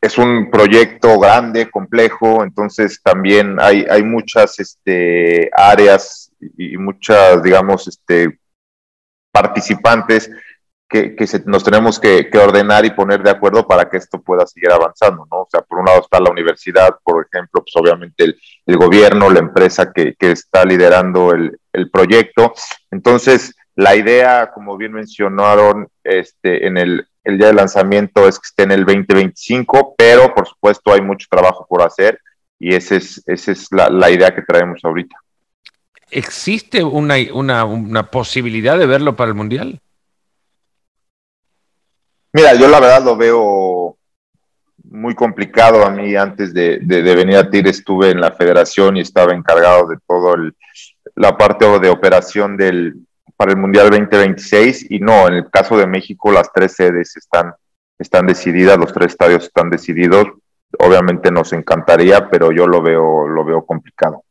es 0.00 0.16
un 0.16 0.48
proyecto 0.48 1.18
grande, 1.18 1.68
complejo, 1.68 2.44
entonces 2.44 3.02
también 3.02 3.56
hay, 3.60 3.84
hay 3.90 4.04
muchas 4.04 4.60
este, 4.60 5.50
áreas 5.56 6.30
y 6.56 6.76
muchas, 6.76 7.42
digamos, 7.42 7.88
este, 7.88 8.38
participantes 9.32 10.30
que, 10.88 11.16
nos 11.46 11.64
tenemos 11.64 11.98
que, 11.98 12.30
ordenar 12.38 12.84
y 12.84 12.90
poner 12.90 13.22
de 13.22 13.30
acuerdo 13.30 13.66
para 13.66 13.88
que 13.88 13.96
esto 13.96 14.20
pueda 14.20 14.46
seguir 14.46 14.70
avanzando, 14.70 15.26
¿no? 15.30 15.42
O 15.42 15.48
sea, 15.50 15.62
por 15.62 15.80
un 15.80 15.86
lado 15.86 16.00
está 16.00 16.20
la 16.20 16.30
universidad, 16.30 16.96
por 17.02 17.26
ejemplo, 17.26 17.62
pues 17.62 17.74
obviamente 17.76 18.36
el, 18.66 18.76
gobierno, 18.76 19.30
la 19.30 19.40
empresa 19.40 19.92
que, 19.92 20.14
está 20.20 20.64
liderando 20.64 21.32
el, 21.32 21.58
proyecto. 21.90 22.54
Entonces, 22.90 23.54
la 23.74 23.94
idea, 23.94 24.50
como 24.52 24.76
bien 24.76 24.92
mencionaron 24.92 25.88
este, 26.02 26.66
en 26.66 26.78
el, 26.78 27.06
día 27.24 27.48
de 27.48 27.54
lanzamiento, 27.54 28.26
es 28.26 28.38
que 28.38 28.46
esté 28.46 28.62
en 28.62 28.72
el 28.72 28.84
2025, 28.84 29.94
pero 29.98 30.34
por 30.34 30.46
supuesto 30.46 30.92
hay 30.92 31.00
mucho 31.00 31.26
trabajo 31.30 31.66
por 31.68 31.82
hacer 31.82 32.20
y 32.58 32.74
esa 32.74 32.96
es, 32.96 33.22
esa 33.26 33.52
es 33.52 33.68
la, 33.70 34.10
idea 34.10 34.34
que 34.34 34.42
traemos 34.42 34.80
ahorita. 34.82 35.16
¿Existe 36.10 36.82
una, 36.84 37.16
una, 37.34 37.64
una 37.64 38.10
posibilidad 38.10 38.78
de 38.78 38.86
verlo 38.86 39.16
para 39.16 39.28
el 39.28 39.34
Mundial? 39.34 39.80
Mira, 42.32 42.54
yo 42.54 42.68
la 42.68 42.80
verdad 42.80 43.02
lo 43.02 43.16
veo 43.16 43.96
muy 44.90 45.14
complicado. 45.14 45.84
A 45.84 45.90
mí 45.90 46.14
antes 46.16 46.52
de, 46.52 46.78
venir 46.78 47.36
a 47.36 47.50
TIR 47.50 47.68
estuve 47.68 48.10
en 48.10 48.20
la 48.20 48.32
federación 48.32 48.96
y 48.96 49.00
estaba 49.00 49.32
encargado 49.32 49.88
de 49.88 49.96
todo 50.06 50.34
la 51.16 51.36
parte 51.36 51.66
de 51.80 51.88
operación 51.88 52.56
del, 52.56 52.94
para 53.36 53.52
el 53.52 53.58
Mundial 53.58 53.90
2026 53.90 54.90
y 54.90 54.98
no, 55.00 55.26
en 55.26 55.34
el 55.34 55.50
caso 55.50 55.76
de 55.76 55.86
México 55.86 56.30
las 56.30 56.52
tres 56.52 56.74
sedes 56.74 57.16
están, 57.16 57.52
están 57.98 58.26
decididas, 58.26 58.78
los 58.78 58.92
tres 58.92 59.12
estadios 59.12 59.44
están 59.44 59.70
decididos. 59.70 60.28
Obviamente 60.78 61.30
nos 61.30 61.52
encantaría, 61.52 62.28
pero 62.28 62.52
yo 62.52 62.66
lo 62.66 62.82
veo, 62.82 63.26
lo 63.26 63.44
veo 63.44 63.64
complicado. 63.64 64.22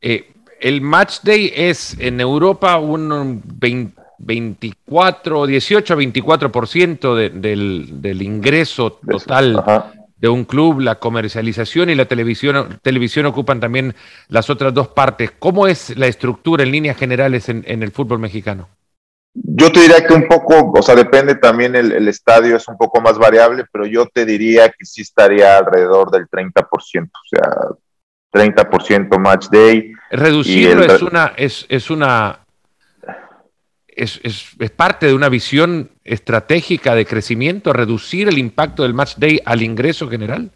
Eh, 0.00 0.32
el 0.60 0.80
match 0.80 1.20
day 1.22 1.52
es 1.54 1.98
en 1.98 2.20
Europa 2.20 2.78
un 2.78 3.42
20 3.44 4.00
24, 4.24 5.46
18 5.46 5.94
a 5.94 5.96
24% 5.96 7.16
de, 7.16 7.30
del, 7.30 8.00
del 8.00 8.22
ingreso 8.22 8.92
total 8.92 9.92
de 10.22 10.28
un 10.28 10.44
club, 10.44 10.78
la 10.78 11.00
comercialización 11.00 11.90
y 11.90 11.96
la 11.96 12.04
televisión, 12.04 12.78
televisión 12.80 13.26
ocupan 13.26 13.58
también 13.58 13.96
las 14.28 14.50
otras 14.50 14.72
dos 14.72 14.86
partes. 14.86 15.32
¿Cómo 15.36 15.66
es 15.66 15.96
la 15.98 16.06
estructura 16.06 16.62
en 16.62 16.70
líneas 16.70 16.96
generales 16.96 17.48
en, 17.48 17.64
el 17.66 17.90
fútbol 17.90 18.20
mexicano? 18.20 18.68
Yo 19.34 19.72
te 19.72 19.80
diría 19.80 20.06
que 20.06 20.14
un 20.14 20.28
poco, 20.28 20.70
o 20.78 20.82
sea, 20.82 20.94
depende 20.94 21.34
también 21.34 21.74
el, 21.74 22.06
estadio, 22.06 22.54
es 22.56 22.68
un 22.68 22.78
poco 22.78 23.00
más 23.00 23.18
variable, 23.18 23.64
pero 23.72 23.84
yo 23.84 24.06
te 24.06 24.24
diría 24.24 24.68
que 24.68 24.84
sí 24.84 25.02
estaría 25.02 25.58
alrededor 25.58 26.12
del 26.12 26.28
30%, 26.28 26.62
o 26.64 27.28
sea, 27.28 27.50
30% 28.32 29.18
match 29.18 29.48
day. 29.50 29.92
Reducirlo 30.08 30.84
es 30.84 31.02
una, 31.02 31.32
es, 31.36 31.66
es 31.68 31.90
una 31.90 32.41
es, 33.96 34.20
es, 34.22 34.70
parte 34.70 35.06
de 35.06 35.14
una 35.14 35.28
visión 35.28 35.90
estratégica 36.04 36.94
de 36.94 37.06
crecimiento, 37.06 37.72
reducir 37.72 38.28
el 38.28 38.38
impacto 38.38 38.82
del 38.82 38.94
match 38.94 39.16
day 39.16 39.40
al 39.44 39.62
ingreso 39.62 40.08
general? 40.08 40.50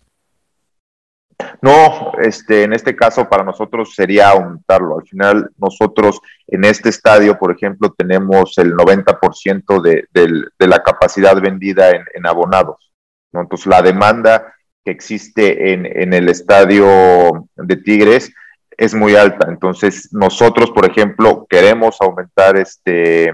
No, 1.61 2.13
este, 2.23 2.63
en 2.63 2.73
este 2.73 2.97
caso 2.97 3.29
para 3.29 3.45
nosotros 3.45 3.95
sería 3.95 4.31
aumentarlo. 4.31 4.99
Al 4.99 5.07
final 5.07 5.51
nosotros 5.59 6.21
en 6.47 6.65
este 6.65 6.89
estadio, 6.89 7.39
por 7.39 7.53
ejemplo, 7.53 7.95
tenemos 7.97 8.57
el 8.59 8.75
90% 8.75 9.81
de, 9.83 10.07
de, 10.13 10.67
la 10.67 10.83
capacidad 10.83 11.39
vendida 11.41 11.91
en, 11.91 12.27
abonados. 12.27 12.91
Entonces 13.33 13.67
la 13.67 13.83
demanda 13.83 14.55
que 14.83 14.91
existe 14.91 15.73
en, 15.73 15.85
en 15.85 16.15
el 16.15 16.29
estadio 16.29 17.49
de 17.57 17.77
Tigres 17.77 18.33
es 18.77 18.95
muy 18.95 19.15
alta. 19.17 19.47
Entonces, 19.49 20.13
nosotros, 20.13 20.71
por 20.71 20.89
ejemplo, 20.89 21.47
queremos 21.49 22.01
aumentar 22.01 22.57
este, 22.57 23.33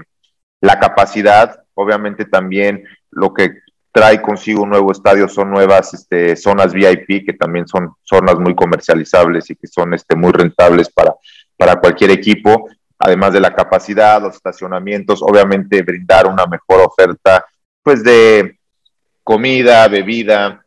la 0.61 0.79
capacidad. 0.79 1.63
Obviamente 1.73 2.25
también 2.25 2.85
lo 3.11 3.33
que 3.33 3.63
trae 3.91 4.21
consigo 4.21 4.63
un 4.63 4.69
nuevo 4.69 4.91
estadio 4.91 5.27
son 5.27 5.51
nuevas 5.51 5.93
este, 5.93 6.35
zonas 6.35 6.73
VIP, 6.73 7.25
que 7.25 7.33
también 7.33 7.67
son 7.67 7.93
zonas 8.01 8.39
muy 8.39 8.55
comercializables 8.55 9.49
y 9.49 9.55
que 9.55 9.67
son 9.67 9.93
este, 9.93 10.15
muy 10.15 10.31
rentables 10.31 10.89
para, 10.89 11.13
para 11.57 11.75
cualquier 11.75 12.11
equipo. 12.11 12.69
Además 12.97 13.33
de 13.33 13.39
la 13.39 13.53
capacidad, 13.53 14.21
los 14.21 14.35
estacionamientos, 14.35 15.21
obviamente 15.21 15.81
brindar 15.81 16.25
una 16.25 16.45
mejor 16.45 16.81
oferta, 16.81 17.45
pues 17.83 18.03
de 18.03 18.57
comida, 19.23 19.87
bebida. 19.87 20.65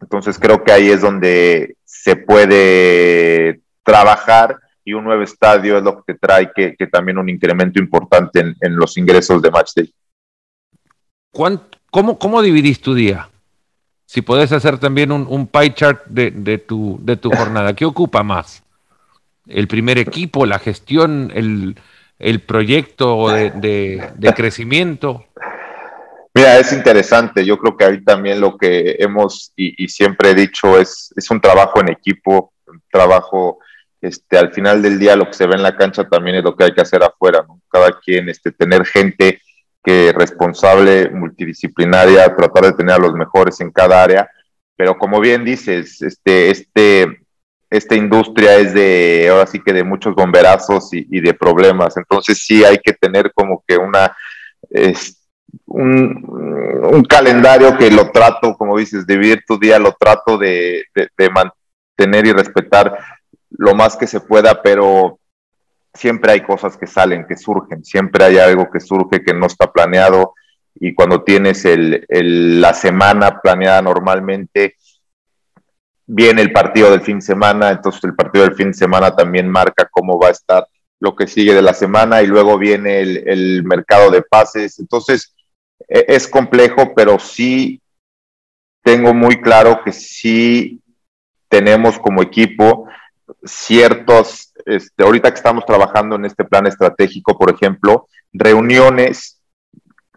Entonces 0.00 0.38
creo 0.38 0.64
que 0.64 0.72
ahí 0.72 0.90
es 0.90 1.00
donde 1.00 1.76
se 1.84 2.16
puede 2.16 3.60
trabajar 3.88 4.58
y 4.84 4.92
un 4.92 5.04
nuevo 5.04 5.22
estadio 5.22 5.78
es 5.78 5.82
lo 5.82 6.04
que 6.04 6.14
trae 6.14 6.50
que, 6.54 6.86
también 6.88 7.16
un 7.16 7.30
incremento 7.30 7.80
importante 7.80 8.54
en, 8.60 8.76
los 8.76 8.98
ingresos 8.98 9.40
de 9.40 9.50
Matchday. 9.50 9.94
Cómo, 11.90 12.18
¿Cómo 12.18 12.42
dividís 12.42 12.82
tu 12.82 12.94
día? 12.94 13.30
Si 14.04 14.20
podés 14.20 14.52
hacer 14.52 14.78
también 14.78 15.10
un, 15.10 15.46
pie 15.46 15.72
chart 15.72 16.04
de, 16.06 16.58
tu, 16.58 16.98
de 17.02 17.16
tu 17.16 17.30
jornada, 17.30 17.74
¿qué 17.74 17.86
ocupa 17.86 18.22
más? 18.22 18.62
¿El 19.46 19.68
primer 19.68 19.96
equipo, 19.96 20.44
la 20.44 20.58
gestión, 20.58 21.32
el, 21.34 22.40
proyecto 22.40 23.28
de, 23.28 24.32
crecimiento? 24.36 25.24
Mira, 26.34 26.58
es 26.58 26.72
interesante. 26.74 27.44
Yo 27.44 27.58
creo 27.58 27.76
que 27.76 27.84
ahí 27.84 28.04
también 28.04 28.40
lo 28.40 28.58
que 28.58 28.96
hemos 28.98 29.52
y, 29.56 29.82
y, 29.82 29.88
siempre 29.88 30.30
he 30.30 30.34
dicho 30.34 30.78
es, 30.78 31.12
es 31.16 31.30
un 31.30 31.40
trabajo 31.40 31.80
en 31.80 31.88
equipo, 31.88 32.52
un 32.66 32.82
trabajo 32.90 33.58
este, 34.00 34.38
al 34.38 34.52
final 34.52 34.80
del 34.80 34.98
día 34.98 35.16
lo 35.16 35.26
que 35.26 35.34
se 35.34 35.46
ve 35.46 35.54
en 35.54 35.62
la 35.62 35.76
cancha 35.76 36.04
también 36.04 36.36
es 36.36 36.44
lo 36.44 36.54
que 36.54 36.64
hay 36.64 36.72
que 36.72 36.80
hacer 36.80 37.02
afuera, 37.02 37.44
¿no? 37.46 37.60
Cada 37.68 37.98
quien, 37.98 38.28
este, 38.28 38.52
tener 38.52 38.86
gente 38.86 39.40
que 39.82 40.12
responsable, 40.12 41.10
multidisciplinaria, 41.10 42.34
tratar 42.36 42.64
de 42.66 42.72
tener 42.72 42.94
a 42.94 42.98
los 42.98 43.14
mejores 43.14 43.60
en 43.60 43.70
cada 43.70 44.02
área, 44.02 44.30
pero 44.76 44.96
como 44.96 45.18
bien 45.18 45.44
dices, 45.44 46.00
este, 46.02 46.50
este, 46.50 47.06
esta 47.70 47.94
industria 47.96 48.56
es 48.56 48.72
de, 48.74 49.28
ahora 49.30 49.46
sí 49.46 49.60
que 49.60 49.72
de 49.72 49.82
muchos 49.82 50.14
bomberazos 50.14 50.90
y, 50.92 51.20
de 51.20 51.34
problemas, 51.34 51.96
entonces 51.96 52.38
sí 52.44 52.64
hay 52.64 52.78
que 52.78 52.92
tener 52.92 53.32
como 53.34 53.64
que 53.66 53.76
una, 53.76 54.16
un, 55.66 56.24
un, 56.92 57.04
calendario 57.04 57.76
que 57.76 57.90
lo 57.90 58.10
trato, 58.10 58.54
como 58.56 58.78
dices, 58.78 59.06
dividir 59.06 59.42
tu 59.46 59.58
día, 59.58 59.78
lo 59.78 59.92
trato 59.98 60.38
de, 60.38 60.84
de 60.94 61.30
mantener 61.30 62.26
y 62.26 62.32
respetar 62.32 62.96
lo 63.50 63.74
más 63.74 63.96
que 63.96 64.06
se 64.06 64.20
pueda, 64.20 64.62
pero 64.62 65.18
siempre 65.94 66.32
hay 66.32 66.40
cosas 66.42 66.76
que 66.76 66.86
salen, 66.86 67.26
que 67.26 67.36
surgen, 67.36 67.84
siempre 67.84 68.24
hay 68.24 68.38
algo 68.38 68.70
que 68.70 68.80
surge 68.80 69.22
que 69.24 69.34
no 69.34 69.46
está 69.46 69.72
planeado 69.72 70.34
y 70.74 70.94
cuando 70.94 71.24
tienes 71.24 71.64
el, 71.64 72.06
la 72.60 72.72
semana 72.72 73.40
planeada 73.40 73.82
normalmente, 73.82 74.76
viene 76.06 76.40
el 76.40 76.52
partido 76.52 76.90
del 76.90 77.02
fin 77.02 77.18
de 77.18 77.26
semana, 77.26 77.70
entonces 77.70 78.02
el 78.04 78.14
partido 78.14 78.44
del 78.44 78.54
fin 78.54 78.68
de 78.68 78.74
semana 78.74 79.14
también 79.14 79.48
marca 79.48 79.88
cómo 79.90 80.18
va 80.18 80.28
a 80.28 80.32
estar 80.32 80.66
lo 81.00 81.14
que 81.14 81.26
sigue 81.26 81.54
de 81.54 81.62
la 81.62 81.74
semana 81.74 82.22
y 82.22 82.26
luego 82.26 82.58
viene 82.58 83.00
el, 83.00 83.28
el 83.28 83.64
mercado 83.64 84.10
de 84.10 84.22
pases, 84.22 84.78
entonces 84.78 85.34
e, 85.88 86.04
es 86.08 86.28
complejo, 86.28 86.92
pero 86.94 87.18
sí 87.18 87.80
tengo 88.82 89.12
muy 89.12 89.40
claro 89.40 89.82
que 89.84 89.92
sí 89.92 90.80
tenemos 91.48 91.98
como 91.98 92.22
equipo 92.22 92.86
ciertos, 93.44 94.52
este, 94.66 95.04
ahorita 95.04 95.30
que 95.30 95.36
estamos 95.36 95.64
trabajando 95.66 96.16
en 96.16 96.24
este 96.24 96.44
plan 96.44 96.66
estratégico, 96.66 97.38
por 97.38 97.50
ejemplo, 97.50 98.06
reuniones 98.32 99.40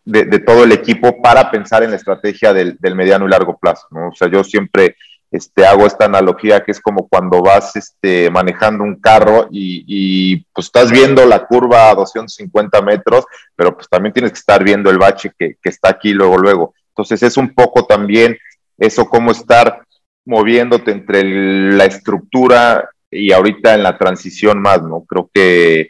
de, 0.03 0.39
todo 0.39 0.63
el 0.63 0.71
equipo 0.71 1.21
para 1.21 1.51
pensar 1.51 1.83
en 1.83 1.91
la 1.91 1.97
estrategia 1.97 2.53
del, 2.53 2.77
mediano 2.95 3.25
y 3.25 3.29
largo 3.29 3.57
plazo. 3.57 3.87
O 3.91 4.15
sea, 4.15 4.27
yo 4.29 4.43
siempre 4.43 4.95
este, 5.29 5.65
hago 5.65 5.85
esta 5.85 6.05
analogía 6.05 6.63
que 6.63 6.71
es 6.71 6.81
como 6.81 7.07
cuando 7.07 7.41
vas 7.41 7.75
este, 7.75 8.29
manejando 8.29 8.83
un 8.83 8.99
carro 8.99 9.47
y, 9.51 10.37
pues 10.53 10.67
estás 10.67 10.91
viendo 10.91 11.25
la 11.25 11.45
curva 11.45 11.89
a 11.89 11.95
250 11.95 12.81
metros, 12.81 13.25
pero 13.55 13.75
pues 13.75 13.87
también 13.87 14.13
tienes 14.13 14.31
que 14.31 14.39
estar 14.39 14.63
viendo 14.63 14.89
el 14.89 14.97
bache 14.97 15.31
que, 15.37 15.55
que 15.61 15.69
está 15.69 15.89
aquí 15.89 16.13
luego, 16.13 16.37
luego. 16.37 16.73
Entonces 16.89 17.23
es 17.23 17.37
un 17.37 17.53
poco 17.53 17.85
también 17.85 18.37
eso, 18.77 19.05
cómo 19.07 19.31
estar 19.31 19.85
moviéndote 20.25 20.91
entre 20.91 21.23
la 21.71 21.85
estructura 21.85 22.89
y 23.11 23.33
ahorita 23.33 23.75
en 23.75 23.83
la 23.83 23.97
transición 23.97 24.61
más, 24.61 24.81
¿no? 24.81 25.03
Creo 25.03 25.29
que 25.33 25.89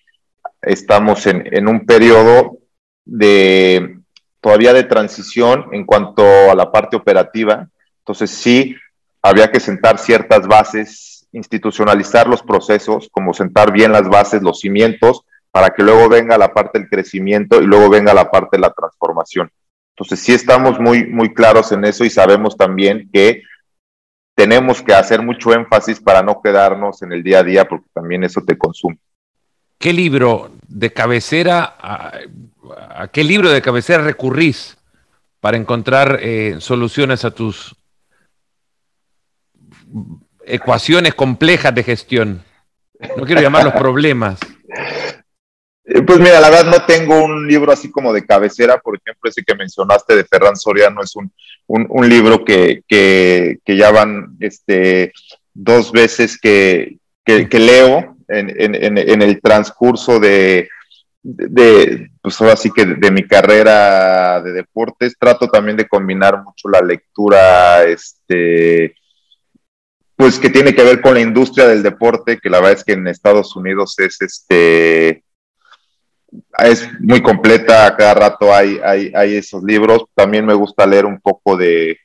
estamos 0.62 1.28
en, 1.28 1.68
un 1.68 1.86
periodo 1.86 2.58
de 3.06 4.00
todavía 4.42 4.74
de 4.74 4.84
transición 4.84 5.68
en 5.72 5.86
cuanto 5.86 6.24
a 6.52 6.56
la 6.56 6.72
parte 6.72 6.98
operativa. 6.98 7.70
Entonces 8.00 8.32
sí, 8.32 8.76
había 9.22 9.52
que 9.52 9.60
sentar 9.60 10.00
ciertas 10.00 10.48
bases, 10.48 11.28
institucionalizar 11.32 12.28
los 12.28 12.42
procesos, 12.42 13.08
como 13.12 13.34
sentar 13.34 13.72
bien 13.72 13.92
las 13.92 14.10
bases, 14.10 14.42
los 14.42 14.60
cimientos, 14.60 15.22
para 15.52 15.70
que 15.70 15.84
luego 15.84 16.10
venga 16.10 16.38
la 16.38 16.54
parte 16.54 16.80
del 16.80 16.90
crecimiento 16.90 17.62
y 17.62 17.66
luego 17.66 17.90
venga 17.90 18.14
la 18.14 18.32
parte 18.32 18.58
de 18.58 18.62
la 18.62 18.74
transformación. 18.74 19.52
Entonces, 19.96 20.20
sí 20.20 20.34
estamos 20.34 20.80
muy, 20.80 21.06
muy 21.06 21.34
claros 21.34 21.72
en 21.72 21.86
eso 21.86 22.04
y 22.04 22.10
sabemos 22.10 22.58
también 22.58 23.10
que 23.14 23.44
tenemos 24.36 24.82
que 24.82 24.94
hacer 24.94 25.22
mucho 25.22 25.54
énfasis 25.54 26.00
para 26.00 26.24
no 26.24 26.42
quedarnos 26.42 27.02
en 27.02 27.14
el 27.14 27.24
día 27.24 27.40
a 27.40 27.44
día, 27.44 27.68
porque 27.68 27.88
también 27.94 28.24
eso 28.24 28.42
te 28.42 28.58
consume. 28.58 28.98
¿Qué 29.78 29.94
libro 29.94 30.52
de 30.68 30.94
cabecera, 30.94 31.76
a, 31.80 33.08
qué 33.12 33.24
libro 33.24 33.50
de 33.50 33.62
cabecera 33.62 34.04
recurrís 34.04 34.78
para 35.40 35.58
encontrar 35.58 36.20
eh, 36.22 36.58
soluciones 36.60 37.26
a 37.26 37.32
tus 37.32 37.76
ecuaciones 40.46 41.16
complejas 41.16 41.74
de 41.74 41.84
gestión? 41.84 42.44
No 43.18 43.26
quiero 43.26 43.42
llamar 43.42 43.64
los 43.64 43.74
problemas. 43.74 44.40
Eh, 45.84 46.02
pues 46.04 46.20
mira, 46.20 46.40
la 46.40 46.50
verdad 46.50 46.72
no 46.72 46.86
tengo 46.86 47.24
un 47.24 47.48
libro 47.48 47.72
así 47.72 47.90
como 47.90 48.14
de 48.14 48.26
cabecera, 48.26 48.78
por 48.80 48.96
ejemplo, 48.98 49.30
ese 49.30 49.44
que 49.44 49.56
mencionaste 49.56 50.16
de 50.16 50.26
Ferran 50.26 50.56
Soriano 50.56 51.02
es 51.02 51.16
un, 51.16 51.32
un, 51.68 52.10
libro 52.10 52.46
que, 52.46 52.84
que, 52.88 53.60
ya 53.66 53.92
van 53.92 54.38
este, 54.40 55.12
dos 55.54 55.92
veces 55.92 56.40
que, 56.40 56.98
que 57.26 57.60
leo 57.60 58.18
en, 58.28 58.76
en, 58.76 59.22
el 59.22 59.42
transcurso 59.42 60.20
de, 60.20 60.70
de, 61.24 62.12
pues 62.22 62.40
ahora 62.40 62.56
sí 62.56 62.72
que 62.72 62.86
de, 62.86 63.12
mi 63.12 63.28
carrera 63.28 64.42
de 64.42 64.54
deportes. 64.54 65.16
Trato 65.18 65.48
también 65.48 65.78
de 65.78 65.88
combinar 65.88 66.44
mucho 66.44 66.70
la 66.70 66.82
lectura, 66.82 67.84
este, 67.84 68.96
pues 70.16 70.40
que 70.40 70.50
tiene 70.50 70.74
que 70.74 70.84
ver 70.84 71.02
con 71.02 71.16
la 71.16 71.22
industria 71.22 71.68
del 71.68 71.84
deporte, 71.84 72.40
que 72.40 72.50
la 72.50 72.60
verdad 72.60 72.78
es 72.78 72.84
que 72.84 72.94
en 72.94 73.08
Estados 73.08 73.56
Unidos 73.56 73.96
es 74.00 74.22
este 74.22 75.21
es 76.60 76.88
muy 77.00 77.22
completa, 77.22 77.86
a 77.86 77.96
cada 77.96 78.14
rato 78.14 78.54
hay, 78.54 78.80
hay, 78.84 79.12
hay 79.16 79.36
esos 79.36 79.64
libros. 79.64 80.06
También 80.14 80.46
me 80.46 80.54
gusta 80.54 80.86
leer 80.86 81.06
un 81.06 81.20
poco 81.20 81.58
de, 81.58 81.98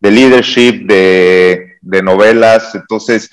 de 0.00 0.10
leadership, 0.10 0.86
de, 0.86 1.76
de, 1.80 2.02
novelas. 2.02 2.74
Entonces, 2.74 3.30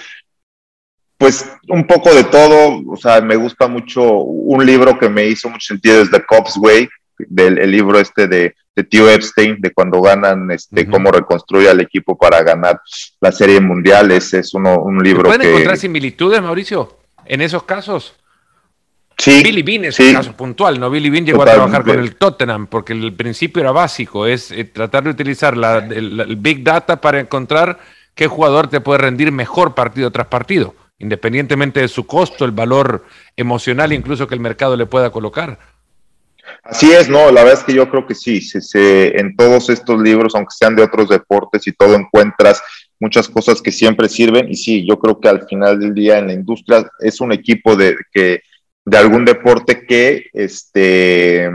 pues 1.17 1.45
un 1.69 1.85
poco 1.85 2.13
de 2.13 2.23
todo. 2.23 2.81
O 2.87 2.97
sea, 2.97 3.21
me 3.21 3.35
gusta 3.35 3.67
mucho 3.67 4.03
un 4.13 4.65
libro 4.65 4.97
que 4.97 5.09
me 5.09 5.25
hizo 5.27 5.49
mucho 5.49 5.67
sentido 5.67 6.01
es 6.01 6.11
The 6.11 6.25
Cops 6.25 6.57
Way, 6.57 6.87
del 7.17 7.57
el 7.57 7.71
libro 7.71 7.99
este 7.99 8.27
de, 8.27 8.55
de 8.75 8.83
Tío 8.83 9.09
Epstein, 9.09 9.57
de 9.59 9.71
cuando 9.71 10.01
ganan, 10.01 10.51
este, 10.51 10.87
cómo 10.87 11.11
reconstruye 11.11 11.69
al 11.69 11.81
equipo 11.81 12.17
para 12.17 12.41
ganar 12.43 12.81
la 13.21 13.31
serie 13.31 13.59
mundial. 13.59 14.11
Ese 14.11 14.39
es 14.39 14.53
uno, 14.53 14.79
un 14.79 15.01
libro 15.03 15.23
¿Pueden 15.23 15.49
encontrar 15.49 15.77
similitudes, 15.77 16.41
Mauricio, 16.41 16.97
en 17.25 17.41
esos 17.41 17.63
casos? 17.63 18.15
Sí, 19.17 19.41
Billy 19.43 19.63
Bean 19.63 19.85
es 19.85 19.99
un 19.99 20.13
caso 20.13 20.33
puntual, 20.33 20.79
¿no? 20.79 20.89
Billy 20.89 21.09
Bean 21.09 21.25
llegó 21.25 21.43
a 21.43 21.45
trabajar 21.45 21.83
con 21.83 21.99
el 21.99 22.15
Tottenham 22.15 22.67
porque 22.67 22.93
el 22.93 23.13
principio 23.13 23.61
era 23.61 23.71
básico, 23.71 24.27
es 24.27 24.51
eh, 24.51 24.65
tratar 24.65 25.05
de 25.05 25.11
utilizar 25.11 25.55
la, 25.55 25.77
el, 25.77 26.35
Big 26.37 26.63
Data 26.63 26.99
para 26.99 27.19
encontrar 27.19 27.79
qué 28.13 28.27
jugador 28.27 28.67
te 28.67 28.81
puede 28.81 28.99
rendir 28.99 29.31
mejor 29.31 29.73
partido 29.73 30.11
tras 30.11 30.27
partido, 30.27 30.75
independientemente 30.99 31.79
de 31.79 31.87
su 31.87 32.05
costo, 32.05 32.43
el 32.43 32.51
valor 32.51 33.05
emocional 33.37 33.93
incluso 33.93 34.27
que 34.27 34.35
el 34.35 34.41
mercado 34.41 34.75
le 34.75 34.85
pueda 34.85 35.09
colocar. 35.11 35.59
Así 36.63 36.91
es, 36.91 37.07
no, 37.09 37.31
la 37.31 37.43
verdad 37.43 37.59
es 37.59 37.63
que 37.63 37.73
yo 37.73 37.89
creo 37.89 38.05
que 38.05 38.15
sí, 38.15 38.41
se, 38.41 39.17
en 39.17 39.35
todos 39.35 39.69
estos 39.69 39.99
libros, 40.01 40.35
aunque 40.35 40.53
sean 40.55 40.75
de 40.75 40.83
otros 40.83 41.09
deportes 41.09 41.65
y 41.67 41.71
todo, 41.71 41.95
encuentras 41.95 42.61
muchas 42.99 43.29
cosas 43.29 43.61
que 43.61 43.71
siempre 43.71 44.09
sirven 44.09 44.49
y 44.49 44.55
sí, 44.55 44.85
yo 44.85 44.99
creo 44.99 45.19
que 45.19 45.29
al 45.29 45.47
final 45.47 45.79
del 45.79 45.93
día 45.93 46.19
en 46.19 46.27
la 46.27 46.33
industria 46.33 46.85
es 46.99 47.21
un 47.21 47.31
equipo 47.31 47.75
de 47.75 47.95
que 48.11 48.41
de 48.85 48.97
algún 48.97 49.25
deporte 49.25 49.85
que, 49.85 50.27
este, 50.31 51.51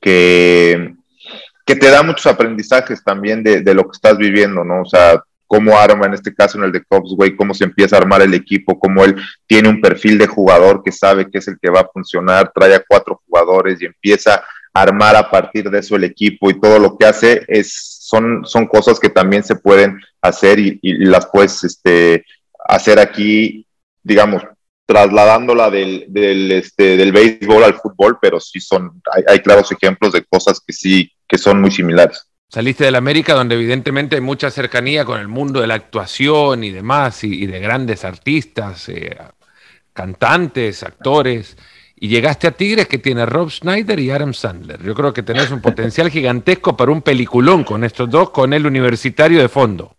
que, 0.00 0.94
que 1.64 1.76
te 1.76 1.90
da 1.90 2.02
muchos 2.02 2.26
aprendizajes 2.26 3.04
también 3.04 3.42
de, 3.42 3.60
de, 3.60 3.74
lo 3.74 3.84
que 3.84 3.96
estás 3.96 4.16
viviendo, 4.16 4.64
¿no? 4.64 4.82
O 4.82 4.86
sea, 4.86 5.22
cómo 5.46 5.78
arma, 5.78 6.06
en 6.06 6.14
este 6.14 6.34
caso 6.34 6.58
en 6.58 6.64
el 6.64 6.72
de 6.72 6.82
güey, 6.88 7.36
cómo 7.36 7.54
se 7.54 7.64
empieza 7.64 7.96
a 7.96 8.00
armar 8.00 8.22
el 8.22 8.34
equipo, 8.34 8.78
cómo 8.78 9.04
él 9.04 9.16
tiene 9.46 9.68
un 9.68 9.80
perfil 9.80 10.18
de 10.18 10.26
jugador 10.26 10.82
que 10.82 10.90
sabe 10.90 11.30
que 11.30 11.38
es 11.38 11.48
el 11.48 11.58
que 11.60 11.70
va 11.70 11.80
a 11.80 11.88
funcionar, 11.92 12.50
trae 12.54 12.74
a 12.74 12.84
cuatro 12.86 13.22
jugadores 13.26 13.80
y 13.80 13.84
empieza 13.84 14.42
a 14.72 14.82
armar 14.82 15.16
a 15.16 15.30
partir 15.30 15.70
de 15.70 15.78
eso 15.78 15.96
el 15.96 16.04
equipo 16.04 16.50
y 16.50 16.58
todo 16.58 16.78
lo 16.78 16.96
que 16.96 17.06
hace 17.06 17.44
es, 17.46 17.98
son, 18.00 18.44
son 18.44 18.66
cosas 18.66 18.98
que 18.98 19.08
también 19.08 19.44
se 19.44 19.56
pueden 19.56 20.00
hacer 20.20 20.58
y, 20.58 20.78
y 20.82 21.04
las 21.04 21.26
puedes 21.26 21.62
este, 21.62 22.24
hacer 22.66 22.98
aquí, 22.98 23.66
digamos, 24.02 24.42
trasladándola 24.86 25.68
del, 25.68 26.04
del, 26.08 26.52
este, 26.52 26.96
del 26.96 27.12
béisbol 27.12 27.64
al 27.64 27.74
fútbol, 27.74 28.18
pero 28.20 28.40
sí 28.40 28.60
son, 28.60 29.02
hay, 29.12 29.24
hay, 29.28 29.40
claros 29.40 29.70
ejemplos 29.72 30.12
de 30.12 30.24
cosas 30.24 30.60
que 30.64 30.72
sí, 30.72 31.12
que 31.26 31.36
son 31.36 31.60
muy 31.60 31.72
similares. 31.72 32.28
Saliste 32.48 32.84
de 32.84 32.92
la 32.92 32.98
América, 32.98 33.34
donde 33.34 33.56
evidentemente 33.56 34.14
hay 34.14 34.22
mucha 34.22 34.50
cercanía 34.50 35.04
con 35.04 35.20
el 35.20 35.26
mundo 35.26 35.60
de 35.60 35.66
la 35.66 35.74
actuación 35.74 36.62
y 36.62 36.70
demás, 36.70 37.24
y, 37.24 37.42
y 37.42 37.46
de 37.46 37.58
grandes 37.58 38.04
artistas, 38.04 38.88
eh, 38.88 39.18
cantantes, 39.92 40.84
actores, 40.84 41.56
y 41.98 42.08
llegaste 42.08 42.46
a 42.46 42.52
Tigres 42.52 42.86
que 42.86 42.98
tiene 42.98 43.26
Rob 43.26 43.50
Schneider 43.50 43.98
y 43.98 44.10
Adam 44.10 44.34
Sandler. 44.34 44.82
Yo 44.82 44.94
creo 44.94 45.12
que 45.12 45.22
tenés 45.22 45.50
un 45.50 45.62
potencial 45.62 46.10
gigantesco 46.10 46.76
para 46.76 46.92
un 46.92 47.02
peliculón 47.02 47.64
con 47.64 47.82
estos 47.84 48.08
dos, 48.10 48.30
con 48.30 48.52
el 48.52 48.66
universitario 48.66 49.40
de 49.40 49.48
fondo. 49.48 49.95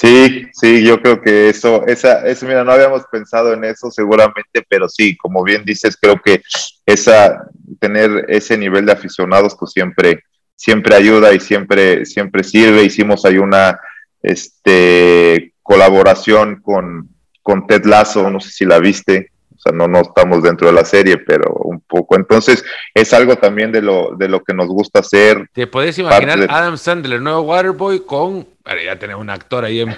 Sí, 0.00 0.46
sí, 0.52 0.84
yo 0.84 1.02
creo 1.02 1.20
que 1.20 1.48
eso, 1.48 1.84
esa, 1.88 2.24
eso, 2.24 2.46
mira, 2.46 2.62
no 2.62 2.70
habíamos 2.70 3.02
pensado 3.10 3.52
en 3.52 3.64
eso 3.64 3.90
seguramente, 3.90 4.64
pero 4.68 4.88
sí, 4.88 5.16
como 5.16 5.42
bien 5.42 5.64
dices, 5.64 5.98
creo 6.00 6.20
que 6.22 6.40
esa, 6.86 7.48
tener 7.80 8.24
ese 8.28 8.56
nivel 8.56 8.86
de 8.86 8.92
aficionados, 8.92 9.56
pues 9.58 9.72
siempre, 9.72 10.22
siempre 10.54 10.94
ayuda 10.94 11.34
y 11.34 11.40
siempre, 11.40 12.06
siempre 12.06 12.44
sirve. 12.44 12.84
Hicimos 12.84 13.24
ahí 13.24 13.38
una, 13.38 13.80
este, 14.22 15.52
colaboración 15.64 16.60
con, 16.62 17.08
con 17.42 17.66
Ted 17.66 17.84
Lasso, 17.84 18.30
no 18.30 18.38
sé 18.38 18.50
si 18.50 18.64
la 18.64 18.78
viste, 18.78 19.32
o 19.58 19.60
sea, 19.60 19.72
no, 19.72 19.88
no 19.88 20.02
estamos 20.02 20.44
dentro 20.44 20.68
de 20.68 20.74
la 20.74 20.84
serie, 20.84 21.18
pero 21.18 21.52
un 21.64 21.80
poco. 21.80 22.14
Entonces, 22.14 22.64
es 22.94 23.12
algo 23.12 23.34
también 23.36 23.72
de 23.72 23.82
lo, 23.82 24.14
de 24.16 24.28
lo 24.28 24.44
que 24.44 24.54
nos 24.54 24.68
gusta 24.68 25.00
hacer. 25.00 25.48
¿Te 25.52 25.66
puedes 25.66 25.98
imaginar 25.98 26.46
Adam 26.48 26.76
Sandler, 26.76 27.20
nuevo 27.20 27.40
Waterboy, 27.40 28.04
con. 28.06 28.46
Ya 28.84 28.98
tenemos 28.98 29.22
un 29.22 29.30
actor 29.30 29.64
ahí, 29.64 29.80
en, 29.80 29.96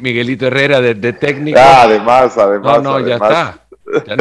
Miguelito 0.00 0.46
Herrera, 0.46 0.80
de, 0.80 0.94
de, 0.94 1.12
técnico. 1.12 1.58
Ah, 1.60 1.82
además, 1.82 2.36
además. 2.38 2.82
No, 2.82 2.98
no, 2.98 3.06
ya 3.06 3.16
está. 3.16 3.66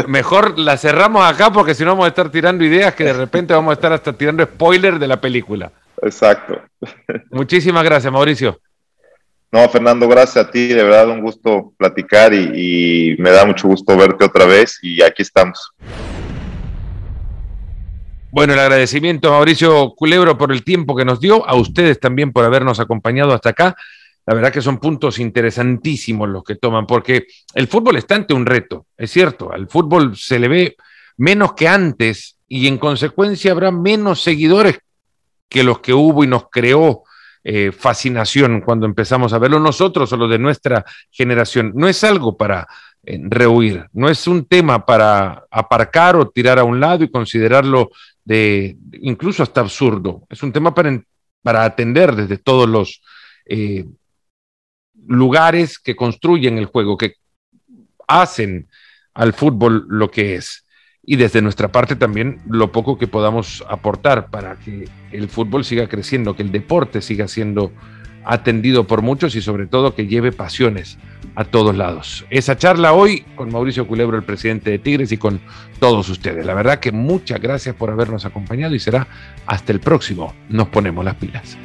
Mejor 0.08 0.60
la 0.60 0.78
cerramos 0.78 1.26
acá 1.26 1.52
porque 1.52 1.74
si 1.74 1.84
no 1.84 1.92
vamos 1.92 2.06
a 2.06 2.10
estar 2.10 2.30
tirando 2.30 2.64
ideas 2.64 2.94
que 2.94 3.04
de 3.04 3.14
repente 3.14 3.54
vamos 3.54 3.72
a 3.72 3.74
estar 3.74 3.92
hasta 3.92 4.14
tirando 4.14 4.44
spoilers 4.44 5.00
de 5.00 5.08
la 5.08 5.20
película. 5.20 5.72
Exacto. 6.02 6.62
Muchísimas 7.32 7.84
gracias, 7.84 8.12
Mauricio. 8.14 8.60
No, 9.52 9.68
Fernando, 9.70 10.08
gracias 10.08 10.46
a 10.46 10.52
ti, 10.52 10.68
de 10.68 10.84
verdad 10.84 11.10
un 11.10 11.22
gusto 11.22 11.74
platicar 11.78 12.34
y, 12.34 13.14
y, 13.14 13.16
me 13.18 13.32
da 13.32 13.46
mucho 13.46 13.68
gusto 13.68 13.96
verte 13.96 14.26
otra 14.26 14.46
vez 14.46 14.80
y 14.82 15.02
aquí 15.02 15.22
estamos. 15.22 15.72
Bueno, 18.36 18.52
el 18.52 18.60
agradecimiento 18.60 19.30
a 19.30 19.38
Mauricio 19.38 19.94
Culebro 19.96 20.38
por 20.38 20.52
el 20.52 20.66
tiempo 20.66 20.94
que 20.94 21.06
nos 21.06 21.22
dio, 21.22 21.48
a 21.48 21.56
ustedes 21.56 22.02
también 22.02 22.34
por 22.34 22.44
habernos 22.44 22.82
acompañado 22.82 23.34
hasta 23.34 23.52
acá. 23.52 23.78
La 24.26 24.34
verdad 24.34 24.52
que 24.52 24.62
son 24.62 24.78
puntos 24.78 25.20
interesantísimos 25.20 26.28
los 26.28 26.44
que 26.44 26.56
toman, 26.56 26.86
porque 26.86 27.28
el 27.54 27.70
fútbol 27.70 27.96
está 27.96 28.16
ante 28.16 28.34
un 28.34 28.46
reto, 28.46 28.88
es 28.98 29.10
cierto, 29.10 29.54
al 29.54 29.70
fútbol 29.70 30.18
se 30.18 30.38
le 30.38 30.50
ve 30.50 30.76
menos 31.16 31.54
que 31.54 31.70
antes 31.70 32.36
y 32.46 32.68
en 32.68 32.78
consecuencia 32.78 33.54
habrá 33.54 33.72
menos 33.72 34.22
seguidores 34.22 34.80
que 35.48 35.64
los 35.64 35.80
que 35.80 35.94
hubo 35.94 36.22
y 36.26 36.28
nos 36.28 36.50
creó 36.52 37.04
eh, 37.42 37.72
fascinación 37.72 38.60
cuando 38.60 38.86
empezamos 38.86 39.32
a 39.32 39.40
verlo 39.40 39.62
nosotros 39.62 40.12
o 40.12 40.18
los 40.18 40.30
de 40.30 40.40
nuestra 40.40 40.84
generación. 41.10 41.72
No 41.74 41.88
es 41.88 42.04
algo 42.04 42.36
para 42.36 42.68
eh, 43.02 43.18
rehuir, 43.30 43.86
no 43.94 44.10
es 44.10 44.28
un 44.28 44.44
tema 44.44 44.86
para 44.86 45.46
aparcar 45.50 46.18
o 46.18 46.28
tirar 46.28 46.60
a 46.60 46.66
un 46.66 46.82
lado 46.82 47.06
y 47.06 47.10
considerarlo 47.10 47.92
de 48.26 48.78
incluso 49.02 49.44
hasta 49.44 49.62
absurdo. 49.62 50.26
Es 50.30 50.44
un 50.44 50.52
tema 50.52 50.74
para, 50.74 51.02
para 51.42 51.64
atender 51.64 52.16
desde 52.16 52.38
todos 52.38 52.68
los 52.68 53.02
eh, 53.46 53.86
lugares 55.08 55.80
que 55.80 55.96
construyen 55.96 56.58
el 56.58 56.66
juego, 56.66 56.98
que 56.98 57.14
hacen 58.08 58.68
al 59.14 59.34
fútbol 59.34 59.86
lo 59.88 60.12
que 60.12 60.36
es 60.36 60.66
y 61.08 61.16
desde 61.18 61.42
nuestra 61.42 61.72
parte 61.72 61.96
también 61.96 62.42
lo 62.48 62.72
poco 62.72 62.98
que 62.98 63.08
podamos 63.08 63.64
aportar 63.70 64.30
para 64.32 64.56
que 64.58 64.90
el 65.12 65.30
fútbol 65.30 65.64
siga 65.64 65.88
creciendo, 65.88 66.36
que 66.36 66.42
el 66.42 66.52
deporte 66.52 67.02
siga 67.02 67.28
siendo 67.28 67.72
atendido 68.26 68.88
por 68.88 69.04
muchos 69.04 69.36
y 69.36 69.42
sobre 69.42 69.68
todo 69.68 69.94
que 69.94 70.08
lleve 70.08 70.32
pasiones 70.32 70.98
a 71.36 71.44
todos 71.44 71.76
lados. 71.76 72.26
Esa 72.30 72.58
charla 72.58 72.94
hoy 72.94 73.26
con 73.36 73.52
Mauricio 73.52 73.88
Culebro, 73.88 74.18
el 74.18 74.24
presidente 74.24 74.72
de 74.72 74.80
Tigres, 74.80 75.12
y 75.12 75.18
con 75.18 75.42
todos 75.80 76.10
ustedes. 76.10 76.46
La 76.46 76.54
verdad 76.54 76.80
que 76.80 76.92
muchas 76.92 77.40
gracias 77.42 77.76
por 77.76 77.90
habernos 77.92 78.26
acompañado 78.26 78.74
y 78.76 78.80
será 78.80 79.08
hasta 79.46 79.72
el 79.72 79.80
próximo. 79.80 80.34
Nos 80.50 80.70
ponemos 80.70 81.04
las 81.04 81.16
pilas. 81.16 81.58